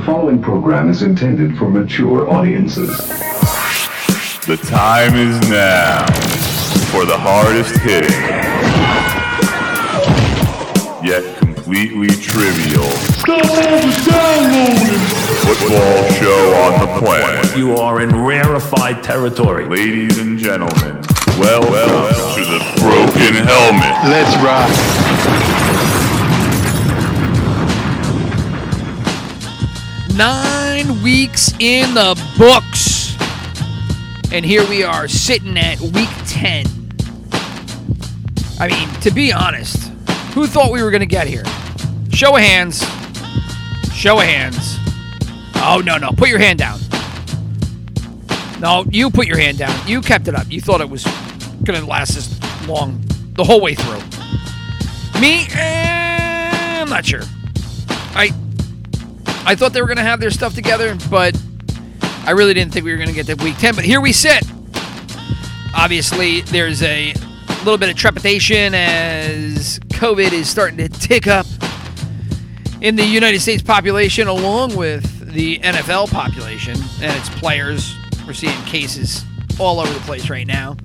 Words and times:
The 0.00 0.06
following 0.06 0.40
program 0.40 0.88
is 0.88 1.02
intended 1.02 1.58
for 1.58 1.68
mature 1.68 2.26
audiences. 2.30 2.96
The 4.46 4.56
time 4.64 5.14
is 5.14 5.38
now 5.50 6.06
for 6.88 7.04
the 7.04 7.18
hardest 7.18 7.76
hitting, 7.80 8.08
yet 11.04 11.36
completely 11.36 12.08
trivial 12.08 12.88
football 15.44 16.10
show 16.12 16.54
on 16.64 16.80
the 16.80 16.98
planet. 16.98 17.54
You 17.54 17.76
are 17.76 18.00
in 18.00 18.08
rarefied 18.24 19.04
territory. 19.04 19.68
Ladies 19.68 20.16
and 20.16 20.38
gentlemen, 20.38 21.02
welcome 21.38 21.74
to 21.74 22.44
the 22.48 22.60
Broken 22.80 23.34
Helmet. 23.44 24.08
Let's 24.08 24.34
rock. 24.42 25.09
Nine 30.20 31.02
weeks 31.02 31.54
in 31.60 31.94
the 31.94 32.14
books. 32.36 33.16
And 34.30 34.44
here 34.44 34.68
we 34.68 34.82
are 34.82 35.08
sitting 35.08 35.56
at 35.56 35.80
week 35.80 36.10
10. 36.26 36.66
I 38.60 38.68
mean, 38.68 39.00
to 39.00 39.10
be 39.10 39.32
honest, 39.32 39.88
who 40.34 40.46
thought 40.46 40.72
we 40.72 40.82
were 40.82 40.90
going 40.90 41.00
to 41.00 41.06
get 41.06 41.26
here? 41.26 41.42
Show 42.12 42.36
of 42.36 42.42
hands. 42.42 42.80
Show 43.94 44.18
of 44.18 44.26
hands. 44.26 44.76
Oh, 45.54 45.80
no, 45.82 45.96
no. 45.96 46.10
Put 46.10 46.28
your 46.28 46.38
hand 46.38 46.58
down. 46.58 46.80
No, 48.60 48.84
you 48.90 49.08
put 49.08 49.26
your 49.26 49.38
hand 49.38 49.56
down. 49.56 49.88
You 49.88 50.02
kept 50.02 50.28
it 50.28 50.34
up. 50.34 50.50
You 50.50 50.60
thought 50.60 50.82
it 50.82 50.90
was 50.90 51.04
going 51.64 51.80
to 51.80 51.86
last 51.86 52.14
this 52.14 52.68
long 52.68 53.02
the 53.36 53.44
whole 53.44 53.62
way 53.62 53.74
through. 53.74 54.02
Me, 55.18 55.46
eh, 55.54 56.80
I'm 56.82 56.90
not 56.90 57.06
sure. 57.06 57.22
I 58.14 58.34
I 59.44 59.54
thought 59.54 59.72
they 59.72 59.80
were 59.80 59.86
going 59.86 59.96
to 59.96 60.02
have 60.02 60.20
their 60.20 60.30
stuff 60.30 60.54
together, 60.54 60.96
but 61.10 61.40
I 62.24 62.32
really 62.32 62.54
didn't 62.54 62.72
think 62.72 62.84
we 62.84 62.92
were 62.92 62.98
going 62.98 63.08
to 63.08 63.14
get 63.14 63.26
to 63.26 63.34
week 63.42 63.56
10. 63.56 63.74
But 63.74 63.84
here 63.84 64.00
we 64.00 64.12
sit. 64.12 64.44
Obviously, 65.74 66.42
there's 66.42 66.82
a 66.82 67.14
little 67.64 67.78
bit 67.78 67.90
of 67.90 67.96
trepidation 67.96 68.74
as 68.74 69.78
COVID 69.88 70.32
is 70.32 70.48
starting 70.48 70.76
to 70.78 70.88
tick 70.88 71.26
up 71.26 71.46
in 72.80 72.96
the 72.96 73.04
United 73.04 73.40
States 73.40 73.62
population, 73.62 74.28
along 74.28 74.76
with 74.76 75.32
the 75.32 75.58
NFL 75.58 76.10
population 76.10 76.76
and 77.02 77.16
its 77.16 77.28
players. 77.30 77.94
We're 78.26 78.32
seeing 78.32 78.60
cases 78.64 79.24
all 79.58 79.80
over 79.80 79.92
the 79.92 80.00
place 80.00 80.30
right 80.30 80.46
now. 80.46 80.76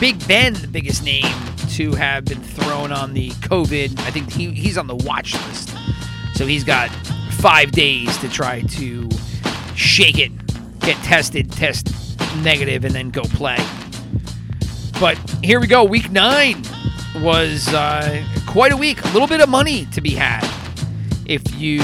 Big 0.00 0.26
Ben, 0.26 0.54
the 0.54 0.68
biggest 0.68 1.04
name 1.04 1.32
to 1.70 1.92
have 1.92 2.24
been 2.24 2.42
thrown 2.42 2.92
on 2.92 3.14
the 3.14 3.30
COVID. 3.30 3.98
I 4.00 4.10
think 4.10 4.32
he, 4.32 4.50
he's 4.50 4.78
on 4.78 4.86
the 4.86 4.96
watch 4.96 5.34
list. 5.46 5.74
So 6.34 6.46
he's 6.46 6.64
got 6.64 6.90
five 7.44 7.72
days 7.72 8.16
to 8.16 8.26
try 8.26 8.62
to 8.62 9.06
shake 9.76 10.18
it, 10.18 10.32
get 10.80 10.96
tested, 11.04 11.52
test 11.52 11.92
negative, 12.38 12.86
and 12.86 12.94
then 12.94 13.10
go 13.10 13.20
play. 13.20 13.58
But 14.98 15.18
here 15.42 15.60
we 15.60 15.66
go. 15.66 15.84
Week 15.84 16.10
nine 16.10 16.62
was 17.16 17.68
uh, 17.68 18.24
quite 18.46 18.72
a 18.72 18.78
week. 18.78 19.04
A 19.04 19.08
little 19.08 19.28
bit 19.28 19.42
of 19.42 19.50
money 19.50 19.84
to 19.92 20.00
be 20.00 20.12
had 20.12 20.42
if 21.26 21.42
you 21.60 21.80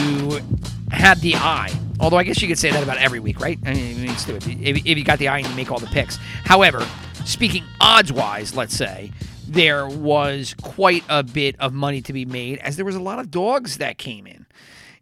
had 0.93 1.21
the 1.21 1.35
eye. 1.35 1.71
Although 2.01 2.17
I 2.17 2.25
guess 2.25 2.41
you 2.41 2.49
could 2.49 2.59
say 2.59 2.71
that 2.71 2.83
about 2.83 2.97
every 2.97 3.21
week, 3.21 3.39
right? 3.39 3.59
I 3.67 3.75
mean. 3.75 4.07
If, 4.09 4.87
if 4.87 4.87
you 4.87 5.05
got 5.05 5.19
the 5.19 5.29
eye 5.29 5.41
and 5.41 5.47
you 5.47 5.55
make 5.57 5.71
all 5.71 5.79
the 5.79 5.89
picks. 5.89 6.17
However, 6.45 6.89
speaking 7.27 7.65
odds 7.83 8.11
wise, 8.11 8.57
let's 8.57 8.75
say, 8.75 9.13
there 9.47 9.87
was 9.87 10.55
quite 10.63 11.05
a 11.11 11.23
bit 11.23 11.55
of 11.61 11.75
money 11.75 12.01
to 12.01 12.15
be 12.15 12.25
made 12.25 12.61
as 12.61 12.77
there 12.77 12.87
was 12.87 12.97
a 12.97 13.01
lot 13.01 13.19
of 13.19 13.31
dogs 13.31 13.77
that 13.77 13.99
came 13.99 14.27
in 14.27 14.47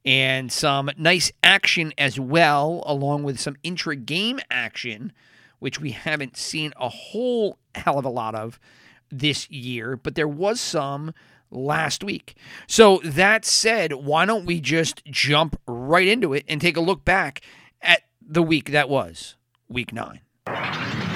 and 0.09 0.51
some 0.51 0.89
nice 0.97 1.31
action 1.45 1.93
as 1.99 2.19
well, 2.19 2.83
along 2.87 3.25
with 3.25 3.39
some 3.39 3.57
intra 3.63 3.95
game 3.95 4.41
action, 4.51 5.13
which 5.59 5.79
we 5.79 5.91
haven't 5.91 6.35
seen 6.35 6.73
a 6.81 6.89
whole 6.89 7.59
hell 7.75 7.99
of 7.99 8.07
a 8.07 8.09
lot 8.09 8.35
of 8.35 8.59
this 9.11 9.51
year, 9.51 9.99
but 9.99 10.15
there 10.15 10.27
was 10.27 10.63
some 10.63 11.13
last 11.51 12.03
week. 12.03 12.35
So, 12.67 13.03
that 13.05 13.45
said, 13.45 13.93
why 13.93 14.25
don't 14.25 14.47
we 14.47 14.63
just 14.63 15.05
jump 15.05 15.61
right 15.67 16.09
into 16.09 16.33
it 16.33 16.47
and 16.49 16.59
take 16.59 16.79
a 16.79 16.83
look 16.83 17.05
back 17.05 17.43
at 17.83 18.01
the 18.27 18.43
week 18.43 18.71
that 18.71 18.89
was 18.89 19.37
week 19.69 19.93
nine? 19.93 20.21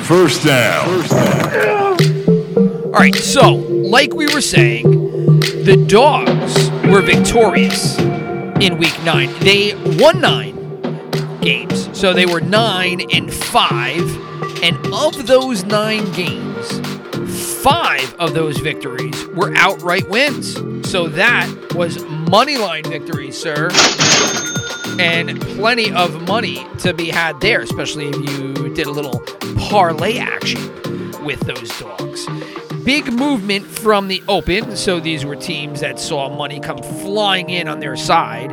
First 0.02 0.44
down. 0.44 0.86
All 2.84 3.00
right, 3.00 3.14
so 3.14 3.54
like 3.54 4.12
we 4.12 4.26
were 4.34 4.42
saying, 4.42 4.90
the 5.64 5.82
dogs 5.88 6.70
were 6.90 7.00
victorious 7.00 8.01
in 8.60 8.78
week 8.78 9.00
nine. 9.02 9.32
They 9.40 9.74
won 9.98 10.20
nine 10.20 10.80
games, 11.40 11.88
so 11.98 12.12
they 12.12 12.26
were 12.26 12.40
nine 12.40 13.02
and 13.12 13.32
five. 13.32 14.02
And 14.62 14.76
of 14.92 15.26
those 15.26 15.64
nine 15.64 16.10
games, 16.12 16.80
five 17.62 18.14
of 18.14 18.34
those 18.34 18.58
victories 18.58 19.26
were 19.28 19.52
outright 19.56 20.08
wins. 20.08 20.54
So 20.88 21.08
that 21.08 21.48
was 21.74 22.04
money 22.04 22.58
line 22.58 22.84
victories, 22.84 23.36
sir. 23.36 23.70
And 24.98 25.40
plenty 25.40 25.90
of 25.92 26.28
money 26.28 26.66
to 26.80 26.92
be 26.92 27.08
had 27.08 27.40
there, 27.40 27.60
especially 27.60 28.08
if 28.08 28.16
you 28.16 28.74
did 28.74 28.86
a 28.86 28.90
little 28.90 29.20
parlay 29.68 30.18
action 30.18 30.60
with 31.24 31.40
those 31.40 31.68
dogs. 31.80 32.26
Big 32.84 33.12
movement 33.12 33.64
from 33.64 34.08
the 34.08 34.22
open. 34.28 34.76
So 34.76 34.98
these 34.98 35.24
were 35.24 35.36
teams 35.36 35.80
that 35.80 36.00
saw 36.00 36.28
money 36.28 36.58
come 36.58 36.78
flying 36.78 37.50
in 37.50 37.68
on 37.68 37.80
their 37.80 37.96
side. 37.96 38.50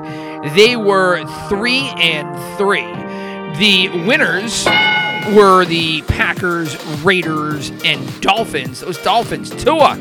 They 0.55 0.75
were 0.75 1.25
three 1.47 1.89
and 1.97 2.57
three. 2.57 2.85
The 3.57 3.89
winners 4.05 4.65
were 5.35 5.65
the 5.65 6.03
Packers, 6.03 6.77
Raiders, 7.03 7.71
and 7.83 8.21
Dolphins. 8.21 8.81
Those 8.81 8.97
Dolphins, 8.99 9.49
Tua 9.49 9.99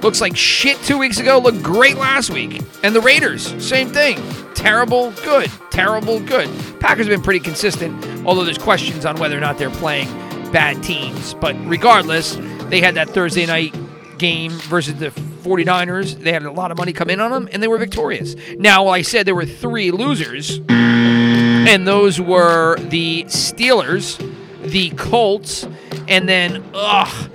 looks 0.00 0.20
like 0.20 0.36
shit 0.36 0.78
two 0.82 0.98
weeks 0.98 1.18
ago, 1.18 1.38
looked 1.38 1.62
great 1.62 1.96
last 1.96 2.30
week. 2.30 2.62
And 2.82 2.94
the 2.94 3.00
Raiders, 3.00 3.52
same 3.64 3.88
thing. 3.88 4.18
Terrible, 4.54 5.10
good. 5.24 5.50
Terrible, 5.70 6.20
good. 6.20 6.48
Packers 6.80 7.06
have 7.06 7.14
been 7.14 7.22
pretty 7.22 7.40
consistent, 7.40 8.26
although 8.26 8.44
there's 8.44 8.58
questions 8.58 9.04
on 9.04 9.16
whether 9.16 9.36
or 9.36 9.40
not 9.40 9.58
they're 9.58 9.70
playing 9.70 10.08
bad 10.52 10.82
teams. 10.82 11.34
But 11.34 11.56
regardless, 11.66 12.36
they 12.68 12.80
had 12.80 12.94
that 12.94 13.10
Thursday 13.10 13.46
night 13.46 13.74
game 14.18 14.52
versus 14.52 14.94
the 14.94 15.10
49ers. 15.10 16.18
They 16.18 16.32
had 16.32 16.44
a 16.44 16.50
lot 16.50 16.70
of 16.70 16.78
money 16.78 16.92
come 16.92 17.10
in 17.10 17.20
on 17.20 17.30
them, 17.30 17.48
and 17.52 17.62
they 17.62 17.68
were 17.68 17.78
victorious. 17.78 18.34
Now, 18.58 18.88
I 18.88 19.02
said 19.02 19.26
there 19.26 19.34
were 19.34 19.46
three 19.46 19.90
losers, 19.90 20.60
and 20.68 21.86
those 21.86 22.20
were 22.20 22.76
the 22.78 23.24
Steelers, 23.24 24.18
the 24.62 24.90
Colts, 24.90 25.66
and 26.08 26.28
then, 26.28 26.64
ugh, 26.74 27.32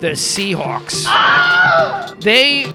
the 0.00 0.12
Seahawks. 0.12 1.04
They 2.20 2.72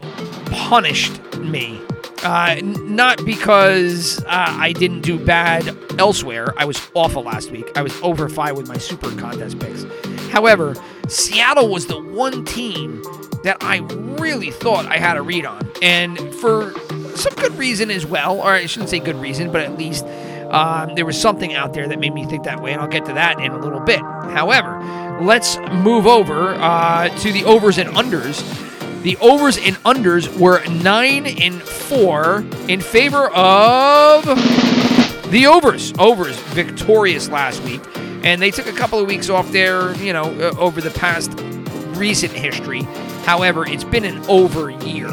punished 0.52 1.20
me. 1.38 1.82
Uh, 2.24 2.56
n- 2.58 2.96
not 2.96 3.24
because 3.26 4.20
uh, 4.24 4.26
I 4.28 4.74
didn't 4.74 5.02
do 5.02 5.24
bad 5.24 5.78
elsewhere. 6.00 6.54
I 6.58 6.66
was 6.66 6.82
awful 6.96 7.24
last 7.24 7.52
week. 7.52 7.70
I 7.78 7.82
was 7.84 7.96
over 8.02 8.28
five 8.28 8.58
with 8.58 8.68
my 8.68 8.78
super 8.78 9.12
contest 9.12 9.60
picks. 9.60 9.84
However, 10.32 10.76
Seattle 11.08 11.70
was 11.70 11.88
the 11.88 12.00
one 12.00 12.44
team 12.46 13.02
that 13.44 13.58
I 13.62 13.78
really 14.20 14.52
thought 14.52 14.86
I 14.88 14.98
had 14.98 15.18
a 15.18 15.22
read 15.22 15.46
on. 15.46 15.70
And 15.82 16.34
for 16.36 16.74
some 17.16 17.34
good 17.36 17.58
reason 17.58 17.90
as 17.92 18.06
well, 18.06 18.40
or 18.40 18.52
I 18.52 18.66
shouldn't 18.66 18.90
say 18.90 19.00
good 19.00 19.16
reason, 19.16 19.52
but 19.52 19.62
at 19.62 19.78
least 19.78 20.06
um, 20.52 20.96
there 20.96 21.06
was 21.06 21.20
something 21.20 21.54
out 21.54 21.74
there 21.74 21.88
that 21.88 22.00
made 22.00 22.14
me 22.14 22.26
think 22.26 22.44
that 22.44 22.62
way, 22.62 22.74
and 22.74 22.82
I'll 22.82 22.88
get 22.88 23.06
to 23.06 23.14
that 23.14 23.40
in 23.40 23.52
a 23.52 23.60
little 23.60 23.80
bit. 23.80 24.00
However, 24.00 25.18
let's 25.22 25.58
move 25.72 26.08
over 26.08 26.54
uh, 26.56 27.10
to 27.10 27.32
the 27.32 27.44
overs 27.46 27.78
and 27.78 27.90
unders. 27.90 28.44
The 29.04 29.18
overs 29.18 29.58
and 29.58 29.76
unders 29.78 30.38
were 30.40 30.66
nine 30.68 31.26
and 31.26 31.62
four 31.62 32.46
in 32.68 32.82
favor 32.82 33.28
of 33.30 34.26
the 35.32 35.48
overs. 35.48 35.94
Overs 36.00 36.38
victorious 36.38 37.30
last 37.30 37.64
week, 37.64 37.82
and 38.28 38.42
they 38.42 38.52
took 38.52 38.68
a 38.68 38.74
couple 38.74 39.00
of 39.00 39.08
weeks 39.08 39.30
off 39.30 39.50
there. 39.54 39.96
You 39.96 40.12
know, 40.12 40.26
uh, 40.26 40.54
over 40.60 40.82
the 40.82 40.92
past 40.92 41.32
recent 41.98 42.34
history. 42.34 42.82
However, 43.24 43.66
it's 43.66 43.86
been 43.86 44.04
an 44.04 44.22
over 44.28 44.70
year 44.70 45.08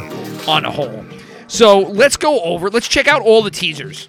on 0.49 0.65
a 0.65 0.71
whole. 0.71 1.05
So 1.47 1.79
let's 1.79 2.17
go 2.17 2.41
over. 2.41 2.71
Let's 2.71 2.89
check 2.89 3.07
out 3.07 3.23
all 3.23 3.43
the 3.43 3.51
teasers 3.51 4.09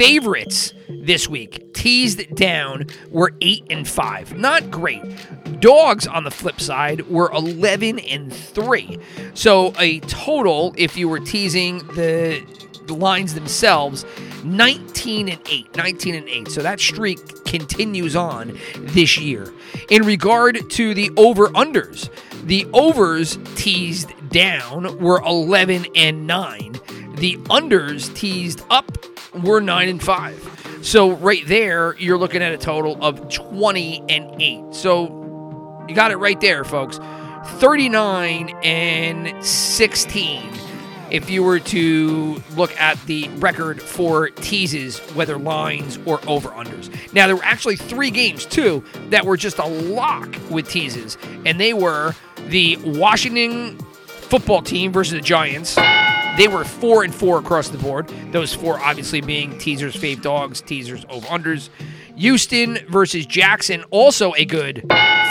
favorites 0.00 0.72
this 0.88 1.28
week 1.28 1.74
teased 1.74 2.34
down 2.34 2.86
were 3.10 3.34
8 3.42 3.66
and 3.68 3.86
5 3.86 4.38
not 4.38 4.70
great 4.70 5.02
dogs 5.60 6.06
on 6.06 6.24
the 6.24 6.30
flip 6.30 6.58
side 6.58 7.06
were 7.10 7.30
11 7.32 7.98
and 7.98 8.32
3 8.32 8.98
so 9.34 9.74
a 9.78 10.00
total 10.00 10.74
if 10.78 10.96
you 10.96 11.06
were 11.06 11.20
teasing 11.20 11.78
the 11.88 12.42
the 12.69 12.69
lines 12.94 13.34
themselves 13.34 14.04
19 14.44 15.28
and 15.28 15.40
8 15.46 15.76
19 15.76 16.14
and 16.14 16.28
8 16.28 16.48
so 16.48 16.62
that 16.62 16.80
streak 16.80 17.44
continues 17.44 18.16
on 18.16 18.58
this 18.78 19.18
year 19.18 19.52
in 19.90 20.04
regard 20.04 20.68
to 20.70 20.94
the 20.94 21.10
over 21.16 21.48
unders 21.48 22.10
the 22.44 22.66
overs 22.72 23.38
teased 23.54 24.12
down 24.30 24.98
were 24.98 25.20
11 25.26 25.86
and 25.94 26.26
9 26.26 26.72
the 27.16 27.36
unders 27.48 28.14
teased 28.14 28.62
up 28.70 28.96
were 29.42 29.60
nine 29.60 29.88
and 29.88 30.02
five. 30.02 30.78
So 30.82 31.12
right 31.12 31.46
there, 31.46 31.96
you're 31.98 32.18
looking 32.18 32.42
at 32.42 32.52
a 32.52 32.58
total 32.58 33.02
of 33.04 33.32
20 33.32 34.04
and 34.08 34.40
eight. 34.40 34.74
So 34.74 35.84
you 35.88 35.94
got 35.94 36.10
it 36.10 36.16
right 36.16 36.40
there, 36.40 36.64
folks. 36.64 36.98
39 37.58 38.50
and 38.62 39.44
16 39.44 40.69
if 41.10 41.28
you 41.28 41.42
were 41.42 41.58
to 41.58 42.42
look 42.56 42.78
at 42.80 43.00
the 43.06 43.28
record 43.38 43.80
for 43.82 44.30
teases, 44.30 44.98
whether 45.14 45.38
lines 45.38 45.98
or 46.06 46.20
over 46.26 46.50
unders. 46.50 46.90
Now, 47.12 47.26
there 47.26 47.36
were 47.36 47.44
actually 47.44 47.76
three 47.76 48.10
games, 48.10 48.46
too, 48.46 48.84
that 49.08 49.24
were 49.24 49.36
just 49.36 49.58
a 49.58 49.66
lock 49.66 50.36
with 50.50 50.68
teases, 50.68 51.18
and 51.44 51.58
they 51.58 51.72
were 51.72 52.14
the 52.48 52.76
Washington 52.84 53.78
football 54.06 54.62
team 54.62 54.92
versus 54.92 55.14
the 55.14 55.20
Giants. 55.20 55.74
They 56.36 56.46
were 56.48 56.64
four 56.64 57.02
and 57.02 57.14
four 57.14 57.38
across 57.38 57.68
the 57.68 57.78
board. 57.78 58.08
Those 58.30 58.54
four 58.54 58.78
obviously 58.78 59.20
being 59.20 59.58
teasers, 59.58 59.96
fave 59.96 60.22
dogs, 60.22 60.60
teasers, 60.60 61.04
over 61.08 61.26
unders. 61.26 61.68
Houston 62.20 62.78
versus 62.86 63.24
Jackson, 63.24 63.82
also 63.90 64.34
a 64.36 64.44
good 64.44 64.84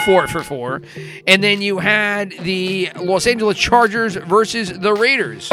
four 0.04 0.26
for 0.26 0.42
four. 0.42 0.82
And 1.24 1.42
then 1.42 1.62
you 1.62 1.78
had 1.78 2.32
the 2.40 2.90
Los 2.96 3.28
Angeles 3.28 3.56
Chargers 3.56 4.16
versus 4.16 4.76
the 4.76 4.92
Raiders, 4.92 5.48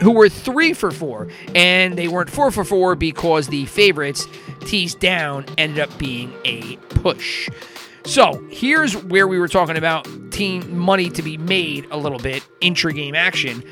who 0.00 0.12
were 0.12 0.30
three 0.30 0.72
for 0.72 0.90
four. 0.90 1.28
And 1.54 1.98
they 1.98 2.08
weren't 2.08 2.30
four 2.30 2.50
for 2.50 2.64
four 2.64 2.94
because 2.94 3.48
the 3.48 3.66
favorites 3.66 4.26
teased 4.60 4.98
down 4.98 5.44
ended 5.58 5.78
up 5.78 5.98
being 5.98 6.32
a 6.46 6.76
push. 6.88 7.50
So 8.06 8.42
here's 8.50 8.96
where 8.96 9.28
we 9.28 9.38
were 9.38 9.48
talking 9.48 9.76
about 9.76 10.08
team 10.30 10.78
money 10.78 11.10
to 11.10 11.22
be 11.22 11.36
made 11.36 11.86
a 11.90 11.98
little 11.98 12.18
bit, 12.18 12.42
intra 12.62 12.94
game 12.94 13.14
action. 13.14 13.62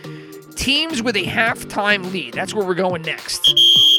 Teams 0.54 1.02
with 1.02 1.16
a 1.16 1.25
halftime 1.25 2.12
lead. 2.12 2.34
That's 2.34 2.52
where 2.52 2.66
we're 2.66 2.75
going 2.75 3.02
next. 3.02 3.94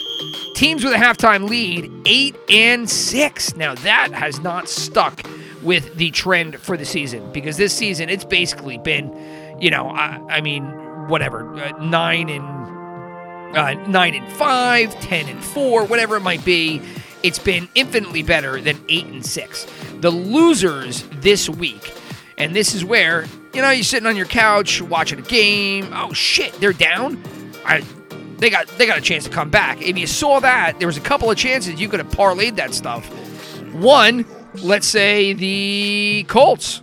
Teams 0.56 0.84
with 0.84 0.94
a 0.94 0.98
halftime 0.98 1.50
lead, 1.50 1.92
eight 2.06 2.36
and 2.50 2.90
six. 2.90 3.56
Now 3.56 3.76
that 3.76 4.12
has 4.14 4.40
not 4.40 4.70
stuck 4.70 5.22
with 5.62 5.96
the 5.96 6.12
trend 6.12 6.60
for 6.60 6.78
the 6.78 6.86
season 6.86 7.32
because 7.34 7.58
this 7.58 7.74
season 7.74 8.10
it's 8.10 8.24
basically 8.24 8.78
been, 8.78 9.12
you 9.60 9.70
know, 9.70 9.90
I, 9.90 10.22
I 10.30 10.42
mean, 10.42 10.64
whatever, 11.08 11.54
uh, 11.56 11.72
nine 11.84 12.30
and 12.30 13.58
uh, 13.58 13.74
nine 13.88 14.16
and 14.16 14.32
five, 14.34 14.98
ten 15.02 15.28
and 15.28 15.44
four, 15.44 15.86
whatever 15.86 16.16
it 16.16 16.22
might 16.22 16.44
be. 16.46 16.82
It's 17.24 17.40
been 17.40 17.68
infinitely 17.74 18.22
better 18.24 18.62
than 18.62 18.84
eight 18.88 19.08
and 19.08 19.26
six. 19.26 19.66
The 20.02 20.12
losers 20.12 21.04
this 21.14 21.50
week, 21.50 21.94
and 22.38 22.56
this 22.56 22.76
is 22.76 22.86
where 22.86 23.26
you 23.54 23.62
know 23.62 23.72
you're 23.72 23.84
sitting 23.84 24.08
on 24.08 24.16
your 24.16 24.28
couch 24.28 24.82
watching 24.82 25.20
a 25.20 25.24
game. 25.24 25.90
Oh 25.92 26.14
shit, 26.14 26.54
they're 26.60 26.74
down. 26.74 27.22
I 27.66 27.84
they 28.38 28.50
got 28.50 28.68
they 28.78 28.86
got 28.86 28.98
a 28.98 29.02
chance 29.02 29.24
to 29.26 29.30
come 29.30 29.50
back. 29.50 29.82
If 29.82 29.98
you 29.98 30.08
saw 30.08 30.40
that, 30.40 30.80
there 30.80 30.88
was 30.88 30.98
a 30.98 31.02
couple 31.02 31.30
of 31.30 31.38
chances 31.38 31.80
you 31.80 31.90
could 31.90 32.00
have 32.00 32.10
parlayed 32.10 32.56
that 32.58 32.74
stuff. 32.74 33.06
One, 33.74 34.26
let's 34.62 34.88
say 34.88 35.34
the 35.34 36.26
Colts. 36.28 36.82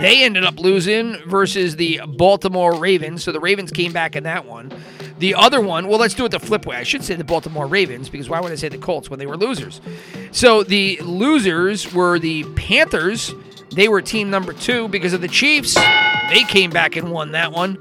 They 0.00 0.22
ended 0.22 0.44
up 0.44 0.60
losing 0.60 1.16
versus 1.26 1.74
the 1.74 2.00
Baltimore 2.06 2.78
Ravens. 2.78 3.24
So 3.24 3.32
the 3.32 3.40
Ravens 3.40 3.72
came 3.72 3.92
back 3.92 4.14
in 4.14 4.22
that 4.22 4.46
one. 4.46 4.72
The 5.18 5.34
other 5.34 5.60
one, 5.60 5.88
well, 5.88 5.98
let's 5.98 6.14
do 6.14 6.24
it 6.24 6.30
the 6.30 6.38
flip 6.38 6.66
way. 6.66 6.76
I 6.76 6.84
should 6.84 7.02
say 7.02 7.16
the 7.16 7.24
Baltimore 7.24 7.66
Ravens 7.66 8.08
because 8.08 8.28
why 8.28 8.40
would 8.40 8.52
I 8.52 8.54
say 8.54 8.68
the 8.68 8.78
Colts 8.78 9.10
when 9.10 9.18
they 9.18 9.26
were 9.26 9.36
losers? 9.36 9.80
So 10.30 10.62
the 10.62 11.00
losers 11.02 11.92
were 11.92 12.20
the 12.20 12.44
Panthers. 12.54 13.34
They 13.74 13.88
were 13.88 14.00
team 14.00 14.30
number 14.30 14.52
two 14.52 14.86
because 14.86 15.12
of 15.12 15.20
the 15.20 15.28
Chiefs. 15.28 15.74
They 15.74 16.44
came 16.44 16.70
back 16.70 16.94
and 16.94 17.10
won 17.10 17.32
that 17.32 17.50
one. 17.52 17.78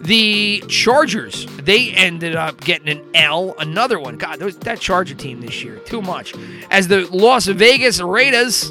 The 0.00 0.64
Chargers, 0.66 1.46
they 1.62 1.90
ended 1.90 2.34
up 2.34 2.60
getting 2.60 2.88
an 2.88 3.04
L, 3.14 3.54
another 3.58 4.00
one. 4.00 4.16
God, 4.16 4.38
those, 4.38 4.56
that 4.58 4.80
Charger 4.80 5.14
team 5.14 5.40
this 5.40 5.62
year, 5.62 5.76
too 5.80 6.00
much. 6.00 6.34
As 6.70 6.88
the 6.88 7.06
Las 7.14 7.46
Vegas 7.46 8.00
Raiders 8.00 8.68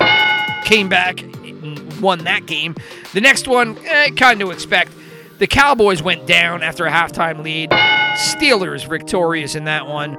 came 0.64 0.90
back 0.90 1.22
and 1.22 2.02
won 2.02 2.24
that 2.24 2.46
game. 2.48 2.76
The 3.14 3.22
next 3.22 3.48
one, 3.48 3.78
eh, 3.86 4.10
kind 4.12 4.42
of 4.42 4.50
expect. 4.52 4.92
The 5.38 5.48
Cowboys 5.48 6.02
went 6.02 6.26
down 6.26 6.64
after 6.64 6.86
a 6.86 6.92
halftime 6.92 7.44
lead. 7.44 7.70
Steelers 7.70 8.88
victorious 8.88 9.56
in 9.56 9.66
that 9.66 9.88
one. 9.88 10.18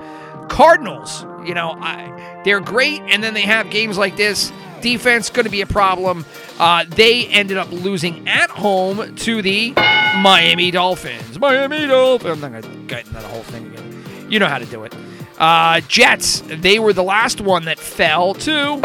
Cardinals, 0.48 1.24
you 1.44 1.54
know, 1.54 1.76
I, 1.80 2.40
they're 2.44 2.60
great, 2.60 3.00
and 3.02 3.22
then 3.22 3.34
they 3.34 3.42
have 3.42 3.70
games 3.70 3.98
like 3.98 4.16
this. 4.16 4.52
Defense 4.80 5.30
going 5.30 5.44
to 5.44 5.50
be 5.50 5.60
a 5.60 5.66
problem. 5.66 6.24
Uh, 6.58 6.84
they 6.88 7.26
ended 7.26 7.56
up 7.56 7.70
losing 7.70 8.28
at 8.28 8.50
home 8.50 9.14
to 9.16 9.42
the 9.42 9.72
Miami 10.18 10.70
Dolphins. 10.70 11.38
Miami 11.38 11.86
Dolphins. 11.86 12.42
I'm 12.42 12.52
not 12.52 12.62
going 12.62 12.62
to 12.62 12.86
get 12.86 13.00
into 13.00 13.14
that 13.14 13.24
whole 13.24 13.42
thing 13.42 13.66
again. 13.66 14.04
You 14.30 14.38
know 14.38 14.46
how 14.46 14.58
to 14.58 14.66
do 14.66 14.84
it. 14.84 14.94
Uh, 15.38 15.80
Jets, 15.88 16.42
they 16.46 16.78
were 16.78 16.92
the 16.92 17.02
last 17.02 17.40
one 17.40 17.64
that 17.64 17.78
fell 17.78 18.34
to 18.34 18.80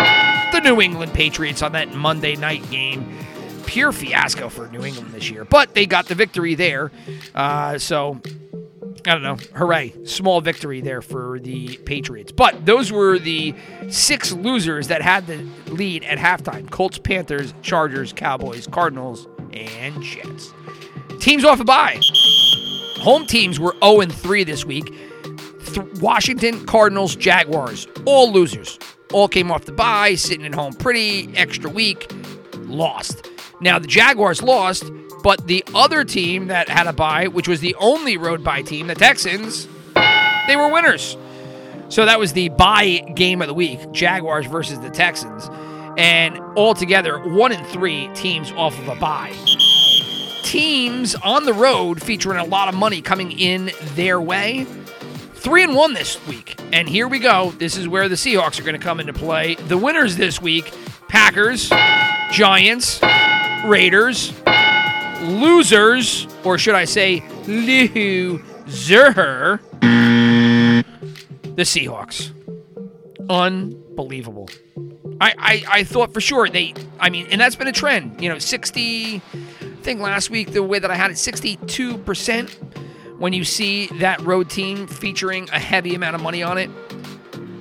the 0.51 0.62
New 0.63 0.80
England 0.80 1.13
Patriots 1.13 1.62
on 1.62 1.74
that 1.74 1.94
Monday 1.94 2.36
night 2.36 2.69
game. 2.71 3.18
Pure 3.65 3.92
fiasco 3.92 4.47
for 4.47 4.68
New 4.69 4.86
England 4.86 5.12
this 5.12 5.30
year, 5.30 5.44
but 5.44 5.74
they 5.74 5.86
got 5.86 6.06
the 6.06 6.15
victory 6.15 6.56
there. 6.56 6.92
Uh, 7.33 7.77
so 7.77 8.21
I 9.07 9.13
don't 9.13 9.24
know. 9.24 9.38
Hooray. 9.56 9.94
Small 10.06 10.42
victory 10.42 10.81
there 10.81 11.02
for 11.02 11.40
the 11.40 11.78
Patriots. 11.86 12.31
But 12.31 12.66
those 12.66 12.92
were 12.92 13.19
the 13.19 13.54
six 13.90 14.31
losers 14.31 14.88
that 14.88 15.02
had 15.02 15.28
the 15.28 15.48
lead 15.68 16.04
at 16.04 16.18
halftime 16.18 16.69
Colts, 16.72 16.98
Panthers, 16.98 17.54
Chargers, 17.62 18.13
Cowboys, 18.13 18.68
Cardinals, 18.68 19.28
and 19.54 20.02
Jets. 20.02 20.54
Teams 21.19 21.46
off 21.46 21.60
a 21.60 21.63
bye. 21.63 22.00
Home 22.98 23.25
teams 23.28 23.60
were 23.60 23.75
0 23.84 24.02
3 24.07 24.44
this 24.44 24.66
week. 24.66 24.86
Th- 25.66 26.02
Washington, 26.02 26.66
Cardinals, 26.66 27.16
Jaguars, 27.16 27.88
all 28.06 28.31
losers. 28.31 28.80
All 29.13 29.28
came 29.28 29.52
off 29.52 29.66
the 29.66 29.72
bye, 29.72 30.16
sitting 30.16 30.46
at 30.46 30.56
home 30.56 30.74
pretty, 30.74 31.30
extra 31.36 31.69
week, 31.69 32.12
lost. 32.62 33.30
Now, 33.62 33.78
the 33.80 33.88
Jaguars 33.88 34.42
lost, 34.42 34.84
but 35.25 35.48
the 35.48 35.66
other 35.74 36.04
team 36.04 36.50
that 36.50 36.69
had 36.69 36.86
a 36.86 36.94
bye, 36.94 37.27
which 37.27 37.48
was 37.48 37.60
the 37.60 37.74
only 37.80 38.16
road 38.16 38.44
bye 38.44 38.62
team, 38.62 38.86
the 38.86 38.94
Texans, 38.94 39.68
they 40.48 40.56
were 40.56 40.72
winners. 40.72 41.18
So 41.89 42.06
that 42.06 42.19
was 42.19 42.33
the 42.33 42.50
bye 42.50 43.04
game 43.16 43.42
of 43.42 43.48
the 43.48 43.56
week, 43.56 43.92
Jaguars 43.92 44.45
versus 44.45 44.80
the 44.81 44.92
Texans. 44.92 45.50
And 45.98 46.38
altogether, 46.56 47.18
one 47.18 47.51
in 47.51 47.66
three 47.66 48.07
teams 48.13 48.51
off 48.51 48.77
of 48.77 48.88
a 48.88 48.95
bye. 48.98 49.33
Teams 50.44 51.16
on 51.16 51.45
the 51.45 51.54
road 51.54 52.04
featuring 52.04 52.38
a 52.38 52.45
lot 52.45 52.69
of 52.69 52.75
money 52.75 53.01
coming 53.01 53.31
in 53.31 53.71
their 53.95 54.21
way. 54.21 54.68
Three 55.33 55.63
and 55.63 55.74
one 55.74 55.95
this 55.95 56.24
week. 56.28 56.56
And 56.71 56.88
here 56.88 57.07
we 57.07 57.18
go. 57.18 57.49
This 57.57 57.78
is 57.78 57.88
where 57.88 58.07
the 58.07 58.16
Seahawks 58.16 58.59
are 58.59 58.64
going 58.64 58.80
to 58.80 58.85
come 58.85 58.99
into 58.99 59.14
play. 59.14 59.56
The 59.56 59.78
winners 59.80 60.18
this 60.18 60.40
week 60.40 60.71
Packers, 61.07 61.69
Giants, 62.31 63.02
Raiders, 63.66 64.31
losers, 65.35 66.27
or 66.44 66.57
should 66.57 66.75
I 66.75 66.85
say, 66.85 67.23
loser, 67.47 68.42
the 71.56 71.63
Seahawks. 71.63 72.31
Unbelievable. 73.30 74.49
I, 75.21 75.33
I, 75.37 75.63
I 75.80 75.83
thought 75.83 76.13
for 76.13 76.21
sure 76.21 76.49
they, 76.49 76.73
I 76.99 77.09
mean, 77.09 77.27
and 77.31 77.39
that's 77.39 77.56
been 77.56 77.68
a 77.68 77.71
trend. 77.71 78.21
You 78.21 78.30
know, 78.30 78.39
60, 78.39 79.15
I 79.15 79.21
think 79.81 80.01
last 80.01 80.30
week, 80.30 80.51
the 80.51 80.63
way 80.63 80.80
that 80.80 80.92
I 80.92 80.95
had 80.95 81.11
it, 81.11 81.15
62% 81.15 82.49
when 83.18 83.31
you 83.31 83.45
see 83.45 83.87
that 83.99 84.19
road 84.21 84.49
team 84.49 84.87
featuring 84.87 85.49
a 85.51 85.59
heavy 85.59 85.95
amount 85.95 86.15
of 86.15 86.21
money 86.21 86.44
on 86.44 86.57
it 86.57 86.69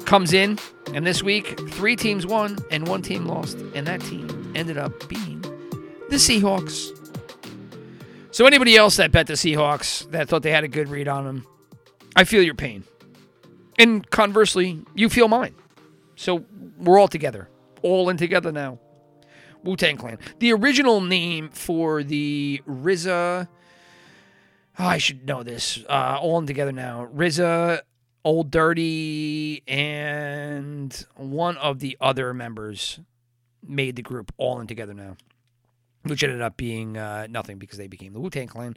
comes 0.05 0.33
in. 0.33 0.59
And 0.93 1.07
this 1.07 1.23
week, 1.23 1.59
three 1.71 1.97
teams 1.97 2.27
won 2.27 2.59
and 2.71 2.87
one 2.89 3.03
team 3.03 3.27
lost. 3.27 3.59
And 3.75 3.87
that 3.87 4.01
team 4.01 4.53
ended 4.55 4.79
up 4.79 5.09
being 5.09 5.41
the 6.11 6.17
Seahawks. 6.17 7.04
So, 8.35 8.47
anybody 8.47 8.77
else 8.77 8.97
that 8.97 9.13
bet 9.13 9.29
the 9.29 9.35
Seahawks 9.35 10.11
that 10.11 10.29
thought 10.29 10.43
they 10.43 10.51
had 10.51 10.65
a 10.65 10.69
good 10.69 10.89
read 10.89 11.07
on 11.07 11.25
them, 11.25 11.47
I 12.17 12.25
feel 12.25 12.43
your 12.43 12.57
pain. 12.57 12.83
And 13.79 14.11
conversely, 14.11 14.83
you 14.93 15.09
feel 15.09 15.29
mine. 15.29 15.55
So, 16.17 16.45
we're 16.77 16.99
all 16.99 17.07
together, 17.07 17.49
all 17.83 18.09
in 18.11 18.17
together 18.17 18.51
now. 18.51 18.81
Wu 19.63 19.77
Tang 19.77 19.97
Clan. 19.97 20.19
The 20.41 20.53
original 20.53 21.01
name 21.01 21.51
for 21.51 22.03
the 22.03 22.61
RZA. 22.69 23.47
Oh, 24.81 24.85
I 24.85 24.99
should 24.99 25.25
know 25.25 25.45
this. 25.45 25.85
Uh, 25.89 26.19
all 26.21 26.41
in 26.41 26.49
together 26.49 26.73
now. 26.73 27.09
RZA, 27.15 27.83
Old 28.25 28.51
Dirty, 28.51 29.63
and 29.69 31.07
one 31.15 31.57
of 31.59 31.79
the 31.79 31.97
other 32.01 32.35
members 32.35 32.99
made 33.65 33.95
the 33.95 34.03
group 34.03 34.33
all 34.39 34.61
in 34.61 34.67
together 34.67 34.93
now 34.93 35.17
which 36.05 36.23
ended 36.23 36.41
up 36.41 36.57
being 36.57 36.97
uh, 36.97 37.27
nothing 37.29 37.59
because 37.59 37.79
they 37.79 37.87
became 37.87 38.13
the 38.13 38.21
Wu 38.21 38.31
Tang 38.31 38.49
Clan 38.49 38.77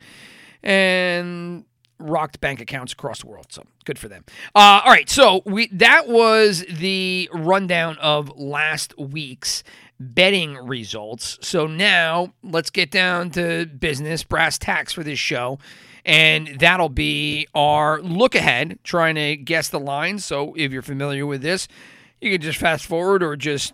and 0.63 1.65
rocked 1.99 2.39
bank 2.39 2.61
accounts 2.61 2.93
across 2.93 3.21
the 3.21 3.27
world. 3.27 3.47
So 3.49 3.63
good 3.85 3.97
for 3.97 4.07
them. 4.07 4.23
Uh, 4.55 4.81
all 4.83 4.91
right, 4.91 5.09
so 5.09 5.41
we 5.45 5.67
that 5.67 6.07
was 6.07 6.63
the 6.69 7.29
rundown 7.33 7.97
of 7.99 8.37
last 8.37 8.97
week's 8.97 9.63
betting 9.99 10.55
results. 10.55 11.39
So 11.41 11.67
now 11.67 12.33
let's 12.43 12.69
get 12.69 12.91
down 12.91 13.31
to 13.31 13.65
business, 13.65 14.23
brass 14.23 14.57
tacks 14.57 14.93
for 14.93 15.03
this 15.03 15.19
show. 15.19 15.59
And 16.05 16.57
that'll 16.59 16.87
be 16.87 17.47
our 17.53 18.01
look 18.01 18.33
ahead, 18.33 18.79
trying 18.83 19.15
to 19.15 19.35
guess 19.35 19.67
the 19.67 19.79
lines. 19.79 20.23
So 20.23 20.53
if 20.55 20.71
you're 20.71 20.81
familiar 20.81 21.25
with 21.25 21.41
this, 21.41 21.67
you 22.21 22.31
can 22.31 22.39
just 22.39 22.59
fast 22.59 22.85
forward 22.85 23.21
or 23.21 23.35
just 23.35 23.73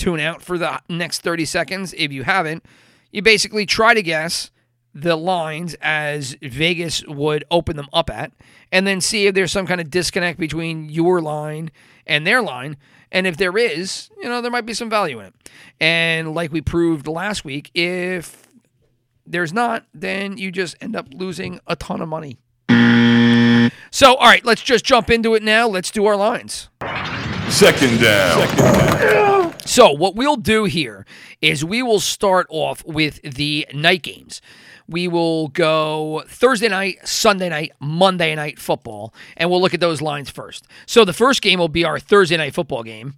tune 0.00 0.18
out 0.18 0.42
for 0.42 0.58
the 0.58 0.80
next 0.88 1.20
30 1.20 1.44
seconds. 1.44 1.94
If 1.96 2.10
you 2.10 2.24
haven't, 2.24 2.64
you 3.12 3.22
basically 3.22 3.66
try 3.66 3.94
to 3.94 4.02
guess 4.02 4.50
the 4.94 5.14
lines 5.14 5.76
as 5.80 6.36
Vegas 6.42 7.04
would 7.06 7.44
open 7.50 7.76
them 7.76 7.88
up 7.92 8.10
at, 8.10 8.32
and 8.72 8.86
then 8.86 9.00
see 9.00 9.26
if 9.26 9.34
there's 9.34 9.52
some 9.52 9.66
kind 9.66 9.80
of 9.80 9.90
disconnect 9.90 10.40
between 10.40 10.88
your 10.88 11.20
line 11.20 11.70
and 12.06 12.26
their 12.26 12.42
line. 12.42 12.76
And 13.12 13.26
if 13.26 13.36
there 13.36 13.56
is, 13.56 14.10
you 14.20 14.28
know, 14.28 14.40
there 14.40 14.50
might 14.50 14.66
be 14.66 14.74
some 14.74 14.90
value 14.90 15.20
in 15.20 15.26
it. 15.26 15.50
And 15.80 16.34
like 16.34 16.52
we 16.52 16.60
proved 16.60 17.06
last 17.06 17.44
week, 17.44 17.70
if 17.74 18.48
there's 19.26 19.52
not, 19.52 19.84
then 19.94 20.38
you 20.38 20.50
just 20.50 20.76
end 20.80 20.96
up 20.96 21.06
losing 21.12 21.60
a 21.66 21.76
ton 21.76 22.00
of 22.00 22.08
money. 22.08 22.38
So, 23.92 24.14
all 24.14 24.26
right, 24.26 24.44
let's 24.44 24.62
just 24.62 24.84
jump 24.84 25.10
into 25.10 25.34
it 25.34 25.42
now. 25.42 25.68
Let's 25.68 25.90
do 25.90 26.06
our 26.06 26.16
lines. 26.16 26.68
Second 27.48 28.00
down. 28.00 29.39
So, 29.70 29.92
what 29.92 30.16
we'll 30.16 30.34
do 30.34 30.64
here 30.64 31.06
is 31.40 31.64
we 31.64 31.80
will 31.80 32.00
start 32.00 32.48
off 32.50 32.84
with 32.84 33.22
the 33.22 33.68
night 33.72 34.02
games. 34.02 34.42
We 34.88 35.06
will 35.06 35.46
go 35.46 36.24
Thursday 36.26 36.66
night, 36.66 37.06
Sunday 37.06 37.48
night, 37.50 37.70
Monday 37.78 38.34
night 38.34 38.58
football, 38.58 39.14
and 39.36 39.48
we'll 39.48 39.60
look 39.60 39.72
at 39.72 39.78
those 39.78 40.02
lines 40.02 40.28
first. 40.28 40.66
So, 40.86 41.04
the 41.04 41.12
first 41.12 41.40
game 41.40 41.60
will 41.60 41.68
be 41.68 41.84
our 41.84 42.00
Thursday 42.00 42.36
night 42.36 42.52
football 42.52 42.82
game, 42.82 43.14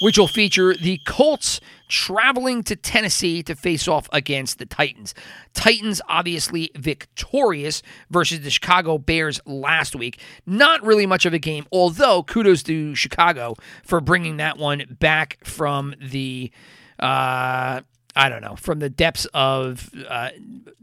which 0.00 0.18
will 0.18 0.28
feature 0.28 0.74
the 0.74 0.98
Colts 1.04 1.60
traveling 1.88 2.62
to 2.64 2.76
Tennessee 2.76 3.42
to 3.42 3.54
face 3.54 3.86
off 3.88 4.08
against 4.12 4.58
the 4.58 4.66
Titans. 4.66 5.14
Titans 5.54 6.00
obviously 6.08 6.70
victorious 6.74 7.82
versus 8.10 8.40
the 8.40 8.50
Chicago 8.50 8.98
Bears 8.98 9.40
last 9.46 9.94
week. 9.94 10.20
Not 10.46 10.82
really 10.84 11.06
much 11.06 11.26
of 11.26 11.34
a 11.34 11.38
game, 11.38 11.66
although 11.72 12.22
kudos 12.22 12.62
to 12.64 12.94
Chicago 12.94 13.54
for 13.84 14.00
bringing 14.00 14.38
that 14.38 14.58
one 14.58 14.96
back 14.98 15.38
from 15.44 15.94
the. 16.00 16.50
Uh, 16.98 17.82
I 18.16 18.30
don't 18.30 18.40
know, 18.40 18.56
from 18.56 18.78
the 18.78 18.88
depths 18.88 19.26
of 19.34 19.90
uh, 20.08 20.30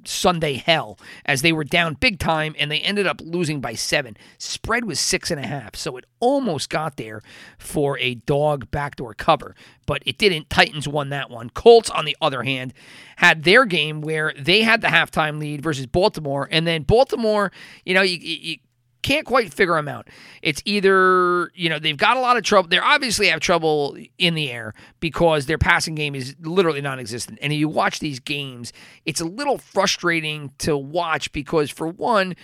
Sunday 0.06 0.54
hell 0.54 1.00
as 1.26 1.42
they 1.42 1.52
were 1.52 1.64
down 1.64 1.96
big 1.96 2.20
time 2.20 2.56
and 2.60 2.70
they 2.70 2.80
ended 2.80 3.08
up 3.08 3.20
losing 3.24 3.60
by 3.60 3.74
seven. 3.74 4.16
Spread 4.38 4.86
was 4.86 5.00
six 5.00 5.32
and 5.32 5.44
a 5.44 5.48
half, 5.48 5.76
so 5.76 5.98
it 5.98 6.06
almost 6.20 6.70
got 6.70 6.98
there 6.98 7.22
for 7.58 7.98
a 7.98 8.16
dog 8.16 8.70
backdoor 8.70 9.16
cover, 9.16 9.56
but 9.88 10.04
it 10.06 10.20
didn't. 10.20 10.50
Titans 10.52 10.88
won 10.88 11.10
that 11.10 11.32
one. 11.32 11.50
Colts, 11.50 11.90
on 11.90 12.06
the 12.06 12.16
other 12.22 12.44
hand, 12.44 12.74
had 13.16 13.44
their 13.44 13.66
game 13.66 14.02
where 14.02 14.34
they 14.38 14.62
had 14.62 14.82
the 14.82 14.88
halftime 14.88 15.40
lead 15.40 15.62
versus 15.62 15.88
Baltimore, 15.88 16.48
and 16.52 16.68
then 16.68 16.84
Baltimore, 16.84 17.52
you 17.84 17.96
know, 17.96 18.04
you, 18.04 18.18
you 18.20 18.58
can't 19.04 19.26
quite 19.26 19.54
figure 19.54 19.76
them 19.76 19.88
out. 19.88 20.08
It's 20.42 20.62
either, 20.66 21.52
you 21.54 21.70
know, 21.70 21.78
they've 21.78 21.98
got 21.98 22.18
a 22.18 22.20
lot 22.20 22.38
of 22.38 22.44
trouble. 22.44 22.70
They 22.70 22.80
obviously 22.80 23.28
have 23.28 23.40
trouble 23.40 23.96
in 24.18 24.34
the 24.34 24.50
air 24.50 24.74
because 25.00 25.46
their 25.46 25.60
passing 25.60 25.94
game 25.94 26.16
is 26.16 26.36
literally 26.42 26.82
non 26.82 27.00
existent. 27.00 27.38
And 27.42 27.54
you 27.54 27.70
watch 27.70 28.00
these 28.00 28.20
games, 28.20 28.74
it's 29.06 29.22
a 29.22 29.26
little 29.26 29.60
frustrating 29.60 30.52
to 30.60 30.76
watch 30.76 31.32
because, 31.32 31.70
for 31.70 31.88
one, 31.88 32.36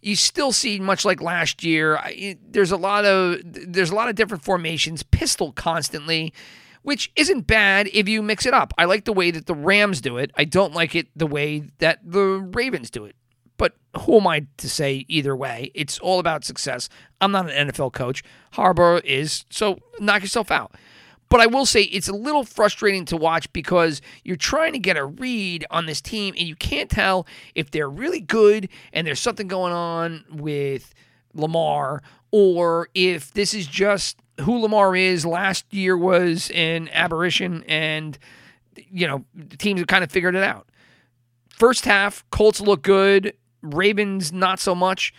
you 0.00 0.16
still 0.16 0.52
see 0.52 0.80
much 0.80 1.04
like 1.04 1.20
last 1.20 1.64
year 1.64 2.00
there's 2.48 2.70
a 2.70 2.76
lot 2.76 3.04
of 3.04 3.40
there's 3.44 3.90
a 3.90 3.94
lot 3.94 4.08
of 4.08 4.14
different 4.14 4.44
formations 4.44 5.02
pistol 5.02 5.52
constantly 5.52 6.32
which 6.82 7.10
isn't 7.16 7.48
bad 7.48 7.88
if 7.92 8.08
you 8.08 8.22
mix 8.22 8.46
it 8.46 8.54
up 8.54 8.72
i 8.78 8.84
like 8.84 9.04
the 9.04 9.12
way 9.12 9.30
that 9.30 9.46
the 9.46 9.54
rams 9.54 10.00
do 10.00 10.16
it 10.16 10.30
i 10.36 10.44
don't 10.44 10.72
like 10.74 10.94
it 10.94 11.08
the 11.16 11.26
way 11.26 11.64
that 11.78 11.98
the 12.04 12.20
ravens 12.20 12.90
do 12.90 13.04
it 13.04 13.16
but 13.56 13.74
who 14.00 14.18
am 14.18 14.26
I 14.26 14.46
to 14.58 14.68
say 14.68 15.04
either 15.08 15.34
way? 15.34 15.70
It's 15.74 15.98
all 15.98 16.18
about 16.18 16.44
success. 16.44 16.88
I'm 17.20 17.32
not 17.32 17.50
an 17.50 17.68
NFL 17.68 17.92
coach. 17.92 18.22
Harbaugh 18.54 19.02
is, 19.04 19.44
so 19.50 19.78
knock 19.98 20.22
yourself 20.22 20.50
out. 20.50 20.74
But 21.28 21.40
I 21.40 21.46
will 21.46 21.66
say 21.66 21.82
it's 21.82 22.08
a 22.08 22.14
little 22.14 22.44
frustrating 22.44 23.04
to 23.06 23.16
watch 23.16 23.52
because 23.52 24.00
you're 24.22 24.36
trying 24.36 24.72
to 24.74 24.78
get 24.78 24.96
a 24.96 25.04
read 25.04 25.66
on 25.70 25.86
this 25.86 26.00
team 26.00 26.34
and 26.38 26.46
you 26.46 26.54
can't 26.54 26.88
tell 26.88 27.26
if 27.54 27.70
they're 27.70 27.90
really 27.90 28.20
good 28.20 28.68
and 28.92 29.06
there's 29.06 29.20
something 29.20 29.48
going 29.48 29.72
on 29.72 30.24
with 30.30 30.94
Lamar 31.34 32.02
or 32.30 32.88
if 32.94 33.32
this 33.32 33.54
is 33.54 33.66
just 33.66 34.18
who 34.42 34.58
Lamar 34.58 34.94
is. 34.94 35.26
Last 35.26 35.72
year 35.72 35.96
was 35.96 36.50
an 36.54 36.88
aberration 36.92 37.64
and, 37.66 38.16
you 38.76 39.08
know, 39.08 39.24
the 39.34 39.56
teams 39.56 39.80
have 39.80 39.88
kind 39.88 40.04
of 40.04 40.12
figured 40.12 40.36
it 40.36 40.44
out. 40.44 40.68
First 41.48 41.86
half, 41.86 42.24
Colts 42.30 42.60
look 42.60 42.82
good. 42.82 43.32
Ravens, 43.62 44.32
not 44.32 44.60
so 44.60 44.74
much. 44.74 45.14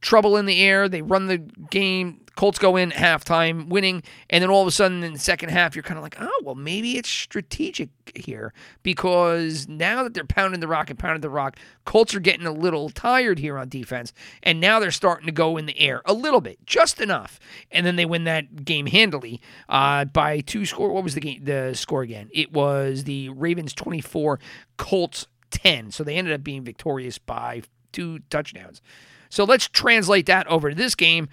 Trouble 0.00 0.36
in 0.36 0.46
the 0.46 0.60
air. 0.60 0.88
They 0.88 1.02
run 1.02 1.26
the 1.26 1.38
game. 1.38 2.22
Colts 2.34 2.58
go 2.58 2.76
in 2.76 2.90
halftime, 2.90 3.68
winning, 3.68 4.02
and 4.30 4.42
then 4.42 4.50
all 4.50 4.62
of 4.62 4.68
a 4.68 4.70
sudden 4.70 5.02
in 5.02 5.12
the 5.12 5.18
second 5.18 5.50
half, 5.50 5.76
you're 5.76 5.82
kind 5.82 5.98
of 5.98 6.02
like, 6.02 6.16
oh, 6.18 6.40
well, 6.42 6.54
maybe 6.54 6.96
it's 6.96 7.08
strategic 7.08 7.90
here 8.14 8.54
because 8.82 9.68
now 9.68 10.02
that 10.02 10.14
they're 10.14 10.24
pounding 10.24 10.60
the 10.60 10.68
rock 10.68 10.88
and 10.88 10.98
pounding 10.98 11.20
the 11.20 11.28
rock, 11.28 11.58
Colts 11.84 12.14
are 12.14 12.20
getting 12.20 12.46
a 12.46 12.52
little 12.52 12.88
tired 12.88 13.38
here 13.38 13.58
on 13.58 13.68
defense, 13.68 14.14
and 14.42 14.60
now 14.60 14.80
they're 14.80 14.90
starting 14.90 15.26
to 15.26 15.32
go 15.32 15.56
in 15.58 15.66
the 15.66 15.78
air 15.78 16.00
a 16.06 16.14
little 16.14 16.40
bit, 16.40 16.58
just 16.64 17.00
enough, 17.00 17.38
and 17.70 17.84
then 17.84 17.96
they 17.96 18.06
win 18.06 18.24
that 18.24 18.64
game 18.64 18.86
handily 18.86 19.40
uh, 19.68 20.06
by 20.06 20.40
two 20.40 20.64
score. 20.64 20.90
What 20.90 21.04
was 21.04 21.14
the 21.14 21.20
game? 21.20 21.44
The 21.44 21.74
score 21.74 22.02
again? 22.02 22.30
It 22.32 22.52
was 22.52 23.04
the 23.04 23.28
Ravens 23.28 23.74
24, 23.74 24.40
Colts 24.78 25.26
10. 25.52 25.92
So 25.92 26.02
they 26.02 26.16
ended 26.16 26.34
up 26.34 26.42
being 26.42 26.64
victorious 26.64 27.18
by 27.18 27.62
two 27.92 28.20
touchdowns. 28.30 28.82
So 29.28 29.44
let's 29.44 29.68
translate 29.68 30.26
that 30.26 30.46
over 30.48 30.70
to 30.70 30.74
this 30.74 30.94
game. 30.94 31.28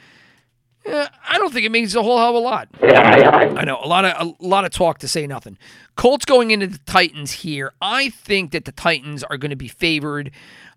Eh, 0.85 1.07
I 1.27 1.37
don't 1.37 1.51
think 1.51 1.65
it 1.65 1.71
means 1.71 1.95
a 1.95 2.03
whole 2.03 2.17
hell 2.17 2.29
of 2.29 2.35
a 2.35 2.39
lot. 2.39 2.69
I 2.81 3.65
know 3.65 3.79
a 3.83 3.87
lot 3.87 4.05
of 4.05 4.35
a 4.39 4.43
lot 4.45 4.63
of 4.63 4.71
talk 4.71 4.99
to 4.99 5.07
say 5.07 5.27
nothing. 5.27 5.57
Colts 5.95 6.23
going 6.23 6.51
into 6.51 6.67
the 6.67 6.79
Titans 6.79 7.31
here. 7.31 7.73
I 7.81 8.09
think 8.09 8.51
that 8.51 8.65
the 8.65 8.71
Titans 8.71 9.23
are 9.23 9.37
going 9.37 9.49
to 9.49 9.57
be 9.57 9.67
favored. 9.67 10.31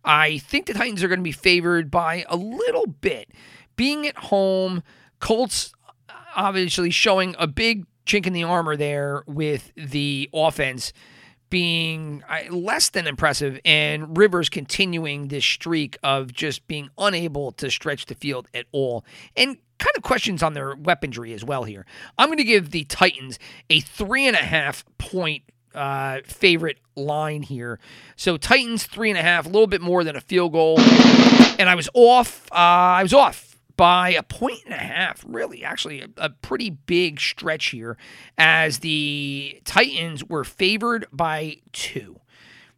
I 0.05 0.39
think 0.39 0.67
the 0.67 0.75
Titans 0.75 1.03
are 1.05 1.09
going 1.09 1.21
to 1.21 1.25
be 1.25 1.33
favored 1.33 1.91
by 1.91 2.25
a 2.29 2.37
little 2.37 2.87
bit. 2.87 3.31
Being 3.77 4.07
at 4.07 4.17
home, 4.17 4.83
Colts 5.21 5.73
obviously 6.35 6.91
showing 6.91 7.37
a 7.39 7.47
big 7.47 7.87
chink 8.05 8.27
in 8.27 8.33
the 8.33 8.43
armor 8.43 8.77
there 8.77 9.23
with 9.27 9.71
the 9.77 10.29
offense 10.35 10.93
being 11.53 12.25
less 12.49 12.89
than 12.89 13.07
impressive 13.07 13.61
and 13.63 14.17
Rivers 14.17 14.49
continuing 14.49 15.29
this 15.29 15.45
streak 15.45 15.99
of 16.03 16.33
just 16.33 16.67
being 16.67 16.89
unable 16.97 17.53
to 17.53 17.71
stretch 17.71 18.07
the 18.07 18.15
field 18.15 18.49
at 18.55 18.65
all. 18.73 19.05
And 19.37 19.59
kind 19.79 19.93
of 19.95 20.03
questions 20.03 20.43
on 20.43 20.55
their 20.55 20.75
weaponry 20.75 21.35
as 21.35 21.45
well 21.45 21.65
here. 21.65 21.85
I'm 22.17 22.29
going 22.29 22.39
to 22.39 22.45
give 22.45 22.71
the 22.71 22.85
Titans 22.85 23.39
a 23.69 23.81
three 23.81 24.27
and 24.27 24.35
a 24.35 24.41
half 24.41 24.83
point 24.97 25.43
uh, 25.75 26.21
favorite 26.25 26.79
line 26.97 27.43
here. 27.43 27.79
So 28.17 28.39
Titans 28.39 28.85
three 28.87 29.11
and 29.11 29.19
a 29.19 29.23
half, 29.23 29.45
a 29.45 29.51
little 29.51 29.67
bit 29.67 29.83
more 29.83 30.05
than 30.05 30.17
a 30.17 30.23
field 30.23 30.53
goal. 30.53 30.81
And 30.81 31.69
I 31.69 31.75
was 31.75 31.91
off. 31.93 32.51
Uh, 32.51 32.55
I 32.55 33.03
was 33.03 33.13
off 33.13 33.52
by 33.83 34.11
a 34.11 34.23
point 34.23 34.61
and 34.65 34.75
a 34.75 34.77
half, 34.77 35.25
really, 35.27 35.65
actually, 35.65 36.01
a, 36.03 36.09
a, 36.17 36.31
pretty 36.31 36.71
big 36.71 37.19
stretch 37.19 37.71
here, 37.71 37.97
as 38.39 38.79
the 38.79 39.61
Titans 39.65 40.23
were 40.23 40.45
favored 40.45 41.05
by 41.13 41.57
two. 41.73 42.21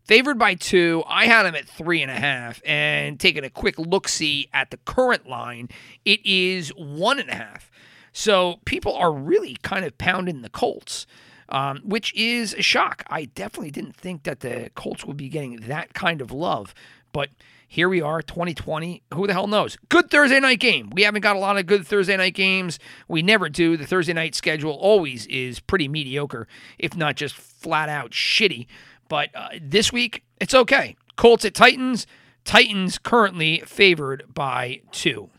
Favored 0.04 0.38
by 0.38 0.54
two, 0.54 1.04
I 1.06 1.26
had 1.26 1.42
them 1.42 1.56
at 1.56 1.68
three 1.68 2.00
and 2.00 2.10
a 2.10 2.14
half, 2.14 2.62
and 2.64 3.20
taking 3.20 3.44
a 3.44 3.50
quick 3.50 3.78
look 3.78 4.08
see 4.08 4.48
at 4.54 4.70
the 4.70 4.78
current 4.78 5.28
line, 5.28 5.68
it 6.06 6.24
is 6.24 6.70
one 6.70 7.20
and 7.20 7.28
a 7.28 7.34
half. 7.34 7.70
So 8.14 8.60
people 8.64 8.94
are 8.94 9.12
really 9.12 9.58
kind 9.60 9.84
of 9.84 9.98
pounding 9.98 10.40
the 10.40 10.48
Colts. 10.48 11.06
Um, 11.50 11.82
which 11.84 12.14
is 12.14 12.54
a 12.54 12.62
shock. 12.62 13.04
I 13.08 13.26
definitely 13.26 13.70
didn't 13.70 13.94
think 13.94 14.22
that 14.22 14.40
the 14.40 14.70
Colts 14.74 15.04
would 15.04 15.18
be 15.18 15.28
getting 15.28 15.56
that 15.56 15.92
kind 15.92 16.22
of 16.22 16.32
love, 16.32 16.74
but 17.12 17.28
here 17.68 17.88
we 17.88 18.00
are, 18.00 18.22
2020. 18.22 19.02
Who 19.14 19.26
the 19.26 19.32
hell 19.32 19.46
knows? 19.46 19.76
Good 19.88 20.10
Thursday 20.10 20.40
night 20.40 20.60
game. 20.60 20.90
We 20.90 21.02
haven't 21.02 21.22
got 21.22 21.36
a 21.36 21.40
lot 21.40 21.58
of 21.58 21.66
good 21.66 21.86
Thursday 21.86 22.16
night 22.16 22.34
games. 22.34 22.78
We 23.08 23.22
never 23.22 23.48
do. 23.48 23.76
The 23.76 23.86
Thursday 23.86 24.12
night 24.12 24.34
schedule 24.34 24.72
always 24.72 25.26
is 25.26 25.60
pretty 25.60 25.88
mediocre, 25.88 26.46
if 26.78 26.96
not 26.96 27.16
just 27.16 27.34
flat 27.34 27.88
out 27.88 28.10
shitty. 28.12 28.66
But 29.08 29.30
uh, 29.34 29.48
this 29.60 29.92
week, 29.92 30.24
it's 30.40 30.54
okay. 30.54 30.96
Colts 31.16 31.44
at 31.44 31.54
Titans. 31.54 32.06
Titans 32.44 32.98
currently 32.98 33.62
favored 33.66 34.24
by 34.32 34.82
two. 34.92 35.30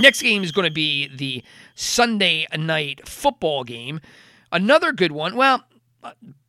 Next 0.00 0.22
game 0.22 0.42
is 0.42 0.52
going 0.52 0.68
to 0.68 0.74
be 0.74 1.08
the 1.08 1.42
Sunday 1.74 2.46
night 2.56 3.08
football 3.08 3.64
game. 3.64 4.00
Another 4.50 4.92
good 4.92 5.12
one. 5.12 5.36
Well, 5.36 5.64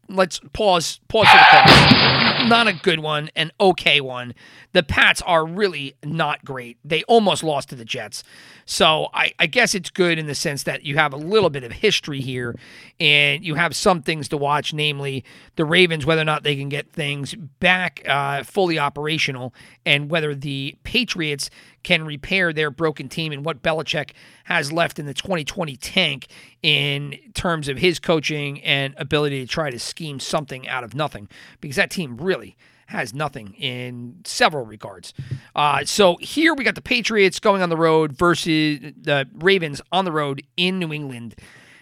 let's 0.07 0.39
pause 0.53 0.99
pause 1.07 1.27
for 1.27 1.37
the 1.37 1.45
call. 1.49 2.47
Not 2.47 2.67
a 2.67 2.73
good 2.73 2.99
one, 2.99 3.29
an 3.35 3.51
okay 3.59 4.01
one. 4.01 4.35
The 4.73 4.83
Pats 4.83 5.21
are 5.23 5.45
really 5.45 5.95
not 6.03 6.43
great. 6.45 6.77
They 6.83 7.03
almost 7.03 7.43
lost 7.43 7.69
to 7.69 7.75
the 7.75 7.85
Jets. 7.85 8.23
So 8.65 9.09
I, 9.13 9.31
I 9.39 9.47
guess 9.47 9.73
it's 9.73 9.89
good 9.89 10.19
in 10.19 10.27
the 10.27 10.35
sense 10.35 10.63
that 10.63 10.83
you 10.83 10.97
have 10.97 11.13
a 11.13 11.17
little 11.17 11.49
bit 11.49 11.63
of 11.63 11.71
history 11.71 12.19
here 12.19 12.55
and 12.99 13.43
you 13.43 13.55
have 13.55 13.75
some 13.75 14.01
things 14.01 14.27
to 14.29 14.37
watch, 14.37 14.73
namely 14.73 15.23
the 15.55 15.65
Ravens, 15.65 16.05
whether 16.05 16.21
or 16.21 16.25
not 16.25 16.43
they 16.43 16.55
can 16.55 16.69
get 16.69 16.91
things 16.91 17.33
back 17.33 18.03
uh, 18.07 18.43
fully 18.43 18.77
operational, 18.77 19.53
and 19.85 20.09
whether 20.09 20.35
the 20.35 20.75
Patriots 20.83 21.49
can 21.83 22.03
repair 22.03 22.51
their 22.51 22.71
broken 22.71 23.07
team 23.07 23.31
and 23.31 23.45
what 23.45 23.61
Belichick 23.61 24.11
has 24.45 24.71
left 24.71 24.97
in 24.97 25.05
the 25.05 25.13
2020 25.13 25.75
tank 25.75 26.27
in 26.63 27.17
terms 27.33 27.67
of 27.67 27.77
his 27.77 27.99
coaching 27.99 28.61
and 28.63 28.93
ability 28.97 29.41
to 29.41 29.47
try 29.47 29.69
to 29.69 29.79
scheme 29.79 30.19
something 30.19 30.67
out 30.67 30.83
of 30.83 30.95
nothing 30.95 31.27
because 31.61 31.75
that 31.75 31.91
team 31.91 32.17
really 32.17 32.55
has 32.87 33.13
nothing 33.13 33.53
in 33.55 34.17
several 34.23 34.65
regards. 34.65 35.13
Uh, 35.55 35.83
so 35.83 36.17
here 36.17 36.53
we 36.53 36.63
got 36.63 36.75
the 36.75 36.81
Patriots 36.81 37.39
going 37.39 37.61
on 37.61 37.69
the 37.69 37.77
road 37.77 38.13
versus 38.13 38.79
the 39.01 39.27
Ravens 39.33 39.81
on 39.91 40.05
the 40.05 40.11
road 40.11 40.43
in 40.55 40.79
New 40.79 40.93
England 40.93 41.35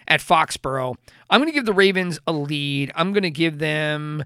at 0.08 0.20
Foxborough. 0.20 0.96
I'm 1.28 1.40
going 1.40 1.50
to 1.50 1.54
give 1.54 1.66
the 1.66 1.72
Ravens 1.74 2.18
a 2.26 2.32
lead. 2.32 2.92
I'm 2.94 3.12
going 3.12 3.22
to 3.22 3.30
give 3.30 3.58
them 3.58 4.24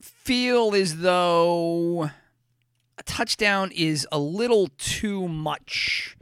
feel 0.00 0.74
as 0.74 0.98
though 0.98 2.10
a 2.98 3.02
touchdown 3.04 3.70
is 3.74 4.06
a 4.12 4.18
little 4.18 4.68
too 4.78 5.28
much. 5.28 6.16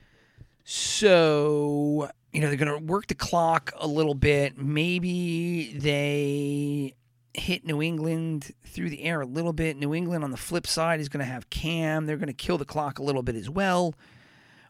So, 0.74 2.08
you 2.32 2.40
know, 2.40 2.48
they're 2.48 2.56
going 2.56 2.80
to 2.80 2.86
work 2.90 3.08
the 3.08 3.14
clock 3.14 3.74
a 3.76 3.86
little 3.86 4.14
bit. 4.14 4.56
Maybe 4.56 5.74
they 5.76 6.94
hit 7.34 7.66
New 7.66 7.82
England 7.82 8.52
through 8.64 8.88
the 8.88 9.02
air 9.02 9.20
a 9.20 9.26
little 9.26 9.52
bit. 9.52 9.76
New 9.76 9.92
England 9.92 10.24
on 10.24 10.30
the 10.30 10.38
flip 10.38 10.66
side 10.66 10.98
is 10.98 11.10
going 11.10 11.22
to 11.22 11.30
have 11.30 11.50
Cam. 11.50 12.06
They're 12.06 12.16
going 12.16 12.28
to 12.28 12.32
kill 12.32 12.56
the 12.56 12.64
clock 12.64 12.98
a 12.98 13.02
little 13.02 13.22
bit 13.22 13.34
as 13.34 13.50
well. 13.50 13.94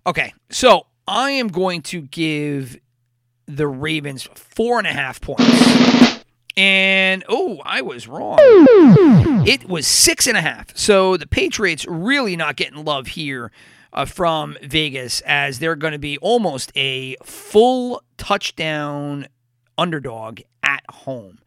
Okay, 0.04 0.35
so 0.50 0.88
I 1.06 1.30
am 1.30 1.47
going 1.47 1.82
to 1.82 2.00
give 2.02 2.80
the 3.47 3.68
Ravens 3.68 4.25
four 4.35 4.78
and 4.78 4.88
a 4.88 4.92
half 4.92 5.21
points. 5.21 6.25
And 6.56 7.23
oh, 7.28 7.61
I 7.64 7.80
was 7.80 8.09
wrong. 8.09 8.38
It 9.47 9.68
was 9.68 9.87
six 9.87 10.26
and 10.26 10.37
a 10.37 10.40
half. 10.40 10.76
So 10.76 11.16
the 11.16 11.28
Patriots 11.28 11.87
really 11.87 12.35
not 12.35 12.56
getting 12.56 12.85
love 12.85 13.06
here 13.06 13.52
uh, 13.92 14.04
from 14.04 14.56
Vegas 14.62 15.20
as 15.22 15.58
they're 15.58 15.76
going 15.76 15.92
to 15.92 15.99
be 15.99 16.18
almost 16.18 16.72
a 16.76 17.16
full 17.22 18.02
touchdown 18.16 19.26
underdog 19.76 20.40
at 20.62 20.82
home. 20.90 21.38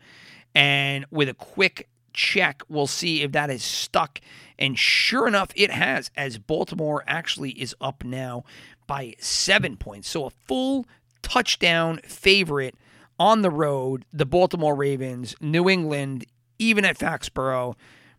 And 0.53 1.05
with 1.11 1.29
a 1.29 1.33
quick 1.33 1.89
check, 2.13 2.63
we'll 2.69 2.87
see 2.87 3.21
if 3.23 3.31
that 3.33 3.49
is 3.49 3.63
stuck. 3.63 4.21
And 4.57 4.79
sure 4.79 5.27
enough, 5.27 5.49
it 5.55 5.71
has, 5.71 6.11
as 6.15 6.37
Baltimore 6.37 7.03
actually 7.07 7.51
is 7.51 7.75
up 7.81 8.03
now 8.03 8.43
by 8.87 9.15
seven 9.19 9.75
points. 9.77 10.09
So 10.09 10.25
a 10.25 10.29
full 10.29 10.85
touchdown 11.21 11.99
favorite 12.05 12.75
on 13.19 13.41
the 13.41 13.49
road. 13.49 14.05
The 14.13 14.25
Baltimore 14.25 14.75
Ravens, 14.75 15.35
New 15.41 15.67
England, 15.69 16.25
even 16.57 16.85
at 16.85 16.97
Foxborough, 16.97 17.75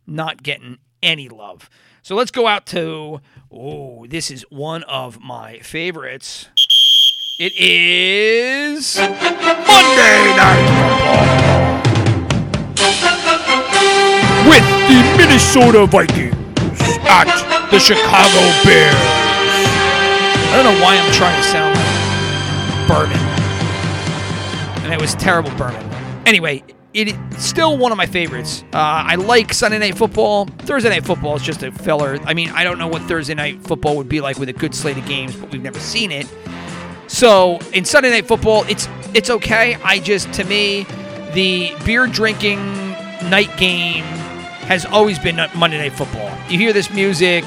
not 0.06 0.42
getting 0.42 0.78
any 1.02 1.28
love. 1.28 1.70
So 2.06 2.14
let's 2.14 2.30
go 2.30 2.46
out 2.46 2.66
to, 2.66 3.20
oh, 3.50 4.06
this 4.06 4.30
is 4.30 4.46
one 4.48 4.84
of 4.84 5.20
my 5.20 5.58
favorites. 5.58 6.46
It 7.40 7.52
is 7.56 8.96
Monday 8.96 9.16
Night 10.36 11.82
with 14.46 14.62
the 14.86 15.02
Minnesota 15.18 15.84
Vikings 15.86 16.36
at 17.08 17.26
the 17.72 17.80
Chicago 17.80 18.40
Bears. 18.64 18.94
I 20.46 20.52
don't 20.54 20.64
know 20.64 20.80
why 20.80 20.98
I'm 20.98 21.12
trying 21.12 21.36
to 21.42 21.48
sound 21.48 21.74
like 21.74 22.86
Berman. 22.86 23.18
And 24.84 24.94
it 24.94 25.00
was 25.00 25.16
terrible 25.16 25.50
Berman. 25.56 25.82
Anyway, 26.24 26.62
it 26.96 27.08
is 27.08 27.14
still 27.36 27.76
one 27.76 27.92
of 27.92 27.98
my 27.98 28.06
favorites. 28.06 28.64
Uh, 28.72 28.78
I 28.78 29.16
like 29.16 29.52
Sunday 29.52 29.78
Night 29.78 29.98
Football. 29.98 30.46
Thursday 30.46 30.88
Night 30.88 31.04
Football 31.04 31.36
is 31.36 31.42
just 31.42 31.62
a 31.62 31.70
filler. 31.70 32.18
I 32.24 32.32
mean, 32.32 32.48
I 32.50 32.64
don't 32.64 32.78
know 32.78 32.88
what 32.88 33.02
Thursday 33.02 33.34
Night 33.34 33.62
Football 33.62 33.98
would 33.98 34.08
be 34.08 34.22
like 34.22 34.38
with 34.38 34.48
a 34.48 34.54
good 34.54 34.74
slate 34.74 34.96
of 34.96 35.04
games, 35.06 35.36
but 35.36 35.52
we've 35.52 35.62
never 35.62 35.78
seen 35.78 36.10
it. 36.10 36.26
So 37.06 37.58
in 37.74 37.84
Sunday 37.84 38.08
Night 38.08 38.26
Football, 38.26 38.64
it's 38.66 38.88
it's 39.12 39.28
okay. 39.28 39.74
I 39.84 39.98
just 39.98 40.32
to 40.34 40.44
me, 40.44 40.84
the 41.34 41.70
beer 41.84 42.06
drinking 42.06 42.64
night 43.28 43.54
game 43.58 44.04
has 44.64 44.86
always 44.86 45.18
been 45.18 45.36
Monday 45.54 45.76
Night 45.76 45.92
Football. 45.92 46.34
You 46.48 46.58
hear 46.58 46.72
this 46.72 46.90
music, 46.90 47.44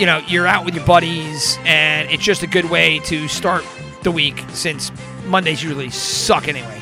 you 0.00 0.06
know, 0.06 0.20
you're 0.26 0.48
out 0.48 0.64
with 0.64 0.74
your 0.74 0.84
buddies, 0.84 1.58
and 1.64 2.10
it's 2.10 2.24
just 2.24 2.42
a 2.42 2.48
good 2.48 2.68
way 2.68 2.98
to 3.04 3.28
start 3.28 3.64
the 4.02 4.10
week 4.10 4.42
since 4.48 4.90
Mondays 5.26 5.62
usually 5.62 5.90
suck 5.90 6.48
anyway. 6.48 6.80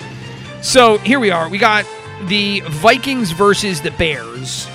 So 0.63 0.97
here 0.99 1.21
we 1.21 1.31
are. 1.31 1.51
We 1.51 1.59
got 1.59 1.87
the 2.27 2.61
Vikings 2.67 3.31
versus 3.31 3.81
the 3.81 3.91
Bears. 3.93 4.69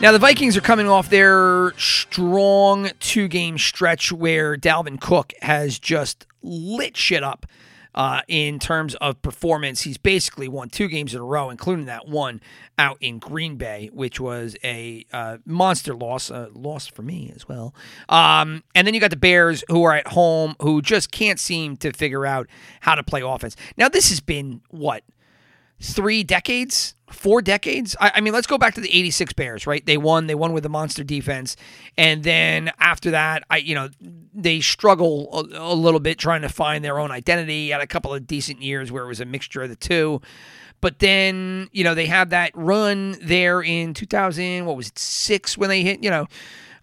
Now, 0.00 0.12
the 0.12 0.18
Vikings 0.18 0.56
are 0.56 0.60
coming 0.60 0.88
off 0.88 1.08
their 1.08 1.72
strong 1.78 2.90
two 3.00 3.28
game 3.28 3.58
stretch 3.58 4.12
where 4.12 4.56
Dalvin 4.56 5.00
Cook 5.00 5.32
has 5.42 5.78
just 5.78 6.26
lit 6.42 6.96
shit 6.96 7.22
up 7.22 7.46
uh, 7.94 8.20
in 8.28 8.58
terms 8.58 8.94
of 8.96 9.20
performance. 9.22 9.82
He's 9.82 9.96
basically 9.96 10.48
won 10.48 10.68
two 10.68 10.88
games 10.88 11.14
in 11.14 11.20
a 11.20 11.24
row, 11.24 11.48
including 11.48 11.86
that 11.86 12.06
one 12.06 12.42
out 12.78 12.98
in 13.00 13.18
Green 13.18 13.56
Bay, 13.56 13.88
which 13.92 14.20
was 14.20 14.54
a 14.62 15.06
uh, 15.12 15.38
monster 15.46 15.94
loss, 15.94 16.30
a 16.30 16.50
loss 16.52 16.86
for 16.86 17.02
me 17.02 17.32
as 17.34 17.48
well. 17.48 17.74
Um, 18.08 18.62
and 18.74 18.86
then 18.86 18.92
you 18.92 19.00
got 19.00 19.10
the 19.10 19.16
Bears, 19.16 19.64
who 19.68 19.82
are 19.84 19.94
at 19.94 20.08
home, 20.08 20.56
who 20.60 20.82
just 20.82 21.10
can't 21.10 21.40
seem 21.40 21.76
to 21.78 21.92
figure 21.92 22.26
out 22.26 22.48
how 22.80 22.94
to 22.94 23.02
play 23.02 23.22
offense. 23.22 23.56
Now, 23.78 23.88
this 23.88 24.10
has 24.10 24.20
been 24.20 24.60
what? 24.68 25.02
Three 25.78 26.24
decades, 26.24 26.94
four 27.10 27.42
decades. 27.42 27.94
I, 28.00 28.12
I 28.14 28.20
mean, 28.22 28.32
let's 28.32 28.46
go 28.46 28.56
back 28.56 28.74
to 28.76 28.80
the 28.80 28.88
'86 28.90 29.34
Bears, 29.34 29.66
right? 29.66 29.84
They 29.84 29.98
won. 29.98 30.26
They 30.26 30.34
won 30.34 30.52
with 30.54 30.64
a 30.64 30.70
monster 30.70 31.04
defense, 31.04 31.54
and 31.98 32.24
then 32.24 32.70
after 32.78 33.10
that, 33.10 33.42
I, 33.50 33.58
you 33.58 33.74
know, 33.74 33.90
they 34.32 34.60
struggle 34.60 35.28
a, 35.52 35.58
a 35.72 35.74
little 35.74 36.00
bit 36.00 36.16
trying 36.18 36.40
to 36.42 36.48
find 36.48 36.82
their 36.82 36.98
own 36.98 37.10
identity. 37.10 37.68
Had 37.70 37.82
a 37.82 37.86
couple 37.86 38.14
of 38.14 38.26
decent 38.26 38.62
years 38.62 38.90
where 38.90 39.04
it 39.04 39.08
was 39.08 39.20
a 39.20 39.26
mixture 39.26 39.62
of 39.62 39.68
the 39.68 39.76
two. 39.76 40.22
But 40.80 40.98
then, 40.98 41.68
you 41.72 41.84
know, 41.84 41.94
they 41.94 42.06
have 42.06 42.30
that 42.30 42.52
run 42.54 43.16
there 43.22 43.60
in 43.62 43.92
2000, 43.94 44.64
what 44.66 44.76
was 44.76 44.88
it, 44.88 44.98
six 44.98 45.56
when 45.56 45.68
they 45.70 45.82
hit, 45.82 46.02
you 46.02 46.10
know, 46.10 46.26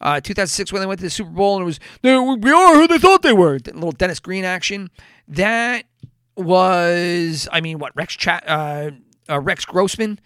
uh, 0.02 0.20
2006 0.20 0.72
when 0.74 0.82
they 0.82 0.86
went 0.88 1.00
to 1.00 1.06
the 1.06 1.10
Super 1.12 1.30
Bowl 1.30 1.56
and 1.58 1.62
it 1.64 1.66
was, 1.66 1.80
"They- 2.02 2.18
we 2.18 2.52
are 2.52 2.76
who 2.76 2.88
they 2.88 2.98
thought 2.98 3.22
they 3.22 3.34
were. 3.34 3.54
Little 3.54 3.92
Dennis 3.92 4.20
Green 4.20 4.46
action. 4.46 4.90
That 5.28 5.86
was, 6.36 7.48
I 7.52 7.62
mean, 7.62 7.80
what, 7.80 7.96
Rex, 7.96 8.16
Chat, 8.16 8.44
uh, 8.48 8.92
uh, 9.30 9.40
Rex 9.40 9.66
Grossman 9.66 10.20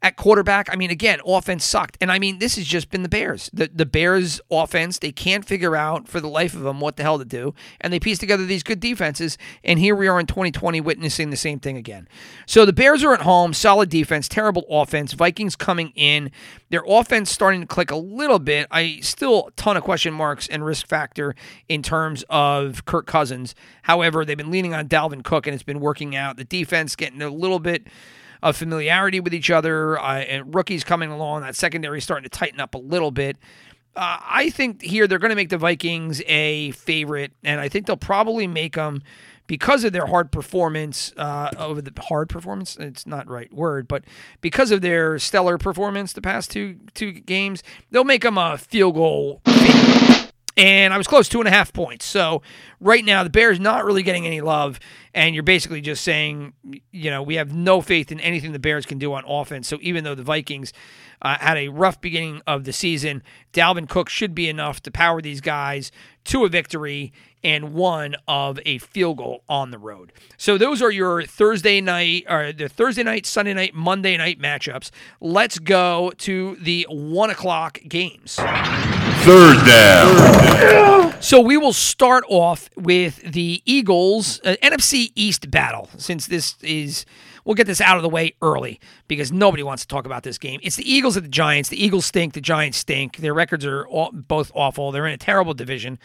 at 0.00 0.16
quarterback. 0.16 0.68
I 0.72 0.76
mean, 0.76 0.90
again, 0.90 1.20
offense 1.26 1.64
sucked. 1.64 1.98
And 2.00 2.12
I 2.12 2.18
mean, 2.18 2.38
this 2.38 2.56
has 2.56 2.66
just 2.66 2.90
been 2.90 3.02
the 3.02 3.08
Bears. 3.08 3.50
The 3.52 3.68
the 3.72 3.86
Bears 3.86 4.40
offense, 4.50 4.98
they 4.98 5.10
can't 5.10 5.44
figure 5.44 5.74
out 5.74 6.08
for 6.08 6.20
the 6.20 6.28
life 6.28 6.54
of 6.54 6.60
them 6.60 6.80
what 6.80 6.96
the 6.96 7.02
hell 7.02 7.18
to 7.18 7.24
do. 7.24 7.54
And 7.80 7.92
they 7.92 7.98
piece 7.98 8.18
together 8.18 8.46
these 8.46 8.62
good 8.62 8.80
defenses. 8.80 9.38
And 9.64 9.78
here 9.78 9.96
we 9.96 10.06
are 10.06 10.20
in 10.20 10.26
2020 10.26 10.80
witnessing 10.80 11.30
the 11.30 11.36
same 11.36 11.58
thing 11.58 11.76
again. 11.76 12.08
So 12.46 12.64
the 12.64 12.72
Bears 12.72 13.02
are 13.02 13.12
at 13.12 13.22
home, 13.22 13.52
solid 13.52 13.88
defense, 13.88 14.28
terrible 14.28 14.64
offense. 14.70 15.14
Vikings 15.14 15.56
coming 15.56 15.92
in. 15.96 16.30
Their 16.70 16.84
offense 16.86 17.30
starting 17.30 17.62
to 17.62 17.66
click 17.66 17.90
a 17.90 17.96
little 17.96 18.38
bit. 18.38 18.68
I 18.70 19.00
still 19.00 19.48
a 19.48 19.50
ton 19.52 19.76
of 19.76 19.82
question 19.82 20.14
marks 20.14 20.46
and 20.48 20.64
risk 20.64 20.86
factor 20.86 21.34
in 21.68 21.82
terms 21.82 22.24
of 22.28 22.84
Kirk 22.84 23.06
Cousins. 23.06 23.54
However, 23.82 24.24
they've 24.24 24.36
been 24.36 24.50
leaning 24.50 24.74
on 24.74 24.86
Dalvin 24.88 25.24
Cook 25.24 25.46
and 25.46 25.54
it's 25.54 25.62
been 25.62 25.80
working 25.80 26.14
out. 26.14 26.36
The 26.36 26.44
defense 26.44 26.94
getting 26.94 27.22
a 27.22 27.30
little 27.30 27.58
bit 27.58 27.86
of 28.42 28.56
familiarity 28.56 29.20
with 29.20 29.34
each 29.34 29.50
other, 29.50 29.98
uh, 29.98 30.18
and 30.18 30.54
rookies 30.54 30.84
coming 30.84 31.10
along. 31.10 31.42
That 31.42 31.56
secondary 31.56 32.00
starting 32.00 32.24
to 32.24 32.30
tighten 32.30 32.60
up 32.60 32.74
a 32.74 32.78
little 32.78 33.10
bit. 33.10 33.36
Uh, 33.96 34.18
I 34.22 34.50
think 34.50 34.82
here 34.82 35.06
they're 35.06 35.18
going 35.18 35.30
to 35.30 35.36
make 35.36 35.48
the 35.48 35.58
Vikings 35.58 36.22
a 36.26 36.70
favorite, 36.72 37.32
and 37.42 37.60
I 37.60 37.68
think 37.68 37.86
they'll 37.86 37.96
probably 37.96 38.46
make 38.46 38.76
them 38.76 39.02
because 39.48 39.82
of 39.82 39.92
their 39.92 40.06
hard 40.06 40.30
performance 40.30 41.12
uh, 41.16 41.50
over 41.58 41.82
the 41.82 41.92
hard 42.00 42.28
performance. 42.28 42.76
It's 42.76 43.06
not 43.06 43.28
right 43.28 43.52
word, 43.52 43.88
but 43.88 44.04
because 44.40 44.70
of 44.70 44.82
their 44.82 45.18
stellar 45.18 45.58
performance 45.58 46.12
the 46.12 46.22
past 46.22 46.50
two 46.52 46.78
two 46.94 47.10
games, 47.10 47.64
they'll 47.90 48.04
make 48.04 48.22
them 48.22 48.38
a 48.38 48.56
field 48.56 48.94
goal. 48.94 49.42
And 50.58 50.92
I 50.92 50.98
was 50.98 51.06
close, 51.06 51.28
two 51.28 51.38
and 51.38 51.46
a 51.46 51.52
half 51.52 51.72
points. 51.72 52.04
So 52.04 52.42
right 52.80 53.04
now, 53.04 53.22
the 53.22 53.30
Bears 53.30 53.60
not 53.60 53.84
really 53.84 54.02
getting 54.02 54.26
any 54.26 54.40
love, 54.40 54.80
and 55.14 55.32
you're 55.34 55.44
basically 55.44 55.80
just 55.80 56.02
saying, 56.02 56.52
you 56.90 57.10
know, 57.10 57.22
we 57.22 57.36
have 57.36 57.54
no 57.54 57.80
faith 57.80 58.10
in 58.10 58.18
anything 58.20 58.50
the 58.50 58.58
Bears 58.58 58.84
can 58.84 58.98
do 58.98 59.14
on 59.14 59.24
offense. 59.26 59.68
So 59.68 59.78
even 59.80 60.02
though 60.02 60.16
the 60.16 60.24
Vikings 60.24 60.72
uh, 61.22 61.38
had 61.38 61.56
a 61.56 61.68
rough 61.68 62.00
beginning 62.00 62.42
of 62.46 62.64
the 62.64 62.72
season, 62.72 63.22
Dalvin 63.52 63.88
Cook 63.88 64.08
should 64.08 64.34
be 64.34 64.48
enough 64.48 64.82
to 64.82 64.90
power 64.90 65.22
these 65.22 65.40
guys 65.40 65.92
to 66.24 66.44
a 66.44 66.48
victory 66.48 67.12
and 67.44 67.72
one 67.72 68.16
of 68.26 68.58
a 68.66 68.78
field 68.78 69.18
goal 69.18 69.44
on 69.48 69.70
the 69.70 69.78
road. 69.78 70.12
So 70.36 70.58
those 70.58 70.82
are 70.82 70.90
your 70.90 71.22
Thursday 71.22 71.80
night 71.80 72.24
or 72.28 72.52
the 72.52 72.68
Thursday 72.68 73.04
night, 73.04 73.26
Sunday 73.26 73.54
night, 73.54 73.74
Monday 73.74 74.16
night 74.16 74.40
matchups. 74.40 74.90
Let's 75.20 75.60
go 75.60 76.10
to 76.18 76.56
the 76.56 76.84
one 76.90 77.30
o'clock 77.30 77.78
games. 77.86 78.40
Third 79.24 79.66
down. 79.66 81.20
So 81.20 81.40
we 81.40 81.56
will 81.56 81.72
start 81.72 82.24
off 82.28 82.70
with 82.76 83.20
the 83.32 83.60
Eagles 83.64 84.40
uh, 84.44 84.54
NFC 84.62 85.10
East 85.14 85.50
battle 85.50 85.88
since 85.96 86.26
this 86.26 86.54
is 86.62 87.04
we'll 87.44 87.54
get 87.54 87.66
this 87.66 87.80
out 87.80 87.96
of 87.96 88.02
the 88.02 88.08
way 88.08 88.34
early 88.40 88.80
because 89.08 89.32
nobody 89.32 89.62
wants 89.62 89.82
to 89.82 89.88
talk 89.88 90.06
about 90.06 90.22
this 90.22 90.38
game. 90.38 90.60
It's 90.62 90.76
the 90.76 90.90
Eagles 90.90 91.16
at 91.16 91.24
the 91.24 91.28
Giants. 91.28 91.68
The 91.68 91.82
Eagles 91.82 92.06
stink, 92.06 92.34
the 92.34 92.40
Giants 92.40 92.78
stink. 92.78 93.16
Their 93.16 93.34
records 93.34 93.66
are 93.66 93.86
all, 93.88 94.10
both 94.12 94.52
awful. 94.54 94.92
They're 94.92 95.06
in 95.06 95.14
a 95.14 95.18
terrible 95.18 95.54
division 95.54 95.98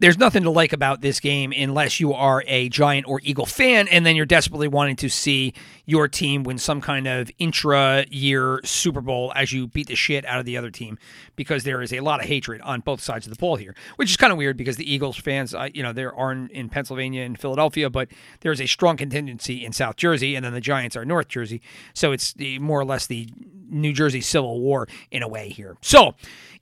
there's 0.00 0.18
nothing 0.18 0.42
to 0.42 0.50
like 0.50 0.72
about 0.72 1.00
this 1.00 1.20
game 1.20 1.52
unless 1.56 2.00
you 2.00 2.12
are 2.12 2.42
a 2.46 2.68
Giant 2.68 3.06
or 3.06 3.20
Eagle 3.22 3.46
fan, 3.46 3.86
and 3.88 4.04
then 4.04 4.16
you're 4.16 4.26
desperately 4.26 4.66
wanting 4.66 4.96
to 4.96 5.08
see 5.08 5.54
your 5.86 6.08
team 6.08 6.42
win 6.42 6.58
some 6.58 6.80
kind 6.80 7.06
of 7.06 7.30
intra 7.38 8.04
year 8.10 8.60
Super 8.64 9.00
Bowl 9.00 9.32
as 9.36 9.52
you 9.52 9.68
beat 9.68 9.86
the 9.86 9.94
shit 9.94 10.26
out 10.26 10.40
of 10.40 10.46
the 10.46 10.56
other 10.56 10.70
team 10.70 10.98
because 11.36 11.62
there 11.62 11.80
is 11.80 11.92
a 11.92 12.00
lot 12.00 12.20
of 12.20 12.26
hatred 12.26 12.60
on 12.62 12.80
both 12.80 13.00
sides 13.00 13.26
of 13.26 13.32
the 13.32 13.38
ball 13.38 13.56
here, 13.56 13.74
which 13.96 14.10
is 14.10 14.16
kind 14.16 14.32
of 14.32 14.38
weird 14.38 14.56
because 14.56 14.76
the 14.76 14.92
Eagles 14.92 15.16
fans, 15.16 15.54
you 15.72 15.82
know, 15.82 15.92
there 15.92 16.14
are 16.14 16.32
in, 16.32 16.48
in 16.48 16.68
Pennsylvania 16.68 17.22
and 17.22 17.38
Philadelphia, 17.38 17.88
but 17.88 18.08
there's 18.40 18.60
a 18.60 18.66
strong 18.66 18.96
contingency 18.96 19.64
in 19.64 19.72
South 19.72 19.96
Jersey, 19.96 20.34
and 20.34 20.44
then 20.44 20.52
the 20.52 20.60
Giants 20.60 20.96
are 20.96 21.04
North 21.04 21.28
Jersey. 21.28 21.62
So 21.92 22.10
it's 22.10 22.32
the, 22.32 22.58
more 22.58 22.80
or 22.80 22.84
less 22.84 23.06
the 23.06 23.28
New 23.68 23.92
Jersey 23.92 24.20
Civil 24.20 24.60
War 24.60 24.88
in 25.10 25.22
a 25.22 25.28
way 25.28 25.48
here. 25.50 25.76
So, 25.80 26.14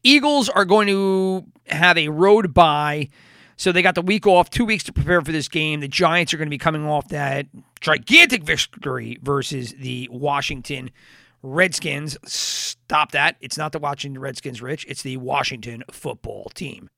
Eagles 0.02 0.48
are 0.48 0.64
going 0.64 0.88
to 0.88 1.44
have 1.66 1.96
a 1.96 2.08
road 2.08 2.52
bye. 2.52 3.08
So 3.56 3.72
they 3.72 3.82
got 3.82 3.94
the 3.94 4.02
week 4.02 4.26
off, 4.26 4.50
two 4.50 4.64
weeks 4.64 4.84
to 4.84 4.92
prepare 4.92 5.20
for 5.20 5.32
this 5.32 5.48
game. 5.48 5.80
The 5.80 5.88
Giants 5.88 6.32
are 6.32 6.36
going 6.36 6.48
to 6.48 6.50
be 6.50 6.58
coming 6.58 6.86
off 6.86 7.08
that 7.08 7.46
gigantic 7.80 8.42
victory 8.44 9.18
versus 9.22 9.74
the 9.78 10.08
Washington 10.10 10.90
Redskins. 11.42 12.16
Stop 12.24 13.12
that. 13.12 13.36
It's 13.40 13.58
not 13.58 13.72
the 13.72 13.78
Washington 13.78 14.20
Redskins, 14.20 14.62
Rich. 14.62 14.86
It's 14.88 15.02
the 15.02 15.16
Washington 15.18 15.84
football 15.90 16.50
team. 16.54 16.88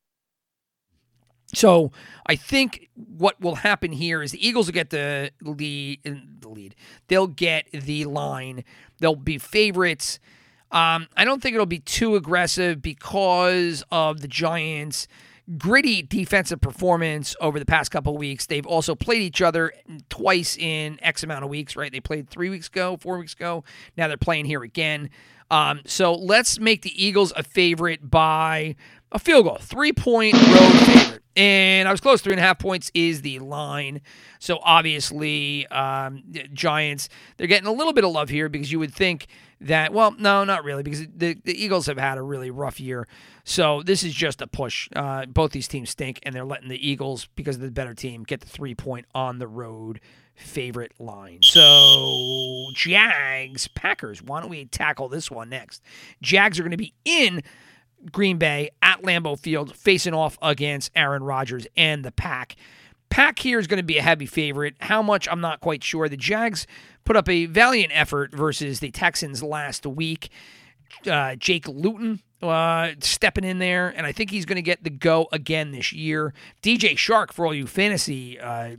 So 1.53 1.93
I 2.27 2.37
think 2.37 2.88
what 2.95 3.40
will 3.40 3.57
happen 3.57 3.93
here 3.93 4.23
is 4.23 4.33
the 4.33 4.47
Eagles 4.47 4.67
will 4.67 4.75
get 4.75 4.90
the 4.90 5.31
lead. 5.43 6.01
The 6.40 6.49
lead. 6.49 6.75
They'll 7.09 7.27
get 7.27 7.71
the 7.73 8.07
line. 8.07 8.64
They'll 8.99 9.14
be 9.14 9.38
favorites. 9.38 10.19
Um, 10.71 11.07
I 11.17 11.25
don't 11.25 11.40
think 11.40 11.55
it'll 11.55 11.67
be 11.67 11.79
too 11.79 12.17
aggressive 12.17 12.83
because 12.83 13.85
of 13.93 14.21
the 14.21 14.29
Giants' 14.29 15.07
gritty 15.59 16.03
defensive 16.03 16.61
performance 16.61 17.37
over 17.41 17.59
the 17.59 17.67
past 17.67 17.91
couple 17.91 18.17
weeks. 18.17 18.47
They've 18.47 18.67
also 18.67 18.95
played 18.95 19.23
each 19.23 19.43
other 19.43 19.73
twice 20.09 20.57
in 20.57 20.99
X 21.03 21.23
amount 21.23 21.45
of 21.45 21.51
weeks, 21.51 21.77
right? 21.77 21.93
They 21.93 22.01
played 22.01 22.31
three 22.31 22.51
weeks 22.51 22.69
ago, 22.69 22.97
four 23.01 23.19
weeks 23.19 23.35
ago. 23.35 23.65
Now 23.97 24.09
they're 24.09 24.17
playing 24.17 24.47
here 24.47 24.63
again. 24.63 25.11
Um, 25.51 25.83
so 25.87 26.15
let's 26.15 26.59
make 26.59 26.83
the 26.83 27.05
Eagles 27.05 27.33
a 27.37 27.43
favorite 27.43 28.11
by 28.11 28.77
a 29.13 29.19
field 29.19 29.45
goal, 29.45 29.59
three 29.61 29.93
point 29.93 30.35
road 30.35 30.73
favorite. 30.87 31.24
And 31.37 31.88
I 31.88 31.90
was 31.90 32.01
close. 32.01 32.20
Three 32.20 32.33
and 32.33 32.40
a 32.40 32.42
half 32.42 32.59
points 32.59 32.90
is 32.94 33.23
the 33.23 33.38
line. 33.40 34.01
So 34.38 34.61
obviously, 34.62 35.66
um, 35.68 36.23
Giants, 36.53 37.09
they're 37.37 37.47
getting 37.47 37.66
a 37.66 37.73
little 37.73 37.92
bit 37.92 38.05
of 38.05 38.12
love 38.12 38.29
here 38.29 38.49
because 38.49 38.70
you 38.70 38.79
would 38.79 38.94
think 38.94 39.27
that, 39.61 39.92
well, 39.92 40.12
no, 40.18 40.44
not 40.44 40.62
really, 40.64 40.83
because 40.83 41.07
the, 41.14 41.35
the 41.44 41.61
Eagles 41.61 41.87
have 41.87 41.99
had 41.99 42.18
a 42.18 42.23
really 42.23 42.51
rough 42.51 42.79
year. 42.79 43.09
So 43.44 43.83
this 43.83 44.03
is 44.03 44.14
just 44.14 44.42
a 44.42 44.47
push. 44.47 44.88
Uh, 44.94 45.27
both 45.27 45.53
these 45.53 45.68
teams 45.68 45.90
stink, 45.90 46.20
and 46.23 46.35
they're 46.35 46.44
letting 46.44 46.68
the 46.68 46.88
Eagles, 46.88 47.29
because 47.35 47.57
of 47.57 47.62
the 47.62 47.70
better 47.70 47.94
team, 47.94 48.23
get 48.25 48.40
the 48.40 48.49
three 48.49 48.75
point 48.75 49.07
on 49.14 49.38
the 49.38 49.49
road 49.49 50.01
favorite 50.35 50.92
line. 50.99 51.40
So, 51.42 52.66
Jags, 52.75 53.68
Packers. 53.68 54.23
Why 54.23 54.40
don't 54.40 54.51
we 54.51 54.64
tackle 54.66 55.09
this 55.09 55.31
one 55.31 55.49
next? 55.49 55.83
Jags 56.20 56.59
are 56.59 56.62
going 56.62 56.73
to 56.73 56.77
be 56.77 56.92
in 57.05 57.42
Green 58.12 58.38
Bay 58.38 58.71
at 58.83 59.03
Lambeau 59.03 59.38
Field 59.38 59.75
facing 59.77 60.14
off 60.14 60.38
against 60.43 60.90
Aaron 60.95 61.23
Rodgers 61.23 61.67
and 61.77 62.05
the 62.05 62.12
Pack. 62.12 62.57
Pack 63.11 63.38
here 63.38 63.59
is 63.59 63.67
going 63.67 63.79
to 63.79 63.85
be 63.85 63.99
a 63.99 64.03
heavy 64.03 64.27
favorite. 64.27 64.75
How 64.81 65.03
much, 65.03 65.29
I'm 65.31 65.40
not 65.40 65.61
quite 65.61 65.85
sure. 65.85 66.09
The 66.09 66.17
Jags 66.17 66.67
put 67.05 67.17
up 67.17 67.29
a 67.29 67.47
valiant 67.47 67.93
effort 67.95 68.35
versus 68.35 68.81
the 68.81 68.90
Texans 68.90 69.43
last 69.43 69.87
week. 69.87 70.31
Uh, 71.09 71.37
Jake 71.37 71.69
Luton 71.69 72.21
uh, 72.43 72.93
stepping 73.01 73.45
in 73.45 73.59
there, 73.59 73.88
and 73.88 74.07
I 74.07 74.12
think 74.12 74.31
he's 74.31 74.45
going 74.45 74.57
to 74.57 74.62
get 74.62 74.85
the 74.85 74.90
go 74.90 75.29
again 75.33 75.73
this 75.73 75.93
year. 75.93 76.35
DJ 76.62 76.93
Chark, 76.95 77.33
for 77.33 77.47
all 77.47 77.55
you 77.55 77.67
fantasy 77.67 78.38
uh, 78.38 78.77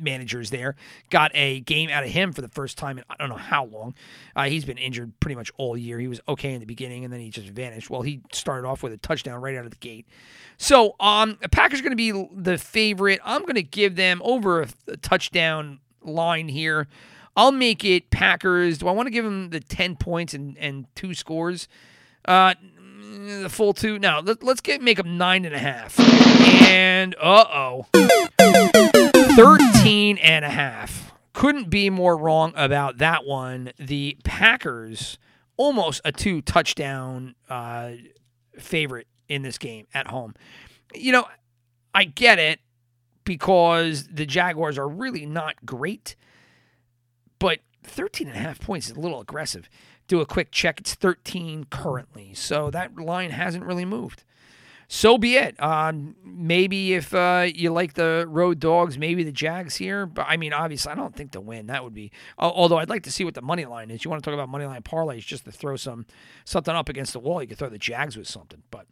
managers 0.00 0.50
there. 0.50 0.76
Got 1.10 1.30
a 1.34 1.60
game 1.60 1.90
out 1.90 2.02
of 2.02 2.10
him 2.10 2.32
for 2.32 2.40
the 2.40 2.48
first 2.48 2.78
time 2.78 2.98
in 2.98 3.04
I 3.10 3.16
don't 3.18 3.28
know 3.28 3.36
how 3.36 3.66
long. 3.66 3.94
Uh, 4.34 4.44
he's 4.44 4.64
been 4.64 4.78
injured 4.78 5.18
pretty 5.20 5.34
much 5.34 5.50
all 5.56 5.76
year. 5.76 5.98
He 5.98 6.08
was 6.08 6.20
okay 6.28 6.54
in 6.54 6.60
the 6.60 6.66
beginning 6.66 7.04
and 7.04 7.12
then 7.12 7.20
he 7.20 7.30
just 7.30 7.48
vanished. 7.48 7.90
Well, 7.90 8.02
he 8.02 8.20
started 8.32 8.66
off 8.66 8.82
with 8.82 8.92
a 8.92 8.96
touchdown 8.96 9.40
right 9.40 9.56
out 9.56 9.64
of 9.64 9.70
the 9.70 9.76
gate. 9.76 10.06
So, 10.56 10.94
um, 11.00 11.38
the 11.40 11.48
Packers 11.48 11.80
are 11.80 11.82
going 11.82 11.96
to 11.96 11.96
be 11.96 12.28
the 12.34 12.58
favorite. 12.58 13.20
I'm 13.24 13.42
going 13.42 13.54
to 13.54 13.62
give 13.62 13.96
them 13.96 14.20
over 14.24 14.62
a, 14.62 14.96
touchdown 14.98 15.80
line 16.02 16.48
here. 16.48 16.88
I'll 17.36 17.52
make 17.52 17.84
it 17.84 18.10
Packers. 18.10 18.78
Do 18.78 18.88
I 18.88 18.92
want 18.92 19.06
to 19.06 19.10
give 19.10 19.24
them 19.24 19.50
the 19.50 19.60
10 19.60 19.96
points 19.96 20.34
and, 20.34 20.58
and 20.58 20.86
two 20.94 21.14
scores? 21.14 21.68
Uh, 22.24 22.54
the 23.10 23.48
full 23.48 23.72
two. 23.72 23.98
No, 23.98 24.20
let, 24.22 24.42
us 24.42 24.60
get 24.60 24.82
make 24.82 24.98
them 24.98 25.18
nine 25.18 25.44
and 25.44 25.54
a 25.54 25.58
half. 25.58 25.98
And 26.68 27.14
uh 27.20 27.44
oh, 27.52 29.09
13 29.40 30.18
and 30.18 30.44
a 30.44 30.50
half. 30.50 31.14
Couldn't 31.32 31.70
be 31.70 31.88
more 31.88 32.14
wrong 32.14 32.52
about 32.56 32.98
that 32.98 33.24
one. 33.24 33.72
The 33.78 34.18
Packers 34.22 35.18
almost 35.56 36.02
a 36.04 36.12
two 36.12 36.42
touchdown 36.42 37.34
uh, 37.48 37.92
favorite 38.58 39.06
in 39.28 39.40
this 39.40 39.56
game 39.56 39.86
at 39.94 40.08
home. 40.08 40.34
You 40.94 41.12
know, 41.12 41.24
I 41.94 42.04
get 42.04 42.38
it 42.38 42.60
because 43.24 44.08
the 44.08 44.26
Jaguars 44.26 44.76
are 44.76 44.86
really 44.88 45.24
not 45.24 45.64
great, 45.64 46.16
but 47.38 47.60
13 47.84 48.28
and 48.28 48.36
a 48.36 48.40
half 48.40 48.60
points 48.60 48.90
is 48.90 48.96
a 48.98 49.00
little 49.00 49.22
aggressive. 49.22 49.70
Do 50.06 50.20
a 50.20 50.26
quick 50.26 50.50
check. 50.52 50.80
It's 50.80 50.94
13 50.94 51.64
currently. 51.70 52.34
So 52.34 52.70
that 52.72 52.94
line 52.98 53.30
hasn't 53.30 53.64
really 53.64 53.86
moved 53.86 54.22
so 54.92 55.18
be 55.18 55.36
it. 55.36 55.54
Um, 55.62 56.16
maybe 56.24 56.94
if 56.94 57.14
uh, 57.14 57.46
you 57.54 57.70
like 57.70 57.94
the 57.94 58.26
road 58.28 58.58
dogs, 58.58 58.98
maybe 58.98 59.22
the 59.22 59.30
Jags 59.30 59.76
here. 59.76 60.04
But 60.04 60.26
I 60.28 60.36
mean, 60.36 60.52
obviously, 60.52 60.90
I 60.90 60.96
don't 60.96 61.14
think 61.14 61.30
to 61.30 61.40
win. 61.40 61.68
That 61.68 61.84
would 61.84 61.94
be. 61.94 62.10
Although 62.36 62.78
I'd 62.78 62.88
like 62.88 63.04
to 63.04 63.12
see 63.12 63.22
what 63.22 63.34
the 63.34 63.40
money 63.40 63.64
line 63.66 63.92
is. 63.92 64.04
You 64.04 64.10
want 64.10 64.20
to 64.20 64.28
talk 64.28 64.34
about 64.34 64.48
money 64.48 64.66
line 64.66 64.82
parlays 64.82 65.24
just 65.24 65.44
to 65.44 65.52
throw 65.52 65.76
some 65.76 66.06
something 66.44 66.74
up 66.74 66.88
against 66.88 67.12
the 67.12 67.20
wall. 67.20 67.40
You 67.40 67.46
could 67.46 67.58
throw 67.58 67.68
the 67.68 67.78
Jags 67.78 68.16
with 68.16 68.26
something. 68.26 68.64
But 68.72 68.86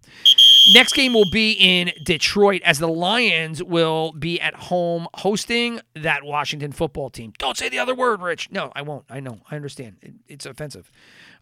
next 0.73 0.93
game 0.95 1.15
will 1.15 1.31
be 1.31 1.53
in 1.53 1.93
Detroit 2.03 2.63
as 2.65 2.79
the 2.79 2.89
Lions 2.89 3.63
will 3.63 4.13
be 4.13 4.41
at 4.41 4.55
home 4.55 5.09
hosting 5.15 5.81
that 5.95 6.25
Washington 6.25 6.73
football 6.73 7.11
team. 7.11 7.33
Don't 7.39 7.57
say 7.57 7.69
the 7.69 7.79
other 7.79 7.95
word, 7.95 8.21
Rich. 8.21 8.51
No, 8.51 8.73
I 8.75 8.83
won't. 8.83 9.05
I 9.11 9.21
know. 9.21 9.41
I 9.51 9.57
understand. 9.57 9.97
It, 10.03 10.15
it's 10.27 10.47
offensive. 10.47 10.91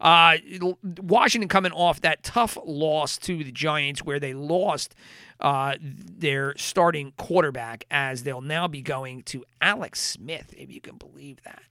Uh, 0.01 0.37
Washington 0.83 1.49
coming 1.49 1.73
off 1.73 2.01
that 2.03 2.23
tough 2.23 2.59
loss 2.65 3.17
to 3.19 3.43
the 3.43 3.53
Giants 3.53 4.03
where 4.03 4.21
they 4.21 4.35
lost 4.35 4.95
uh, 5.41 5.75
their 5.81 6.57
starting 6.57 7.12
quarterback 7.17 7.85
as 7.91 8.23
they'll 8.23 8.41
now 8.41 8.69
be 8.69 8.83
going 8.83 9.23
to 9.23 9.45
Alex 9.61 10.01
Smith, 10.01 10.55
if 10.57 10.71
you 10.71 10.81
can 10.81 10.97
believe 10.97 11.43
that. 11.45 11.62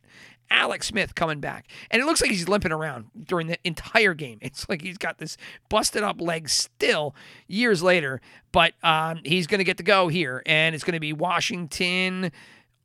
Alex 0.50 0.88
Smith 0.88 1.16
coming 1.16 1.40
back. 1.40 1.68
And 1.92 2.02
it 2.02 2.06
looks 2.06 2.22
like 2.22 2.32
he's 2.32 2.48
limping 2.48 2.72
around 2.72 3.06
during 3.26 3.48
the 3.48 3.58
entire 3.64 4.14
game. 4.14 4.40
It's 4.46 4.70
like 4.70 4.82
he's 4.82 4.98
got 4.98 5.18
this 5.18 5.38
busted 5.70 6.04
up 6.04 6.22
leg 6.22 6.50
still 6.50 7.16
years 7.48 7.82
later, 7.82 8.22
but 8.52 8.74
um, 8.84 9.22
he's 9.26 9.48
going 9.48 9.58
to 9.58 9.64
get 9.64 9.78
to 9.78 9.84
go 9.84 10.08
here. 10.08 10.44
And 10.46 10.76
it's 10.76 10.84
going 10.84 10.94
to 10.94 11.00
be 11.00 11.14
Washington 11.14 12.32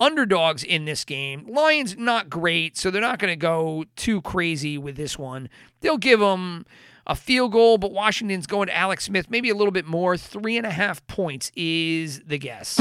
underdogs 0.00 0.64
in 0.64 0.86
this 0.86 1.04
game. 1.04 1.46
Lions 1.46 1.96
not 1.96 2.30
great, 2.30 2.76
so 2.78 2.90
they're 2.90 3.02
not 3.02 3.18
going 3.18 3.32
to 3.32 3.36
go 3.36 3.84
too 3.94 4.22
crazy 4.22 4.78
with 4.78 4.96
this 4.96 5.18
one. 5.18 5.48
They'll 5.80 5.98
give 5.98 6.20
them 6.20 6.64
a 7.06 7.14
field 7.14 7.52
goal, 7.52 7.76
but 7.76 7.92
Washington's 7.92 8.46
going 8.46 8.68
to 8.68 8.76
Alex 8.76 9.04
Smith, 9.04 9.30
maybe 9.30 9.50
a 9.50 9.54
little 9.54 9.72
bit 9.72 9.86
more. 9.86 10.16
Three 10.16 10.56
and 10.56 10.66
a 10.66 10.70
half 10.70 11.06
points 11.06 11.52
is 11.54 12.20
the 12.20 12.38
guess. 12.38 12.78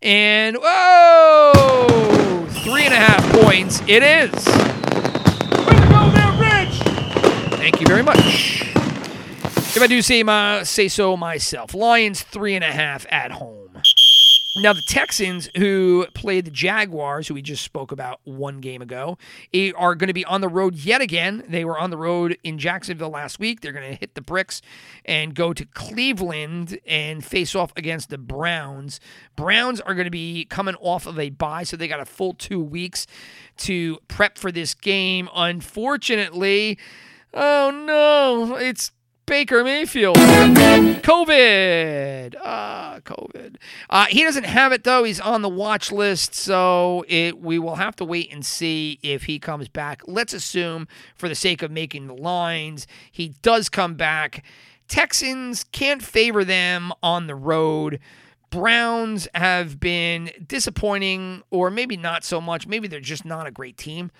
And 0.00 0.56
whoa, 0.60 1.51
points. 3.52 3.82
It 3.86 4.02
is. 4.02 4.30
Thank 7.58 7.80
you 7.80 7.86
very 7.86 8.02
much. 8.02 8.62
If 9.74 9.80
I 9.80 9.86
do 9.86 10.00
say 10.00 10.22
my 10.22 10.62
say 10.62 10.88
so 10.88 11.16
myself, 11.16 11.74
Lions 11.74 12.22
three 12.22 12.54
and 12.54 12.64
a 12.64 12.72
half 12.72 13.06
at 13.10 13.30
home. 13.32 13.61
Now 14.54 14.74
the 14.74 14.82
Texans, 14.82 15.48
who 15.56 16.06
played 16.14 16.44
the 16.44 16.50
Jaguars, 16.50 17.26
who 17.26 17.34
we 17.34 17.40
just 17.40 17.64
spoke 17.64 17.90
about 17.90 18.20
one 18.24 18.60
game 18.60 18.82
ago, 18.82 19.16
eh, 19.54 19.72
are 19.74 19.94
going 19.94 20.08
to 20.08 20.14
be 20.14 20.26
on 20.26 20.42
the 20.42 20.48
road 20.48 20.74
yet 20.74 21.00
again. 21.00 21.42
They 21.48 21.64
were 21.64 21.78
on 21.78 21.88
the 21.88 21.96
road 21.96 22.36
in 22.44 22.58
Jacksonville 22.58 23.08
last 23.08 23.38
week. 23.38 23.62
They're 23.62 23.72
going 23.72 23.90
to 23.90 23.98
hit 23.98 24.14
the 24.14 24.20
bricks 24.20 24.60
and 25.06 25.34
go 25.34 25.54
to 25.54 25.64
Cleveland 25.64 26.78
and 26.86 27.24
face 27.24 27.54
off 27.54 27.72
against 27.76 28.10
the 28.10 28.18
Browns. 28.18 29.00
Browns 29.36 29.80
are 29.80 29.94
going 29.94 30.04
to 30.04 30.10
be 30.10 30.44
coming 30.44 30.74
off 30.76 31.06
of 31.06 31.18
a 31.18 31.30
bye, 31.30 31.62
so 31.62 31.78
they 31.78 31.88
got 31.88 32.00
a 32.00 32.04
full 32.04 32.34
two 32.34 32.60
weeks 32.60 33.06
to 33.58 34.00
prep 34.06 34.36
for 34.36 34.52
this 34.52 34.74
game. 34.74 35.30
Unfortunately, 35.34 36.78
oh 37.32 37.70
no, 37.70 38.56
it's 38.56 38.92
Baker 39.26 39.62
Mayfield. 39.62 40.16
COVID. 41.02 42.34
Ah, 42.42 42.98
COVID. 43.04 43.56
Uh, 43.88 44.06
he 44.06 44.24
doesn't 44.24 44.44
have 44.44 44.72
it 44.72 44.84
though. 44.84 45.04
He's 45.04 45.20
on 45.20 45.42
the 45.42 45.48
watch 45.48 45.92
list, 45.92 46.34
so 46.34 47.04
it 47.08 47.40
we 47.40 47.58
will 47.58 47.76
have 47.76 47.94
to 47.96 48.04
wait 48.04 48.32
and 48.32 48.44
see 48.44 48.98
if 49.02 49.24
he 49.24 49.38
comes 49.38 49.68
back. 49.68 50.02
Let's 50.06 50.34
assume, 50.34 50.88
for 51.14 51.28
the 51.28 51.34
sake 51.34 51.62
of 51.62 51.70
making 51.70 52.08
the 52.08 52.14
lines, 52.14 52.86
he 53.10 53.34
does 53.42 53.68
come 53.68 53.94
back. 53.94 54.44
Texans 54.88 55.64
can't 55.64 56.02
favor 56.02 56.44
them 56.44 56.92
on 57.02 57.26
the 57.26 57.36
road. 57.36 58.00
Browns 58.50 59.28
have 59.34 59.80
been 59.80 60.30
disappointing, 60.46 61.42
or 61.50 61.70
maybe 61.70 61.96
not 61.96 62.24
so 62.24 62.40
much. 62.40 62.66
Maybe 62.66 62.88
they're 62.88 63.00
just 63.00 63.24
not 63.24 63.46
a 63.46 63.50
great 63.50 63.78
team 63.78 64.10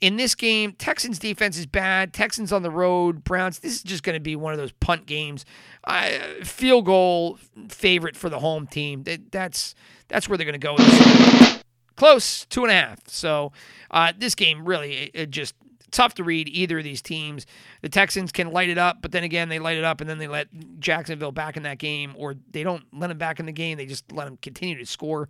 in 0.00 0.16
this 0.16 0.34
game, 0.34 0.72
Texans 0.72 1.18
defense 1.18 1.58
is 1.58 1.66
bad. 1.66 2.12
Texans 2.12 2.52
on 2.52 2.62
the 2.62 2.70
road, 2.70 3.24
Browns. 3.24 3.58
This 3.58 3.72
is 3.72 3.82
just 3.82 4.02
going 4.02 4.14
to 4.14 4.20
be 4.20 4.36
one 4.36 4.52
of 4.52 4.58
those 4.58 4.72
punt 4.72 5.06
games. 5.06 5.44
I, 5.84 6.18
field 6.44 6.86
goal 6.86 7.38
favorite 7.68 8.16
for 8.16 8.28
the 8.28 8.38
home 8.38 8.66
team. 8.66 9.02
That, 9.04 9.32
that's 9.32 9.74
that's 10.08 10.28
where 10.28 10.38
they're 10.38 10.50
going 10.50 10.60
to 10.60 10.66
go. 10.66 11.54
Close 11.96 12.46
two 12.46 12.62
and 12.62 12.70
a 12.70 12.74
half. 12.74 13.08
So 13.08 13.52
uh, 13.90 14.12
this 14.16 14.34
game 14.34 14.64
really 14.64 14.94
it, 14.94 15.10
it 15.14 15.30
just 15.30 15.54
tough 15.90 16.14
to 16.14 16.24
read 16.24 16.48
either 16.48 16.78
of 16.78 16.84
these 16.84 17.02
teams. 17.02 17.46
The 17.82 17.88
Texans 17.88 18.30
can 18.30 18.52
light 18.52 18.68
it 18.68 18.78
up, 18.78 18.98
but 19.02 19.10
then 19.10 19.24
again 19.24 19.48
they 19.48 19.58
light 19.58 19.78
it 19.78 19.84
up 19.84 20.00
and 20.00 20.08
then 20.08 20.18
they 20.18 20.28
let 20.28 20.48
Jacksonville 20.78 21.32
back 21.32 21.56
in 21.56 21.64
that 21.64 21.78
game, 21.78 22.14
or 22.16 22.36
they 22.52 22.62
don't 22.62 22.84
let 22.92 23.08
them 23.08 23.18
back 23.18 23.40
in 23.40 23.46
the 23.46 23.52
game. 23.52 23.78
They 23.78 23.86
just 23.86 24.12
let 24.12 24.26
them 24.26 24.38
continue 24.40 24.78
to 24.78 24.86
score. 24.86 25.28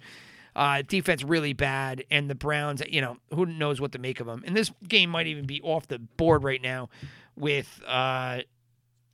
Uh, 0.59 0.83
defense 0.83 1.23
really 1.23 1.53
bad, 1.53 2.05
and 2.11 2.29
the 2.29 2.35
Browns, 2.35 2.83
you 2.89 3.01
know, 3.01 3.19
who 3.33 3.47
knows 3.47 3.81
what 3.81 3.93
to 3.93 3.99
make 4.01 4.19
of 4.19 4.27
them. 4.27 4.43
And 4.45 4.57
this 4.57 4.73
game 4.89 5.09
might 5.09 5.29
even 5.29 5.47
be 5.47 5.63
off 5.63 5.87
the 5.87 6.01
board 6.01 6.43
right 6.43 6.61
now, 6.61 6.89
with 7.37 7.81
uh, 7.87 8.41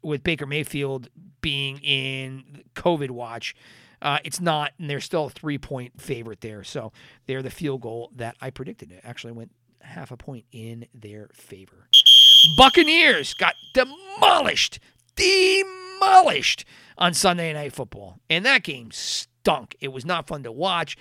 with 0.02 0.22
Baker 0.22 0.46
Mayfield 0.46 1.10
being 1.42 1.80
in 1.80 2.62
COVID 2.74 3.10
watch. 3.10 3.54
Uh, 4.00 4.20
it's 4.24 4.40
not, 4.40 4.72
and 4.78 4.88
they're 4.88 5.02
still 5.02 5.26
a 5.26 5.30
three 5.30 5.58
point 5.58 6.00
favorite 6.00 6.40
there. 6.40 6.64
So 6.64 6.92
they're 7.26 7.42
the 7.42 7.50
field 7.50 7.82
goal 7.82 8.10
that 8.16 8.36
I 8.40 8.48
predicted. 8.48 8.90
It 8.90 9.02
actually 9.04 9.32
went 9.32 9.50
half 9.82 10.10
a 10.10 10.16
point 10.16 10.46
in 10.50 10.86
their 10.94 11.28
favor. 11.34 11.88
Buccaneers 12.56 13.34
got 13.34 13.54
demolished, 13.74 14.78
demolished 15.14 16.64
on 16.96 17.12
Sunday 17.12 17.52
Night 17.52 17.74
Football, 17.74 18.18
and 18.30 18.46
that 18.46 18.62
game 18.62 18.90
stunk. 18.92 19.76
It 19.80 19.88
was 19.88 20.06
not 20.06 20.26
fun 20.26 20.42
to 20.44 20.52
watch. 20.52 20.96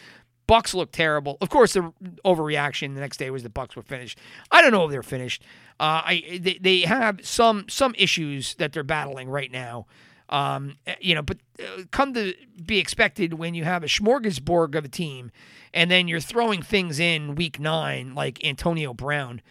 Bucks 0.47 0.73
look 0.73 0.91
terrible. 0.91 1.37
Of 1.41 1.49
course, 1.49 1.73
the 1.73 1.93
overreaction 2.25 2.95
the 2.95 3.01
next 3.01 3.17
day 3.17 3.29
was 3.29 3.43
the 3.43 3.49
Bucks 3.49 3.75
were 3.75 3.81
finished. 3.81 4.19
I 4.51 4.61
don't 4.61 4.71
know 4.71 4.85
if 4.85 4.91
they're 4.91 5.03
finished. 5.03 5.43
Uh, 5.79 6.01
I 6.05 6.39
they, 6.41 6.57
they 6.59 6.79
have 6.81 7.25
some 7.25 7.65
some 7.69 7.95
issues 7.97 8.55
that 8.55 8.73
they're 8.73 8.83
battling 8.83 9.29
right 9.29 9.51
now. 9.51 9.85
Um, 10.29 10.77
you 10.99 11.13
know, 11.15 11.21
but 11.21 11.37
uh, 11.59 11.83
come 11.91 12.13
to 12.13 12.33
be 12.65 12.79
expected 12.79 13.35
when 13.35 13.53
you 13.53 13.65
have 13.65 13.83
a 13.83 13.87
smorgasbord 13.87 14.75
of 14.75 14.85
a 14.85 14.87
team, 14.87 15.31
and 15.73 15.91
then 15.91 16.07
you're 16.07 16.19
throwing 16.19 16.61
things 16.61 16.99
in 16.99 17.35
week 17.35 17.59
nine 17.59 18.15
like 18.15 18.43
Antonio 18.43 18.93
Brown. 18.93 19.41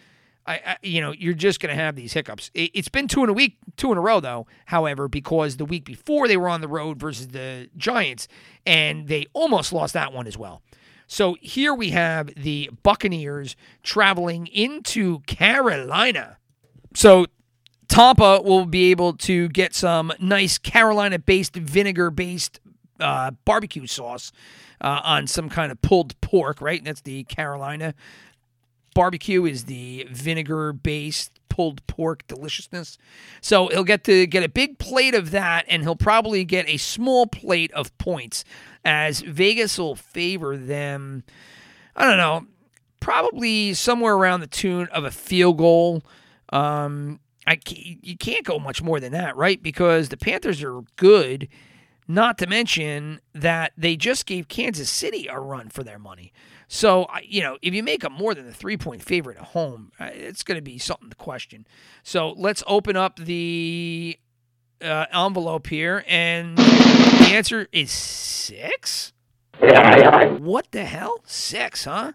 I, 0.45 0.53
I 0.53 0.77
you 0.81 0.99
know, 0.99 1.11
you're 1.11 1.33
just 1.33 1.59
going 1.59 1.75
to 1.75 1.81
have 1.81 1.95
these 1.95 2.13
hiccups. 2.13 2.51
It, 2.53 2.71
it's 2.73 2.89
been 2.89 3.07
two 3.07 3.23
in 3.23 3.29
a 3.29 3.33
week, 3.33 3.57
two 3.77 3.91
in 3.91 3.97
a 3.97 4.01
row 4.01 4.19
though. 4.19 4.47
However, 4.65 5.07
because 5.07 5.57
the 5.57 5.65
week 5.65 5.85
before 5.85 6.27
they 6.27 6.37
were 6.37 6.49
on 6.49 6.61
the 6.61 6.67
road 6.67 6.99
versus 6.99 7.29
the 7.29 7.69
Giants, 7.77 8.27
and 8.65 9.07
they 9.07 9.27
almost 9.33 9.71
lost 9.71 9.93
that 9.93 10.11
one 10.11 10.27
as 10.27 10.37
well. 10.37 10.61
So 11.07 11.37
here 11.41 11.73
we 11.73 11.91
have 11.91 12.33
the 12.35 12.69
Buccaneers 12.81 13.55
traveling 13.83 14.47
into 14.47 15.19
Carolina. 15.21 16.37
So 16.95 17.27
Tampa 17.87 18.41
will 18.41 18.65
be 18.65 18.91
able 18.91 19.13
to 19.17 19.49
get 19.49 19.75
some 19.75 20.11
nice 20.19 20.57
Carolina 20.57 21.19
based, 21.19 21.55
vinegar 21.55 22.09
based 22.09 22.59
uh, 22.99 23.31
barbecue 23.45 23.85
sauce 23.85 24.31
uh, 24.81 25.01
on 25.03 25.27
some 25.27 25.49
kind 25.49 25.71
of 25.71 25.81
pulled 25.81 26.19
pork, 26.21 26.61
right? 26.61 26.83
That's 26.83 27.01
the 27.01 27.23
Carolina. 27.25 27.93
Barbecue 28.95 29.45
is 29.45 29.65
the 29.65 30.07
vinegar 30.11 30.73
based 30.73 31.32
pulled 31.53 31.85
pork 31.85 32.25
deliciousness. 32.27 32.97
So 33.39 33.67
he'll 33.67 33.83
get 33.83 34.03
to 34.05 34.25
get 34.25 34.41
a 34.41 34.49
big 34.49 34.79
plate 34.79 35.13
of 35.13 35.29
that, 35.29 35.65
and 35.67 35.83
he'll 35.83 35.95
probably 35.95 36.43
get 36.45 36.67
a 36.67 36.77
small 36.77 37.27
plate 37.27 37.71
of 37.73 37.95
points 37.99 38.43
as 38.83 39.21
Vegas 39.21 39.77
will 39.77 39.95
favor 39.95 40.57
them. 40.57 41.23
I 41.95 42.05
don't 42.05 42.17
know, 42.17 42.47
probably 42.99 43.75
somewhere 43.75 44.15
around 44.15 44.39
the 44.39 44.47
tune 44.47 44.87
of 44.91 45.03
a 45.03 45.11
field 45.11 45.59
goal. 45.59 46.01
Um, 46.49 47.19
I 47.45 47.59
you 47.67 48.17
can't 48.17 48.45
go 48.45 48.57
much 48.57 48.81
more 48.81 48.99
than 48.99 49.11
that, 49.11 49.35
right? 49.35 49.61
Because 49.61 50.09
the 50.09 50.17
Panthers 50.17 50.63
are 50.63 50.81
good. 50.95 51.49
Not 52.07 52.37
to 52.39 52.47
mention 52.47 53.21
that 53.33 53.73
they 53.77 53.95
just 53.95 54.25
gave 54.25 54.47
Kansas 54.47 54.89
City 54.89 55.27
a 55.27 55.39
run 55.39 55.69
for 55.69 55.83
their 55.83 55.99
money. 55.99 56.33
So, 56.67 57.07
you 57.23 57.41
know, 57.41 57.57
if 57.61 57.73
you 57.73 57.83
make 57.83 58.01
them 58.01 58.13
more 58.13 58.33
than 58.33 58.47
a 58.47 58.51
three 58.51 58.77
point 58.77 59.03
favorite 59.03 59.37
at 59.37 59.43
home, 59.43 59.91
uh, 59.99 60.09
it's 60.11 60.43
going 60.43 60.57
to 60.57 60.61
be 60.61 60.77
something 60.77 61.09
to 61.09 61.15
question. 61.15 61.67
So 62.03 62.31
let's 62.31 62.63
open 62.67 62.97
up 62.97 63.17
the 63.17 64.17
uh, 64.81 65.05
envelope 65.13 65.67
here, 65.67 66.03
and 66.07 66.57
the 66.57 67.29
answer 67.31 67.67
is 67.71 67.91
six. 67.91 69.13
What 69.59 70.71
the 70.71 70.85
hell? 70.85 71.21
Six, 71.25 71.85
huh? 71.85 72.13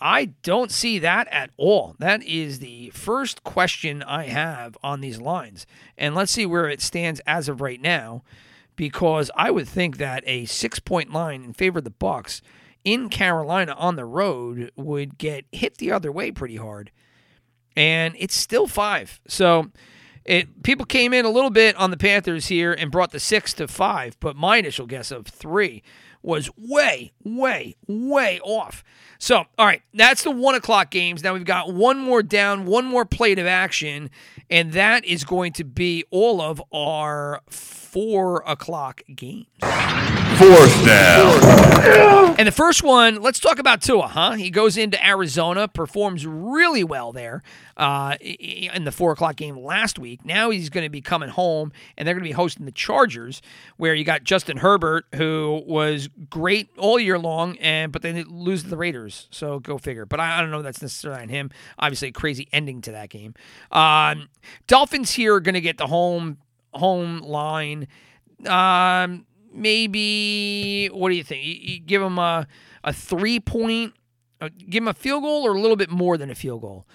I 0.00 0.26
don't 0.42 0.70
see 0.70 0.98
that 0.98 1.26
at 1.28 1.50
all. 1.56 1.96
That 1.98 2.22
is 2.22 2.58
the 2.58 2.90
first 2.90 3.42
question 3.42 4.02
I 4.02 4.24
have 4.24 4.76
on 4.82 5.00
these 5.00 5.18
lines. 5.20 5.66
And 5.96 6.14
let's 6.14 6.32
see 6.32 6.44
where 6.44 6.68
it 6.68 6.82
stands 6.82 7.20
as 7.26 7.48
of 7.48 7.62
right 7.62 7.80
now 7.80 8.22
because 8.76 9.30
I 9.36 9.50
would 9.50 9.68
think 9.68 9.98
that 9.98 10.24
a 10.26 10.44
6-point 10.44 11.12
line 11.12 11.44
in 11.44 11.52
favor 11.52 11.78
of 11.78 11.84
the 11.84 11.90
Bucks 11.90 12.42
in 12.84 13.08
Carolina 13.08 13.74
on 13.78 13.96
the 13.96 14.04
road 14.04 14.70
would 14.76 15.18
get 15.18 15.46
hit 15.52 15.78
the 15.78 15.92
other 15.92 16.12
way 16.12 16.30
pretty 16.30 16.56
hard. 16.56 16.90
And 17.76 18.14
it's 18.18 18.36
still 18.36 18.66
5. 18.66 19.20
So, 19.26 19.70
it 20.24 20.62
people 20.62 20.86
came 20.86 21.12
in 21.12 21.24
a 21.24 21.30
little 21.30 21.50
bit 21.50 21.76
on 21.76 21.90
the 21.90 21.96
Panthers 21.96 22.46
here 22.46 22.72
and 22.72 22.90
brought 22.90 23.10
the 23.10 23.20
six 23.20 23.52
to 23.54 23.68
five, 23.68 24.18
but 24.20 24.36
my 24.36 24.56
initial 24.56 24.86
guess 24.86 25.10
of 25.10 25.26
three 25.26 25.82
was 26.22 26.48
way, 26.56 27.12
way, 27.22 27.76
way 27.86 28.40
off. 28.40 28.82
So, 29.18 29.44
all 29.58 29.66
right, 29.66 29.82
that's 29.92 30.24
the 30.24 30.30
one 30.30 30.54
o'clock 30.54 30.90
games. 30.90 31.22
Now 31.22 31.34
we've 31.34 31.44
got 31.44 31.74
one 31.74 31.98
more 31.98 32.22
down, 32.22 32.64
one 32.64 32.86
more 32.86 33.04
plate 33.04 33.38
of 33.38 33.46
action, 33.46 34.10
and 34.48 34.72
that 34.72 35.04
is 35.04 35.24
going 35.24 35.52
to 35.54 35.64
be 35.64 36.04
all 36.10 36.40
of 36.40 36.62
our 36.72 37.42
four 37.94 38.42
o'clock 38.44 39.02
games. 39.14 39.46
Fourth 40.36 40.84
down. 40.84 42.34
And 42.36 42.48
the 42.48 42.52
first 42.52 42.82
one, 42.82 43.22
let's 43.22 43.38
talk 43.38 43.60
about 43.60 43.82
Tua, 43.82 44.08
huh? 44.08 44.32
He 44.32 44.50
goes 44.50 44.76
into 44.76 45.06
Arizona, 45.06 45.68
performs 45.68 46.26
really 46.26 46.82
well 46.82 47.12
there 47.12 47.44
uh, 47.76 48.16
in 48.20 48.82
the 48.82 48.90
four 48.90 49.12
o'clock 49.12 49.36
game 49.36 49.56
last 49.56 49.96
week. 49.96 50.24
Now 50.24 50.50
he's 50.50 50.70
going 50.70 50.82
to 50.82 50.90
be 50.90 51.00
coming 51.00 51.28
home, 51.28 51.70
and 51.96 52.04
they're 52.04 52.16
going 52.16 52.24
to 52.24 52.28
be 52.28 52.32
hosting 52.32 52.66
the 52.66 52.72
Chargers, 52.72 53.40
where 53.76 53.94
you 53.94 54.02
got 54.02 54.24
Justin 54.24 54.56
Herbert, 54.56 55.04
who 55.14 55.62
was 55.64 56.08
great 56.28 56.68
all 56.76 56.98
year 56.98 57.16
long, 57.16 57.56
and 57.58 57.92
but 57.92 58.02
they 58.02 58.24
lose 58.24 58.64
to 58.64 58.68
the 58.68 58.76
Raiders. 58.76 59.28
So 59.30 59.60
go 59.60 59.78
figure. 59.78 60.04
But 60.04 60.18
I, 60.18 60.38
I 60.38 60.40
don't 60.40 60.50
know 60.50 60.58
if 60.58 60.64
that's 60.64 60.82
necessarily 60.82 61.22
on 61.22 61.28
him. 61.28 61.50
Obviously, 61.78 62.08
a 62.08 62.12
crazy 62.12 62.48
ending 62.52 62.80
to 62.82 62.90
that 62.90 63.08
game. 63.08 63.34
Um, 63.70 64.30
Dolphins 64.66 65.12
here 65.12 65.36
are 65.36 65.40
going 65.40 65.54
to 65.54 65.60
get 65.60 65.78
the 65.78 65.86
home 65.86 66.38
home 66.74 67.20
line. 67.20 67.88
Um, 68.46 69.26
maybe 69.52 70.88
what 70.88 71.08
do 71.10 71.14
you 71.14 71.24
think? 71.24 71.44
You, 71.44 71.54
you 71.54 71.80
give 71.80 72.00
them 72.02 72.18
a 72.18 72.46
a 72.82 72.92
three 72.92 73.40
point, 73.40 73.94
uh, 74.40 74.50
give 74.58 74.82
them 74.82 74.88
a 74.88 74.94
field 74.94 75.22
goal 75.22 75.46
or 75.46 75.54
a 75.54 75.60
little 75.60 75.76
bit 75.76 75.90
more 75.90 76.18
than 76.18 76.30
a 76.30 76.34
field 76.34 76.60
goal. 76.60 76.86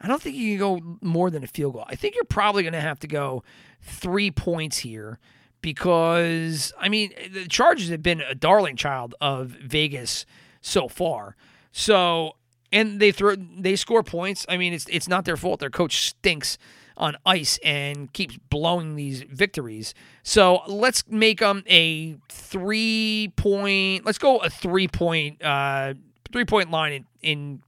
I 0.00 0.08
don't 0.08 0.20
think 0.20 0.36
you 0.36 0.58
can 0.58 0.58
go 0.58 0.98
more 1.00 1.30
than 1.30 1.42
a 1.42 1.46
field 1.46 1.74
goal. 1.74 1.84
I 1.88 1.94
think 1.94 2.14
you're 2.14 2.24
probably 2.24 2.62
going 2.62 2.74
to 2.74 2.80
have 2.80 2.98
to 3.00 3.06
go 3.06 3.42
three 3.80 4.30
points 4.30 4.78
here 4.78 5.18
because 5.62 6.72
I 6.78 6.88
mean 6.88 7.12
the 7.30 7.46
Chargers 7.46 7.88
have 7.88 8.02
been 8.02 8.20
a 8.20 8.34
darling 8.34 8.76
child 8.76 9.14
of 9.20 9.48
Vegas 9.48 10.26
so 10.60 10.88
far. 10.88 11.36
So 11.72 12.36
and 12.72 13.00
they 13.00 13.12
throw 13.12 13.36
they 13.36 13.76
score 13.76 14.02
points. 14.02 14.44
I 14.48 14.56
mean 14.56 14.72
it's 14.72 14.86
it's 14.90 15.08
not 15.08 15.24
their 15.24 15.36
fault. 15.36 15.60
Their 15.60 15.70
coach 15.70 16.08
stinks. 16.08 16.58
On 16.96 17.16
ice 17.26 17.58
and 17.64 18.12
keeps 18.12 18.36
blowing 18.50 18.96
these 18.96 19.22
victories. 19.22 19.94
So 20.22 20.62
let's 20.66 21.04
make 21.08 21.40
them 21.40 21.62
a 21.66 22.16
three 22.28 23.32
point. 23.36 24.04
Let's 24.04 24.18
go 24.18 24.38
a 24.38 24.50
three 24.50 24.88
point 24.88 25.42
uh, 25.42 25.94
three 26.32 26.44
point 26.44 26.70
line 26.70 26.92
in, 26.92 27.04
in 27.22 27.62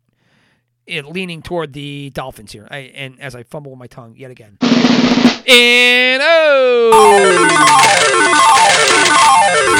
it 0.86 1.06
leaning 1.06 1.42
toward 1.42 1.74
the 1.74 2.10
Dolphins 2.10 2.52
here. 2.52 2.66
I, 2.70 2.78
and 2.78 3.20
as 3.20 3.34
I 3.34 3.42
fumble 3.42 3.76
my 3.76 3.86
tongue 3.86 4.14
yet 4.16 4.30
again. 4.30 4.56
And 5.46 6.22
oh, 6.22 7.48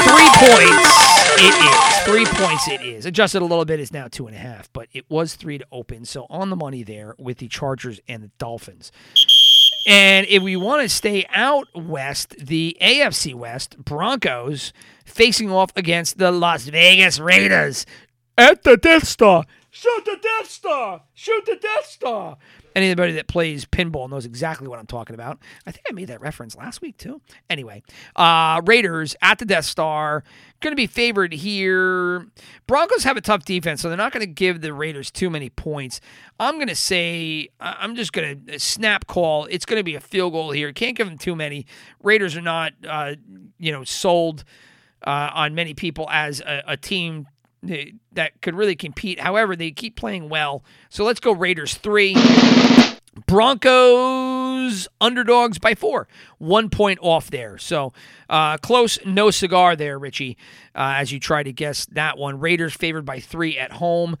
three 0.03 0.29
points. 0.47 1.09
It 1.41 1.55
is 1.55 1.97
three 2.05 2.25
points. 2.25 2.67
It 2.67 2.81
is 2.81 3.05
adjusted 3.05 3.41
a 3.41 3.45
little 3.45 3.65
bit. 3.65 3.79
It's 3.79 3.93
now 3.93 4.07
two 4.07 4.27
and 4.27 4.35
a 4.35 4.39
half, 4.39 4.71
but 4.73 4.87
it 4.93 5.05
was 5.09 5.35
three 5.35 5.57
to 5.57 5.65
open. 5.71 6.05
So 6.05 6.27
on 6.29 6.49
the 6.49 6.55
money 6.55 6.83
there 6.83 7.15
with 7.17 7.37
the 7.37 7.47
Chargers 7.47 7.99
and 8.07 8.21
the 8.21 8.31
Dolphins. 8.37 8.91
And 9.87 10.27
if 10.27 10.43
we 10.43 10.55
want 10.55 10.81
to 10.83 10.89
stay 10.89 11.25
out 11.29 11.67
west, 11.73 12.35
the 12.39 12.77
AFC 12.81 13.33
West 13.33 13.77
Broncos 13.77 14.73
facing 15.05 15.51
off 15.51 15.71
against 15.75 16.17
the 16.17 16.31
Las 16.31 16.65
Vegas 16.65 17.19
Raiders 17.19 17.85
at 18.37 18.63
the 18.63 18.77
Death 18.77 19.07
Star. 19.07 19.45
Shoot 19.71 20.05
the 20.05 20.17
Death 20.21 20.49
Star! 20.49 21.03
Shoot 21.13 21.45
the 21.45 21.55
Death 21.55 21.85
Star! 21.85 22.37
Anybody 22.75 23.13
that 23.13 23.27
plays 23.27 23.65
pinball 23.65 24.09
knows 24.09 24.25
exactly 24.25 24.67
what 24.67 24.79
I'm 24.79 24.85
talking 24.87 25.13
about. 25.13 25.39
I 25.65 25.71
think 25.71 25.85
I 25.89 25.93
made 25.93 26.07
that 26.07 26.21
reference 26.21 26.55
last 26.55 26.81
week 26.81 26.97
too. 26.97 27.21
Anyway, 27.49 27.83
uh, 28.15 28.61
Raiders 28.65 29.15
at 29.21 29.39
the 29.39 29.45
Death 29.45 29.65
Star 29.65 30.23
going 30.59 30.71
to 30.71 30.75
be 30.75 30.87
favored 30.87 31.33
here. 31.33 32.27
Broncos 32.67 33.03
have 33.03 33.17
a 33.17 33.21
tough 33.21 33.45
defense, 33.45 33.81
so 33.81 33.87
they're 33.87 33.97
not 33.97 34.11
going 34.11 34.25
to 34.25 34.31
give 34.31 34.61
the 34.61 34.73
Raiders 34.73 35.09
too 35.09 35.29
many 35.29 35.49
points. 35.49 35.99
I'm 36.39 36.55
going 36.55 36.67
to 36.67 36.75
say 36.75 37.49
I'm 37.59 37.95
just 37.95 38.13
going 38.13 38.45
to 38.45 38.59
snap 38.59 39.07
call. 39.07 39.45
It's 39.45 39.65
going 39.65 39.79
to 39.79 39.83
be 39.83 39.95
a 39.95 40.01
field 40.01 40.33
goal 40.33 40.51
here. 40.51 40.71
Can't 40.71 40.95
give 40.95 41.07
them 41.07 41.17
too 41.17 41.35
many. 41.35 41.65
Raiders 42.03 42.35
are 42.35 42.41
not, 42.41 42.73
uh, 42.87 43.15
you 43.57 43.71
know, 43.71 43.83
sold 43.83 44.43
uh, 45.05 45.31
on 45.33 45.55
many 45.55 45.73
people 45.73 46.07
as 46.09 46.41
a, 46.41 46.63
a 46.67 46.77
team 46.77 47.27
that 47.61 48.41
could 48.41 48.55
really 48.55 48.75
compete. 48.75 49.19
However, 49.19 49.55
they 49.55 49.71
keep 49.71 49.95
playing 49.95 50.29
well. 50.29 50.63
So 50.89 51.03
let's 51.03 51.19
go 51.19 51.31
Raiders 51.31 51.75
three. 51.75 52.15
Broncos 53.27 54.87
underdogs 55.01 55.59
by 55.59 55.75
four, 55.75 56.07
one 56.37 56.69
point 56.69 56.99
off 57.01 57.29
there. 57.29 57.57
So 57.57 57.91
uh, 58.29 58.57
close, 58.57 58.97
no 59.05 59.29
cigar 59.29 59.75
there, 59.75 59.99
Richie, 59.99 60.37
uh, 60.73 60.93
as 60.97 61.11
you 61.11 61.19
try 61.19 61.43
to 61.43 61.51
guess 61.51 61.85
that 61.87 62.17
one. 62.17 62.39
Raiders 62.39 62.73
favored 62.73 63.05
by 63.05 63.19
three 63.19 63.57
at 63.57 63.73
home. 63.73 64.15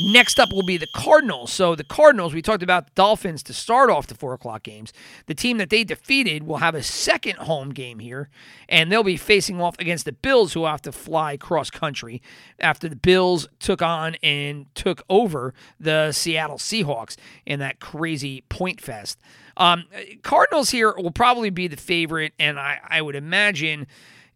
Next 0.00 0.40
up 0.40 0.52
will 0.52 0.62
be 0.62 0.76
the 0.76 0.86
Cardinals. 0.94 1.52
So 1.52 1.74
the 1.74 1.84
Cardinals, 1.84 2.34
we 2.34 2.42
talked 2.42 2.62
about 2.62 2.86
the 2.86 2.92
Dolphins 2.94 3.42
to 3.44 3.52
start 3.52 3.90
off 3.90 4.06
the 4.06 4.14
four 4.14 4.32
o'clock 4.32 4.62
games. 4.62 4.92
The 5.26 5.34
team 5.34 5.58
that 5.58 5.70
they 5.70 5.84
defeated 5.84 6.44
will 6.44 6.58
have 6.58 6.74
a 6.74 6.82
second 6.82 7.36
home 7.38 7.70
game 7.70 7.98
here, 7.98 8.28
and 8.68 8.90
they'll 8.90 9.02
be 9.02 9.16
facing 9.16 9.60
off 9.60 9.76
against 9.78 10.04
the 10.04 10.12
Bills, 10.12 10.52
who 10.52 10.64
have 10.64 10.82
to 10.82 10.92
fly 10.92 11.36
cross 11.36 11.70
country 11.70 12.22
after 12.58 12.88
the 12.88 12.96
Bills 12.96 13.48
took 13.58 13.82
on 13.82 14.16
and 14.22 14.66
took 14.74 15.02
over 15.08 15.54
the 15.78 16.12
Seattle 16.12 16.58
Seahawks 16.58 17.16
in 17.44 17.58
that 17.60 17.80
crazy 17.80 18.44
point 18.48 18.80
fest. 18.80 19.20
Um, 19.56 19.84
Cardinals 20.22 20.70
here 20.70 20.94
will 20.96 21.10
probably 21.10 21.50
be 21.50 21.68
the 21.68 21.76
favorite, 21.76 22.32
and 22.38 22.58
I, 22.58 22.80
I 22.88 23.02
would 23.02 23.14
imagine 23.14 23.86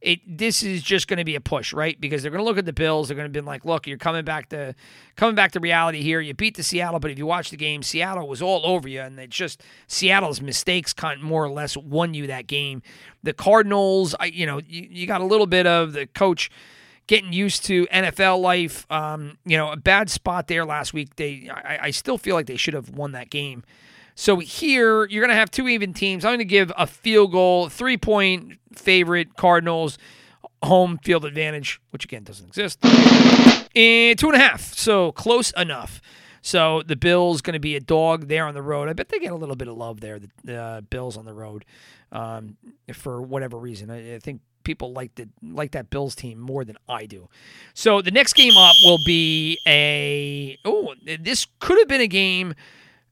it 0.00 0.20
this 0.38 0.62
is 0.62 0.82
just 0.82 1.08
going 1.08 1.18
to 1.18 1.24
be 1.24 1.34
a 1.34 1.40
push, 1.40 1.72
right? 1.72 2.00
Because 2.00 2.22
they're 2.22 2.30
going 2.30 2.42
to 2.42 2.44
look 2.44 2.58
at 2.58 2.66
the 2.66 2.72
Bills. 2.72 3.08
They're 3.08 3.16
going 3.16 3.32
to 3.32 3.42
be 3.42 3.44
like, 3.44 3.64
look, 3.64 3.86
you're 3.86 3.98
coming 3.98 4.24
back 4.24 4.50
to 4.50 4.74
coming 5.16 5.34
back 5.34 5.52
to 5.52 5.60
reality 5.60 6.02
here. 6.02 6.20
You 6.20 6.34
beat 6.34 6.56
the 6.56 6.62
Seattle, 6.62 7.00
but 7.00 7.10
if 7.10 7.18
you 7.18 7.26
watch 7.26 7.50
the 7.50 7.56
game, 7.56 7.82
Seattle 7.82 8.28
was 8.28 8.42
all 8.42 8.60
over 8.64 8.88
you, 8.88 9.00
and 9.00 9.18
it's 9.18 9.36
just 9.36 9.62
Seattle's 9.86 10.40
mistakes 10.40 10.92
kind 10.92 11.22
more 11.22 11.44
or 11.44 11.50
less 11.50 11.76
won 11.76 12.14
you 12.14 12.26
that 12.26 12.46
game. 12.46 12.82
The 13.22 13.32
Cardinals, 13.32 14.14
I, 14.20 14.26
you 14.26 14.46
know, 14.46 14.60
you, 14.66 14.86
you 14.90 15.06
got 15.06 15.20
a 15.20 15.26
little 15.26 15.46
bit 15.46 15.66
of 15.66 15.92
the 15.92 16.06
coach 16.06 16.50
getting 17.06 17.32
used 17.32 17.64
to 17.66 17.86
NFL 17.86 18.40
life. 18.40 18.86
Um, 18.90 19.38
you 19.44 19.56
know, 19.56 19.70
a 19.70 19.76
bad 19.76 20.10
spot 20.10 20.48
there 20.48 20.64
last 20.64 20.92
week. 20.92 21.16
They, 21.16 21.50
I, 21.52 21.78
I 21.84 21.90
still 21.90 22.18
feel 22.18 22.34
like 22.34 22.46
they 22.46 22.56
should 22.56 22.74
have 22.74 22.90
won 22.90 23.12
that 23.12 23.30
game. 23.30 23.64
So 24.18 24.38
here, 24.38 25.04
you're 25.04 25.22
going 25.22 25.28
to 25.28 25.38
have 25.38 25.50
two 25.50 25.68
even 25.68 25.92
teams. 25.92 26.24
I'm 26.24 26.30
going 26.30 26.38
to 26.38 26.46
give 26.46 26.72
a 26.76 26.86
field 26.86 27.32
goal, 27.32 27.68
three 27.68 27.98
point 27.98 28.58
favorite 28.74 29.36
Cardinals, 29.36 29.98
home 30.62 30.98
field 31.04 31.26
advantage, 31.26 31.80
which 31.90 32.06
again 32.06 32.24
doesn't 32.24 32.48
exist, 32.48 32.84
and 33.76 34.18
two 34.18 34.28
and 34.28 34.34
a 34.34 34.38
half. 34.38 34.74
So 34.74 35.12
close 35.12 35.50
enough. 35.52 36.00
So 36.40 36.82
the 36.82 36.96
Bills 36.96 37.42
going 37.42 37.54
to 37.54 37.60
be 37.60 37.76
a 37.76 37.80
dog 37.80 38.28
there 38.28 38.46
on 38.46 38.54
the 38.54 38.62
road. 38.62 38.88
I 38.88 38.94
bet 38.94 39.10
they 39.10 39.18
get 39.18 39.32
a 39.32 39.36
little 39.36 39.56
bit 39.56 39.68
of 39.68 39.76
love 39.76 40.00
there. 40.00 40.18
The 40.44 40.56
uh, 40.56 40.80
Bills 40.80 41.18
on 41.18 41.26
the 41.26 41.34
road, 41.34 41.66
um, 42.10 42.56
for 42.94 43.20
whatever 43.20 43.58
reason. 43.58 43.90
I, 43.90 44.14
I 44.14 44.18
think 44.18 44.40
people 44.64 44.92
like 44.92 45.14
the 45.16 45.28
like 45.42 45.72
that 45.72 45.90
Bills 45.90 46.14
team 46.14 46.38
more 46.38 46.64
than 46.64 46.78
I 46.88 47.04
do. 47.04 47.28
So 47.74 48.00
the 48.00 48.10
next 48.10 48.32
game 48.32 48.56
up 48.56 48.76
will 48.82 48.98
be 49.04 49.58
a 49.66 50.56
oh 50.64 50.94
this 51.04 51.46
could 51.60 51.78
have 51.78 51.88
been 51.88 52.00
a 52.00 52.08
game 52.08 52.54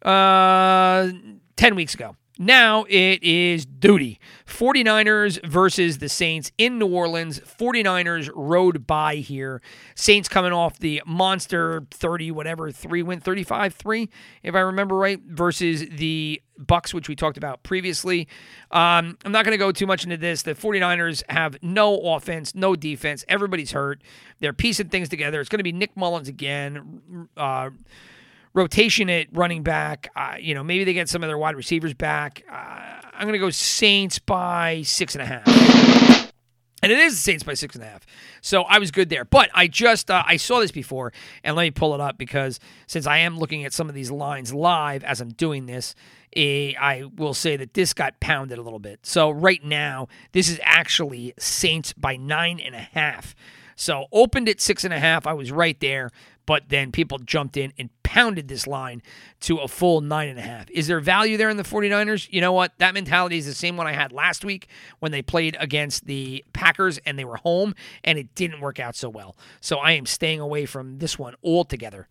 uh 0.04 1.10
10 1.56 1.74
weeks 1.74 1.94
ago. 1.94 2.16
Now 2.36 2.84
it 2.88 3.22
is 3.22 3.64
duty. 3.64 4.18
49ers 4.44 5.44
versus 5.46 5.98
the 5.98 6.08
Saints 6.08 6.50
in 6.58 6.80
New 6.80 6.88
Orleans. 6.88 7.38
49ers 7.38 8.28
rode 8.34 8.88
by 8.88 9.16
here. 9.16 9.62
Saints 9.94 10.28
coming 10.28 10.52
off 10.52 10.80
the 10.80 11.00
monster 11.06 11.86
30 11.92 12.32
whatever 12.32 12.72
3 12.72 13.04
win 13.04 13.20
35-3 13.20 14.08
if 14.42 14.54
I 14.56 14.60
remember 14.60 14.96
right 14.96 15.20
versus 15.24 15.86
the 15.88 16.42
Bucs 16.58 16.92
which 16.92 17.08
we 17.08 17.14
talked 17.14 17.36
about 17.36 17.62
previously. 17.62 18.26
Um, 18.72 19.16
I'm 19.24 19.30
not 19.30 19.44
going 19.44 19.54
to 19.54 19.58
go 19.58 19.70
too 19.70 19.86
much 19.86 20.02
into 20.02 20.16
this. 20.16 20.42
The 20.42 20.54
49ers 20.54 21.22
have 21.28 21.56
no 21.62 21.96
offense, 21.98 22.52
no 22.52 22.74
defense. 22.74 23.24
Everybody's 23.28 23.70
hurt. 23.70 24.02
They're 24.40 24.52
piecing 24.52 24.88
things 24.88 25.08
together. 25.08 25.40
It's 25.40 25.48
going 25.48 25.60
to 25.60 25.64
be 25.64 25.72
Nick 25.72 25.96
Mullens 25.96 26.26
again. 26.26 27.28
Uh, 27.36 27.70
rotation 28.54 29.10
at 29.10 29.26
running 29.32 29.62
back. 29.62 30.10
Uh, 30.16 30.36
you 30.40 30.54
know, 30.54 30.64
maybe 30.64 30.84
they 30.84 30.92
get 30.92 31.08
some 31.08 31.22
of 31.22 31.28
their 31.28 31.38
wide 31.38 31.56
receivers 31.56 31.92
back. 31.92 32.44
Uh, 32.50 32.54
I'm 33.12 33.22
going 33.22 33.32
to 33.32 33.38
go 33.38 33.50
Saints 33.50 34.18
by 34.18 34.82
six 34.82 35.14
and 35.14 35.22
a 35.22 35.26
half. 35.26 36.32
And 36.82 36.92
it 36.92 36.98
is 36.98 37.14
the 37.14 37.20
Saints 37.20 37.42
by 37.42 37.54
six 37.54 37.74
and 37.74 37.82
a 37.82 37.86
half. 37.86 38.04
So 38.42 38.62
I 38.64 38.78
was 38.78 38.90
good 38.90 39.08
there. 39.08 39.24
But 39.24 39.48
I 39.54 39.68
just, 39.68 40.10
uh, 40.10 40.22
I 40.26 40.36
saw 40.36 40.60
this 40.60 40.70
before, 40.70 41.14
and 41.42 41.56
let 41.56 41.62
me 41.62 41.70
pull 41.70 41.94
it 41.94 42.00
up 42.00 42.18
because 42.18 42.60
since 42.86 43.06
I 43.06 43.18
am 43.18 43.38
looking 43.38 43.64
at 43.64 43.72
some 43.72 43.88
of 43.88 43.94
these 43.94 44.10
lines 44.10 44.52
live 44.52 45.02
as 45.02 45.22
I'm 45.22 45.30
doing 45.30 45.64
this, 45.64 45.94
eh, 46.36 46.74
I 46.78 47.04
will 47.16 47.32
say 47.32 47.56
that 47.56 47.72
this 47.72 47.94
got 47.94 48.20
pounded 48.20 48.58
a 48.58 48.62
little 48.62 48.78
bit. 48.78 49.06
So 49.06 49.30
right 49.30 49.64
now, 49.64 50.08
this 50.32 50.50
is 50.50 50.60
actually 50.62 51.32
Saints 51.38 51.94
by 51.94 52.16
nine 52.16 52.60
and 52.60 52.74
a 52.74 52.80
half. 52.92 53.34
So 53.76 54.06
opened 54.12 54.48
at 54.50 54.60
six 54.60 54.84
and 54.84 54.92
a 54.92 55.00
half. 55.00 55.26
I 55.26 55.32
was 55.32 55.50
right 55.50 55.78
there 55.80 56.10
but 56.46 56.68
then 56.68 56.92
people 56.92 57.18
jumped 57.18 57.56
in 57.56 57.72
and 57.78 57.90
pounded 58.02 58.48
this 58.48 58.66
line 58.66 59.02
to 59.40 59.58
a 59.58 59.68
full 59.68 60.00
nine 60.00 60.28
and 60.28 60.38
a 60.38 60.42
half. 60.42 60.70
Is 60.70 60.86
there 60.86 61.00
value 61.00 61.36
there 61.36 61.50
in 61.50 61.56
the 61.56 61.64
49ers? 61.64 62.28
You 62.30 62.40
know 62.40 62.52
what? 62.52 62.72
That 62.78 62.94
mentality 62.94 63.38
is 63.38 63.46
the 63.46 63.54
same 63.54 63.76
one 63.76 63.86
I 63.86 63.92
had 63.92 64.12
last 64.12 64.44
week 64.44 64.68
when 65.00 65.10
they 65.12 65.22
played 65.22 65.56
against 65.58 66.06
the 66.06 66.44
Packers 66.52 66.98
and 67.04 67.18
they 67.18 67.24
were 67.24 67.36
home 67.36 67.74
and 68.04 68.18
it 68.18 68.34
didn't 68.34 68.60
work 68.60 68.78
out 68.78 68.94
so 68.94 69.08
well. 69.08 69.36
So 69.60 69.78
I 69.78 69.92
am 69.92 70.06
staying 70.06 70.40
away 70.40 70.66
from 70.66 70.98
this 70.98 71.18
one 71.18 71.34
altogether. 71.42 72.06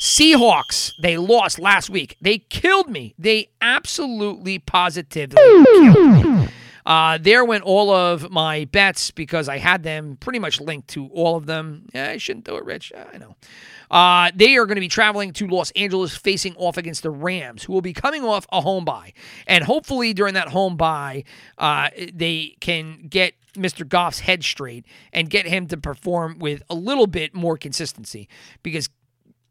Seahawks, 0.00 0.92
they 1.00 1.16
lost 1.16 1.58
last 1.58 1.90
week. 1.90 2.16
They 2.20 2.38
killed 2.38 2.88
me. 2.88 3.14
They 3.18 3.50
absolutely 3.60 4.58
positively 4.58 5.36
killed 5.64 6.24
me. 6.24 6.48
Uh, 6.86 7.18
there 7.18 7.44
went 7.44 7.64
all 7.64 7.90
of 7.90 8.30
my 8.30 8.66
bets 8.66 9.10
because 9.10 9.48
I 9.48 9.58
had 9.58 9.82
them 9.82 10.16
pretty 10.18 10.38
much 10.38 10.60
linked 10.60 10.88
to 10.88 11.08
all 11.08 11.36
of 11.36 11.46
them. 11.46 11.86
Yeah, 11.94 12.10
I 12.10 12.18
shouldn't 12.18 12.44
do 12.44 12.56
it, 12.56 12.64
Rich. 12.64 12.92
I 13.12 13.18
know. 13.18 13.36
Uh, 13.90 14.30
they 14.34 14.56
are 14.56 14.66
going 14.66 14.76
to 14.76 14.80
be 14.80 14.88
traveling 14.88 15.32
to 15.34 15.46
Los 15.46 15.70
Angeles 15.72 16.16
facing 16.16 16.54
off 16.56 16.76
against 16.76 17.02
the 17.02 17.10
Rams, 17.10 17.64
who 17.64 17.72
will 17.72 17.82
be 17.82 17.92
coming 17.92 18.24
off 18.24 18.46
a 18.50 18.60
home 18.60 18.84
bye. 18.84 19.12
And 19.46 19.64
hopefully 19.64 20.12
during 20.12 20.34
that 20.34 20.48
home 20.48 20.76
bye, 20.76 21.24
uh, 21.58 21.90
they 22.12 22.56
can 22.60 23.06
get 23.08 23.34
Mr. 23.54 23.86
Goff's 23.88 24.20
head 24.20 24.42
straight 24.42 24.84
and 25.12 25.30
get 25.30 25.46
him 25.46 25.66
to 25.68 25.76
perform 25.76 26.38
with 26.38 26.62
a 26.68 26.74
little 26.74 27.06
bit 27.06 27.34
more 27.34 27.56
consistency 27.56 28.28
because 28.62 28.88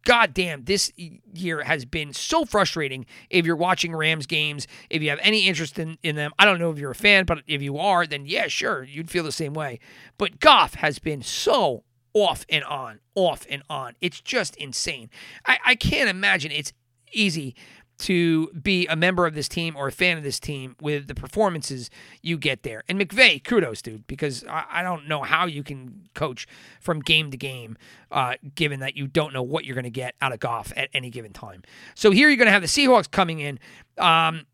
God 0.03 0.33
damn, 0.33 0.65
this 0.65 0.91
year 0.95 1.63
has 1.63 1.85
been 1.85 2.13
so 2.13 2.45
frustrating 2.45 3.05
if 3.29 3.45
you're 3.45 3.55
watching 3.55 3.95
Rams 3.95 4.25
games, 4.25 4.67
if 4.89 5.01
you 5.01 5.09
have 5.09 5.19
any 5.21 5.47
interest 5.47 5.79
in, 5.79 5.97
in 6.03 6.15
them. 6.15 6.31
I 6.37 6.45
don't 6.45 6.59
know 6.59 6.71
if 6.71 6.77
you're 6.77 6.91
a 6.91 6.95
fan, 6.95 7.25
but 7.25 7.39
if 7.47 7.61
you 7.61 7.77
are, 7.77 8.05
then 8.05 8.25
yeah, 8.25 8.47
sure, 8.47 8.83
you'd 8.83 9.09
feel 9.09 9.23
the 9.23 9.31
same 9.31 9.53
way. 9.53 9.79
But 10.17 10.39
Goff 10.39 10.75
has 10.75 10.99
been 10.99 11.21
so 11.21 11.83
off 12.13 12.45
and 12.49 12.63
on, 12.65 12.99
off 13.15 13.45
and 13.49 13.63
on. 13.69 13.95
It's 14.01 14.19
just 14.21 14.55
insane. 14.57 15.09
I, 15.45 15.57
I 15.65 15.75
can't 15.75 16.09
imagine 16.09 16.51
it's 16.51 16.73
easy 17.11 17.55
to 17.99 18.47
be 18.49 18.87
a 18.87 18.95
member 18.95 19.25
of 19.25 19.33
this 19.35 19.47
team 19.47 19.75
or 19.77 19.87
a 19.87 19.91
fan 19.91 20.17
of 20.17 20.23
this 20.23 20.39
team 20.39 20.75
with 20.81 21.07
the 21.07 21.15
performances 21.15 21.89
you 22.21 22.37
get 22.37 22.63
there. 22.63 22.83
And 22.89 22.99
McVay, 22.99 23.43
kudos, 23.43 23.81
dude, 23.81 24.05
because 24.07 24.43
I, 24.45 24.65
I 24.69 24.81
don't 24.83 25.07
know 25.07 25.21
how 25.21 25.45
you 25.45 25.63
can 25.63 26.09
coach 26.13 26.47
from 26.81 26.99
game 26.99 27.31
to 27.31 27.37
game, 27.37 27.77
uh, 28.11 28.35
given 28.55 28.79
that 28.81 28.97
you 28.97 29.07
don't 29.07 29.33
know 29.33 29.43
what 29.43 29.65
you're 29.65 29.75
going 29.75 29.83
to 29.83 29.89
get 29.89 30.15
out 30.21 30.33
of 30.33 30.39
Goff 30.39 30.73
at 30.75 30.89
any 30.93 31.09
given 31.09 31.31
time. 31.31 31.63
So 31.95 32.11
here 32.11 32.27
you're 32.27 32.37
going 32.37 32.47
to 32.47 32.51
have 32.51 32.61
the 32.61 32.67
Seahawks 32.67 33.09
coming 33.09 33.39
in. 33.39 33.59
Um, 33.97 34.45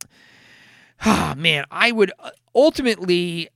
Ah, 1.06 1.34
man, 1.38 1.64
I 1.72 1.94
would 1.94 2.12
uh, 2.20 2.32
ultimately 2.54 3.48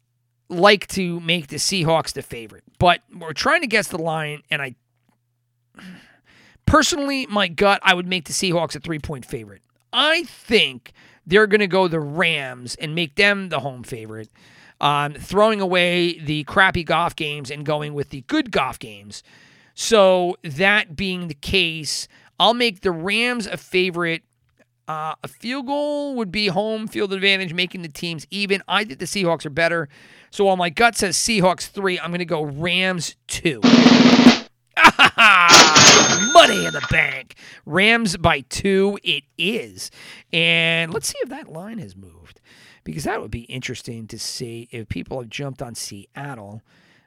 like 0.48 0.88
to 0.88 1.20
make 1.20 1.48
the 1.48 1.58
Seahawks 1.58 2.14
the 2.14 2.22
favorite, 2.22 2.64
but 2.80 3.02
we're 3.14 3.34
trying 3.34 3.60
to 3.62 3.68
guess 3.68 3.90
the 3.90 3.98
line, 3.98 4.44
and 4.50 4.62
I 4.62 4.76
personally, 6.66 7.28
my 7.28 7.50
gut, 7.50 7.82
I 7.84 7.96
would 7.96 8.08
make 8.08 8.26
the 8.26 8.34
Seahawks 8.34 8.78
a 8.78 8.80
three 8.80 9.00
point 9.00 9.26
favorite. 9.26 9.62
I 9.94 10.24
think 10.24 10.92
they're 11.26 11.48
going 11.48 11.62
to 11.62 11.68
go 11.68 11.88
the 11.88 12.00
Rams 12.00 12.76
and 12.76 12.96
make 12.96 13.16
them 13.16 13.50
the 13.50 13.60
home 13.60 13.84
favorite, 13.84 14.30
um, 14.82 15.14
throwing 15.14 15.62
away 15.62 16.20
the 16.20 16.44
crappy 16.44 16.84
Goff 16.84 17.16
games 17.16 17.50
and 17.52 17.66
going 17.66 17.94
with 17.94 18.10
the 18.10 18.22
good 18.22 18.52
Goff 18.52 18.80
games. 18.80 19.24
So, 19.76 20.38
that 20.44 20.96
being 20.96 21.30
the 21.30 21.34
case, 21.34 22.08
I'll 22.40 22.54
make 22.54 22.82
the 22.82 22.92
Rams 22.92 23.48
a 23.48 23.58
favorite. 23.58 24.24
Uh, 24.88 25.16
a 25.24 25.28
field 25.30 25.68
goal 25.68 26.16
would 26.16 26.32
be 26.32 26.48
home 26.48 26.88
field 26.88 27.14
advantage, 27.14 27.54
making 27.54 27.84
the 27.84 27.88
teams 27.88 28.28
even. 28.30 28.62
I 28.68 28.84
think 28.84 29.00
the 29.00 29.06
Seahawks 29.06 29.46
are 29.46 29.50
better. 29.50 29.88
So 30.30 30.46
while 30.46 30.58
my 30.58 30.70
gut 30.70 30.98
says 30.98 31.16
Seahawks 31.16 31.68
three, 31.68 31.98
I'm 32.00 32.10
going 32.10 32.20
to 32.20 32.26
go 32.26 32.44
Rams 32.44 33.16
two. 33.28 33.62
Money 36.34 36.66
in 36.66 36.74
the 36.74 36.86
bank. 36.90 37.36
Rams 37.66 38.18
by 38.18 38.42
two, 38.42 38.98
it 39.04 39.24
is. 39.38 39.92
And 40.32 40.94
let's 40.94 41.08
see 41.08 41.18
if 41.22 41.30
that 41.30 41.48
line 41.52 41.80
has 41.80 41.96
moved 41.96 42.42
because 42.84 43.04
that 43.04 43.22
would 43.22 43.32
be 43.32 43.42
interesting 43.42 44.08
to 44.08 44.20
see 44.20 44.68
if 44.72 44.90
people 44.90 45.20
have 45.20 45.30
jumped 45.30 45.62
on 45.62 45.76
Seattle. 45.76 46.62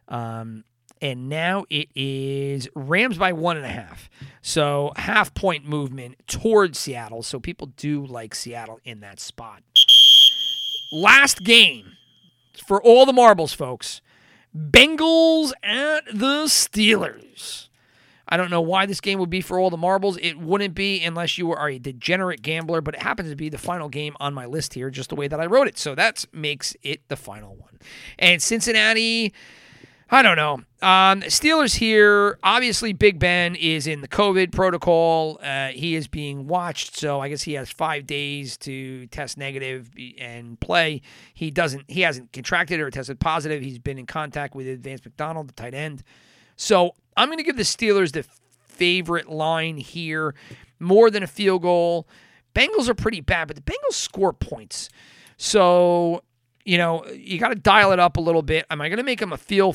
Um, 0.09 0.65
and 1.03 1.29
now 1.29 1.65
it 1.69 1.89
is 1.95 2.69
Rams 2.75 3.19
by 3.19 3.33
one 3.33 3.57
and 3.57 3.67
a 3.67 3.71
half. 3.71 4.09
So 4.41 4.93
half 4.97 5.35
point 5.35 5.67
movement 5.67 6.17
towards 6.27 6.79
Seattle. 6.79 7.23
So 7.23 7.39
people 7.39 7.69
do 7.77 8.07
like 8.07 8.35
Seattle 8.35 8.81
in 8.85 9.01
that 9.01 9.21
spot. 9.21 9.63
Last 10.93 11.45
game 11.45 11.97
for 12.65 12.83
all 12.83 13.05
the 13.05 13.13
marbles, 13.13 13.53
folks. 13.53 14.01
Bengals 14.57 15.53
at 15.63 16.07
the 16.07 16.45
Steelers. 16.45 17.69
I 18.29 18.37
don't 18.37 18.51
know 18.51 18.61
why 18.61 18.87
this 18.87 19.01
game 19.01 19.19
would 19.21 19.31
be 19.31 19.41
for 19.41 19.59
all 19.59 19.71
the 19.71 19.77
marbles. 19.77 20.17
It 20.17 20.39
wouldn't 20.39 20.75
be 20.75 21.05
unless 21.05 21.39
you 21.39 21.53
are 21.53 21.69
a 21.69 21.79
degenerate 21.79 22.43
gambler, 22.43 22.81
but 22.81 22.95
it 22.95 23.03
happens 23.03 23.31
to 23.31 23.37
be 23.37 23.49
the 23.49 23.59
final 23.59 23.89
game 23.89 24.17
on 24.19 24.35
my 24.35 24.47
list 24.47 24.75
here, 24.75 24.91
just 24.91 25.11
the 25.11 25.15
way 25.15 25.29
that 25.29 25.39
I 25.39 25.47
wrote 25.47 25.69
it. 25.69 25.79
So 25.79 25.95
that 25.95 26.25
makes 26.33 26.75
it 26.83 27.07
the 27.09 27.17
final 27.17 27.55
one. 27.55 27.79
And 28.19 28.43
Cincinnati 28.43 29.33
I 30.09 30.23
don't 30.23 30.37
know. 30.37 30.55
Um, 30.87 31.23
Steelers 31.23 31.75
here. 31.75 32.39
Obviously, 32.45 32.93
Big 32.93 33.19
Ben 33.19 33.57
is 33.57 33.89
in 33.89 34.03
the 34.03 34.09
COVID 34.09 34.53
protocol. 34.53 35.41
Uh, 35.43 35.69
he 35.69 35.97
is 35.97 36.07
being 36.07 36.47
watched, 36.47 36.97
so 36.97 37.21
I 37.21 37.29
guess 37.29 37.43
he 37.43 37.55
has 37.55 37.71
five 37.71 38.07
days 38.07 38.57
to 38.59 39.07
test 39.09 39.37
negative 39.37 39.91
and 40.19 40.61
play. 40.61 41.03
He 41.35 41.51
doesn't. 41.51 41.91
He 41.91 42.03
hasn't 42.03 42.33
contracted 42.33 42.79
or 42.79 42.89
tested 42.89 43.19
positive. 43.19 43.63
He's 43.63 43.81
been 43.81 43.99
in 43.99 44.07
contact 44.07 44.55
with 44.55 44.81
Vance 44.81 45.05
McDonald, 45.05 45.49
the 45.49 45.55
tight 45.55 45.75
end. 45.75 46.05
So 46.55 46.95
I'm 47.17 47.27
going 47.27 47.39
to 47.39 47.45
give 47.45 47.57
the 47.57 47.65
Steelers 47.65 48.13
the 48.13 48.25
favorite 48.69 49.29
line 49.29 49.77
here, 49.77 50.37
more 50.79 51.11
than 51.11 51.25
a 51.25 51.27
field 51.27 51.63
goal. 51.63 52.07
Bengals 52.55 52.89
are 52.89 52.95
pretty 52.95 53.21
bad, 53.21 53.49
but 53.49 53.57
the 53.57 53.63
Bengals 53.63 53.95
score 53.95 54.33
points. 54.33 54.89
So 55.37 56.23
you 56.65 56.79
know 56.79 57.05
you 57.09 57.39
got 57.39 57.49
to 57.49 57.57
dial 57.57 57.91
it 57.91 57.99
up 57.99 58.19
a 58.19 58.21
little 58.21 58.43
bit. 58.43 58.67
Am 58.71 58.81
I 58.81 58.89
going 58.89 58.99
to 58.99 59.03
make 59.03 59.19
them 59.19 59.33
a 59.33 59.37
feel 59.37 59.75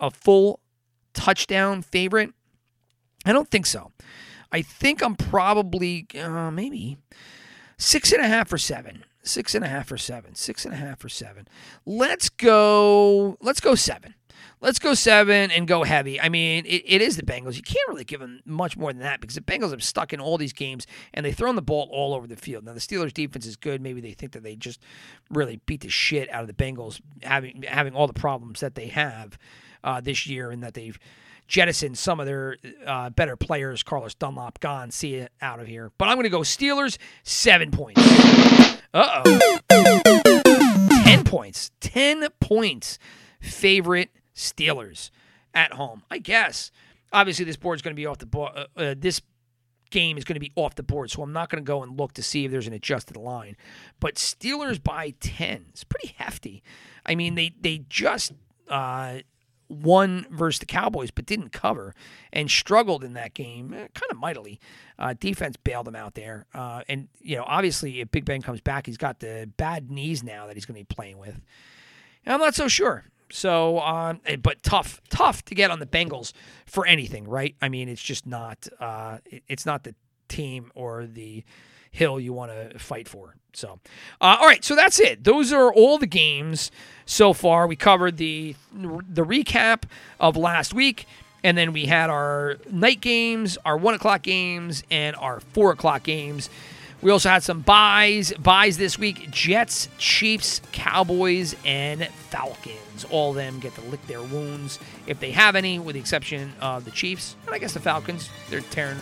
a 0.00 0.10
full 0.10 0.60
touchdown 1.12 1.82
favorite? 1.82 2.30
I 3.24 3.32
don't 3.32 3.50
think 3.50 3.66
so. 3.66 3.92
I 4.52 4.62
think 4.62 5.02
I'm 5.02 5.16
probably 5.16 6.06
uh, 6.20 6.50
maybe 6.50 6.98
six 7.78 8.12
and 8.12 8.22
a 8.22 8.28
half 8.28 8.52
or 8.52 8.58
seven. 8.58 9.04
Six 9.22 9.54
and 9.54 9.64
a 9.64 9.68
half 9.68 9.90
or 9.90 9.96
seven. 9.96 10.34
Six 10.34 10.64
and 10.66 10.74
a 10.74 10.76
half 10.76 11.02
or 11.02 11.08
seven. 11.08 11.48
Let's 11.86 12.28
go. 12.28 13.38
Let's 13.40 13.60
go 13.60 13.74
seven. 13.74 14.14
Let's 14.60 14.78
go 14.78 14.94
seven 14.94 15.50
and 15.50 15.66
go 15.66 15.82
heavy. 15.82 16.20
I 16.20 16.28
mean, 16.28 16.64
it, 16.66 16.82
it 16.86 17.02
is 17.02 17.16
the 17.16 17.22
Bengals. 17.22 17.56
You 17.56 17.62
can't 17.62 17.88
really 17.88 18.04
give 18.04 18.20
them 18.20 18.40
much 18.44 18.76
more 18.76 18.92
than 18.92 19.02
that 19.02 19.20
because 19.20 19.34
the 19.34 19.40
Bengals 19.40 19.72
have 19.72 19.82
stuck 19.82 20.12
in 20.12 20.20
all 20.20 20.38
these 20.38 20.52
games 20.52 20.86
and 21.12 21.24
they've 21.24 21.34
thrown 21.34 21.54
the 21.54 21.62
ball 21.62 21.88
all 21.90 22.14
over 22.14 22.26
the 22.26 22.36
field. 22.36 22.64
Now, 22.64 22.72
the 22.72 22.80
Steelers' 22.80 23.12
defense 23.12 23.46
is 23.46 23.56
good. 23.56 23.82
Maybe 23.82 24.00
they 24.00 24.12
think 24.12 24.32
that 24.32 24.42
they 24.42 24.56
just 24.56 24.80
really 25.30 25.60
beat 25.66 25.80
the 25.80 25.88
shit 25.88 26.30
out 26.30 26.42
of 26.42 26.46
the 26.46 26.54
Bengals, 26.54 27.00
having 27.22 27.64
having 27.64 27.94
all 27.94 28.06
the 28.06 28.12
problems 28.12 28.60
that 28.60 28.74
they 28.74 28.86
have 28.86 29.36
uh, 29.84 30.00
this 30.00 30.26
year 30.26 30.50
and 30.50 30.62
that 30.64 30.74
they've 30.74 30.98
jettisoned 31.46 31.96
some 31.96 32.20
of 32.20 32.26
their 32.26 32.56
uh, 32.86 33.10
better 33.10 33.36
players. 33.36 33.82
Carlos 33.82 34.14
Dunlap 34.14 34.58
gone. 34.60 34.90
See 34.90 35.14
it 35.14 35.30
out 35.40 35.60
of 35.60 35.66
here. 35.66 35.92
But 35.98 36.08
I'm 36.08 36.16
going 36.16 36.24
to 36.24 36.30
go 36.30 36.40
Steelers, 36.40 36.98
seven 37.22 37.70
points. 37.70 38.00
Uh 38.94 39.22
oh. 39.26 39.58
10 41.04 41.24
points. 41.24 41.70
10 41.80 42.28
points. 42.40 42.98
Favorite 43.40 44.10
Steelers 44.34 45.10
at 45.52 45.72
home. 45.72 46.02
I 46.10 46.18
guess. 46.18 46.70
Obviously, 47.12 47.44
this 47.44 47.56
board 47.56 47.78
is 47.78 47.82
going 47.82 47.94
to 47.94 48.00
be 48.00 48.06
off 48.06 48.18
the 48.18 48.26
board. 48.26 48.52
Uh, 48.54 48.66
uh, 48.76 48.94
this 48.96 49.20
game 49.90 50.16
is 50.16 50.24
going 50.24 50.34
to 50.34 50.40
be 50.40 50.52
off 50.56 50.74
the 50.74 50.82
board, 50.82 51.10
so 51.10 51.22
I'm 51.22 51.32
not 51.32 51.48
going 51.50 51.62
to 51.62 51.66
go 51.66 51.82
and 51.82 51.98
look 51.98 52.12
to 52.14 52.22
see 52.22 52.44
if 52.44 52.50
there's 52.50 52.66
an 52.66 52.72
adjusted 52.72 53.16
line. 53.16 53.56
But 54.00 54.16
Steelers 54.16 54.82
by 54.82 55.14
10. 55.20 55.66
It's 55.70 55.84
pretty 55.84 56.14
hefty. 56.16 56.62
I 57.06 57.14
mean, 57.14 57.34
they 57.34 57.54
they 57.60 57.84
just 57.88 58.32
uh, 58.68 59.18
won 59.68 60.26
versus 60.30 60.58
the 60.58 60.66
Cowboys, 60.66 61.10
but 61.10 61.26
didn't 61.26 61.50
cover 61.50 61.94
and 62.32 62.50
struggled 62.50 63.02
in 63.02 63.14
that 63.14 63.34
game 63.34 63.72
eh, 63.72 63.88
kind 63.94 64.10
of 64.10 64.16
mightily. 64.16 64.60
Uh, 64.98 65.14
defense 65.18 65.56
bailed 65.56 65.86
them 65.86 65.96
out 65.96 66.14
there. 66.14 66.46
Uh, 66.54 66.82
and, 66.88 67.08
you 67.20 67.36
know, 67.36 67.44
obviously, 67.46 68.00
if 68.00 68.10
Big 68.10 68.24
Ben 68.24 68.42
comes 68.42 68.60
back, 68.60 68.86
he's 68.86 68.96
got 68.96 69.20
the 69.20 69.50
bad 69.56 69.90
knees 69.90 70.22
now 70.22 70.46
that 70.46 70.56
he's 70.56 70.66
going 70.66 70.78
to 70.78 70.86
be 70.86 70.94
playing 70.94 71.18
with. 71.18 71.40
And 72.24 72.34
I'm 72.34 72.40
not 72.40 72.54
so 72.54 72.68
sure. 72.68 73.04
So, 73.30 73.80
um, 73.80 74.20
eh, 74.26 74.36
but 74.36 74.62
tough, 74.62 75.00
tough 75.08 75.44
to 75.46 75.54
get 75.54 75.70
on 75.70 75.78
the 75.80 75.86
Bengals 75.86 76.32
for 76.66 76.86
anything, 76.86 77.26
right? 77.26 77.56
I 77.60 77.68
mean, 77.68 77.88
it's 77.88 78.02
just 78.02 78.26
not, 78.26 78.68
uh, 78.78 79.18
it's 79.48 79.66
not 79.66 79.84
the 79.84 79.94
team 80.28 80.70
or 80.74 81.06
the 81.06 81.44
hill 81.94 82.18
you 82.18 82.32
want 82.32 82.50
to 82.50 82.78
fight 82.78 83.08
for. 83.08 83.36
So, 83.52 83.78
uh, 84.20 84.36
all 84.40 84.48
right, 84.48 84.64
so 84.64 84.74
that's 84.74 84.98
it. 84.98 85.22
Those 85.22 85.52
are 85.52 85.72
all 85.72 85.96
the 85.96 86.08
games 86.08 86.72
so 87.06 87.32
far. 87.32 87.66
We 87.68 87.76
covered 87.76 88.16
the 88.16 88.56
the 88.72 89.24
recap 89.24 89.84
of 90.18 90.36
last 90.36 90.74
week, 90.74 91.06
and 91.44 91.56
then 91.56 91.72
we 91.72 91.86
had 91.86 92.10
our 92.10 92.58
night 92.68 93.00
games, 93.00 93.56
our 93.64 93.76
one 93.76 93.94
o'clock 93.94 94.22
games, 94.22 94.82
and 94.90 95.14
our 95.16 95.38
four 95.52 95.70
o'clock 95.70 96.02
games. 96.02 96.50
We 97.00 97.12
also 97.12 97.28
had 97.28 97.44
some 97.44 97.60
byes 97.60 98.32
byes 98.32 98.76
this 98.76 98.98
week: 98.98 99.30
Jets, 99.30 99.88
Chiefs, 99.96 100.60
Cowboys, 100.72 101.54
and 101.64 102.08
Falcons. 102.30 103.06
All 103.10 103.30
of 103.30 103.36
them 103.36 103.60
get 103.60 103.74
to 103.76 103.82
lick 103.82 104.04
their 104.08 104.22
wounds 104.22 104.80
if 105.06 105.20
they 105.20 105.30
have 105.30 105.54
any, 105.54 105.78
with 105.78 105.94
the 105.94 106.00
exception 106.00 106.52
of 106.60 106.84
the 106.84 106.90
Chiefs 106.90 107.36
and 107.46 107.54
I 107.54 107.58
guess 107.58 107.74
the 107.74 107.80
Falcons. 107.80 108.30
They're 108.50 108.62
tearing 108.62 108.98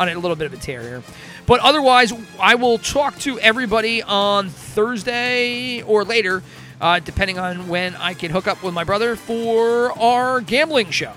on 0.00 0.08
a 0.08 0.18
little 0.18 0.34
bit 0.34 0.46
of 0.46 0.54
a 0.54 0.56
tear 0.56 0.80
here. 0.80 1.02
But 1.46 1.60
otherwise, 1.60 2.12
I 2.40 2.54
will 2.54 2.78
talk 2.78 3.18
to 3.20 3.38
everybody 3.38 4.02
on 4.02 4.48
Thursday 4.48 5.82
or 5.82 6.04
later, 6.04 6.42
uh, 6.80 7.00
depending 7.00 7.38
on 7.38 7.68
when 7.68 7.94
I 7.96 8.14
can 8.14 8.30
hook 8.30 8.48
up 8.48 8.62
with 8.62 8.72
my 8.72 8.82
brother 8.82 9.14
for 9.14 9.96
our 9.98 10.40
gambling 10.40 10.90
show. 10.90 11.12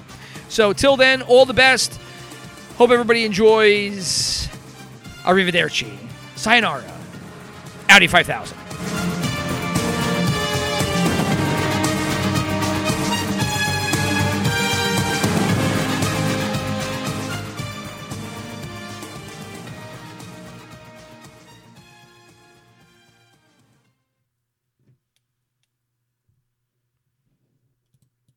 So 0.50 0.74
till 0.74 0.98
then, 0.98 1.22
all 1.22 1.46
the 1.46 1.54
best. 1.54 2.00
Hope 2.76 2.92
everybody 2.92 3.24
enjoys. 3.24 4.50
Arrivederci. 5.24 5.96
Sayonara. 6.36 6.84
Audi 7.90 8.08
5000. 8.08 8.63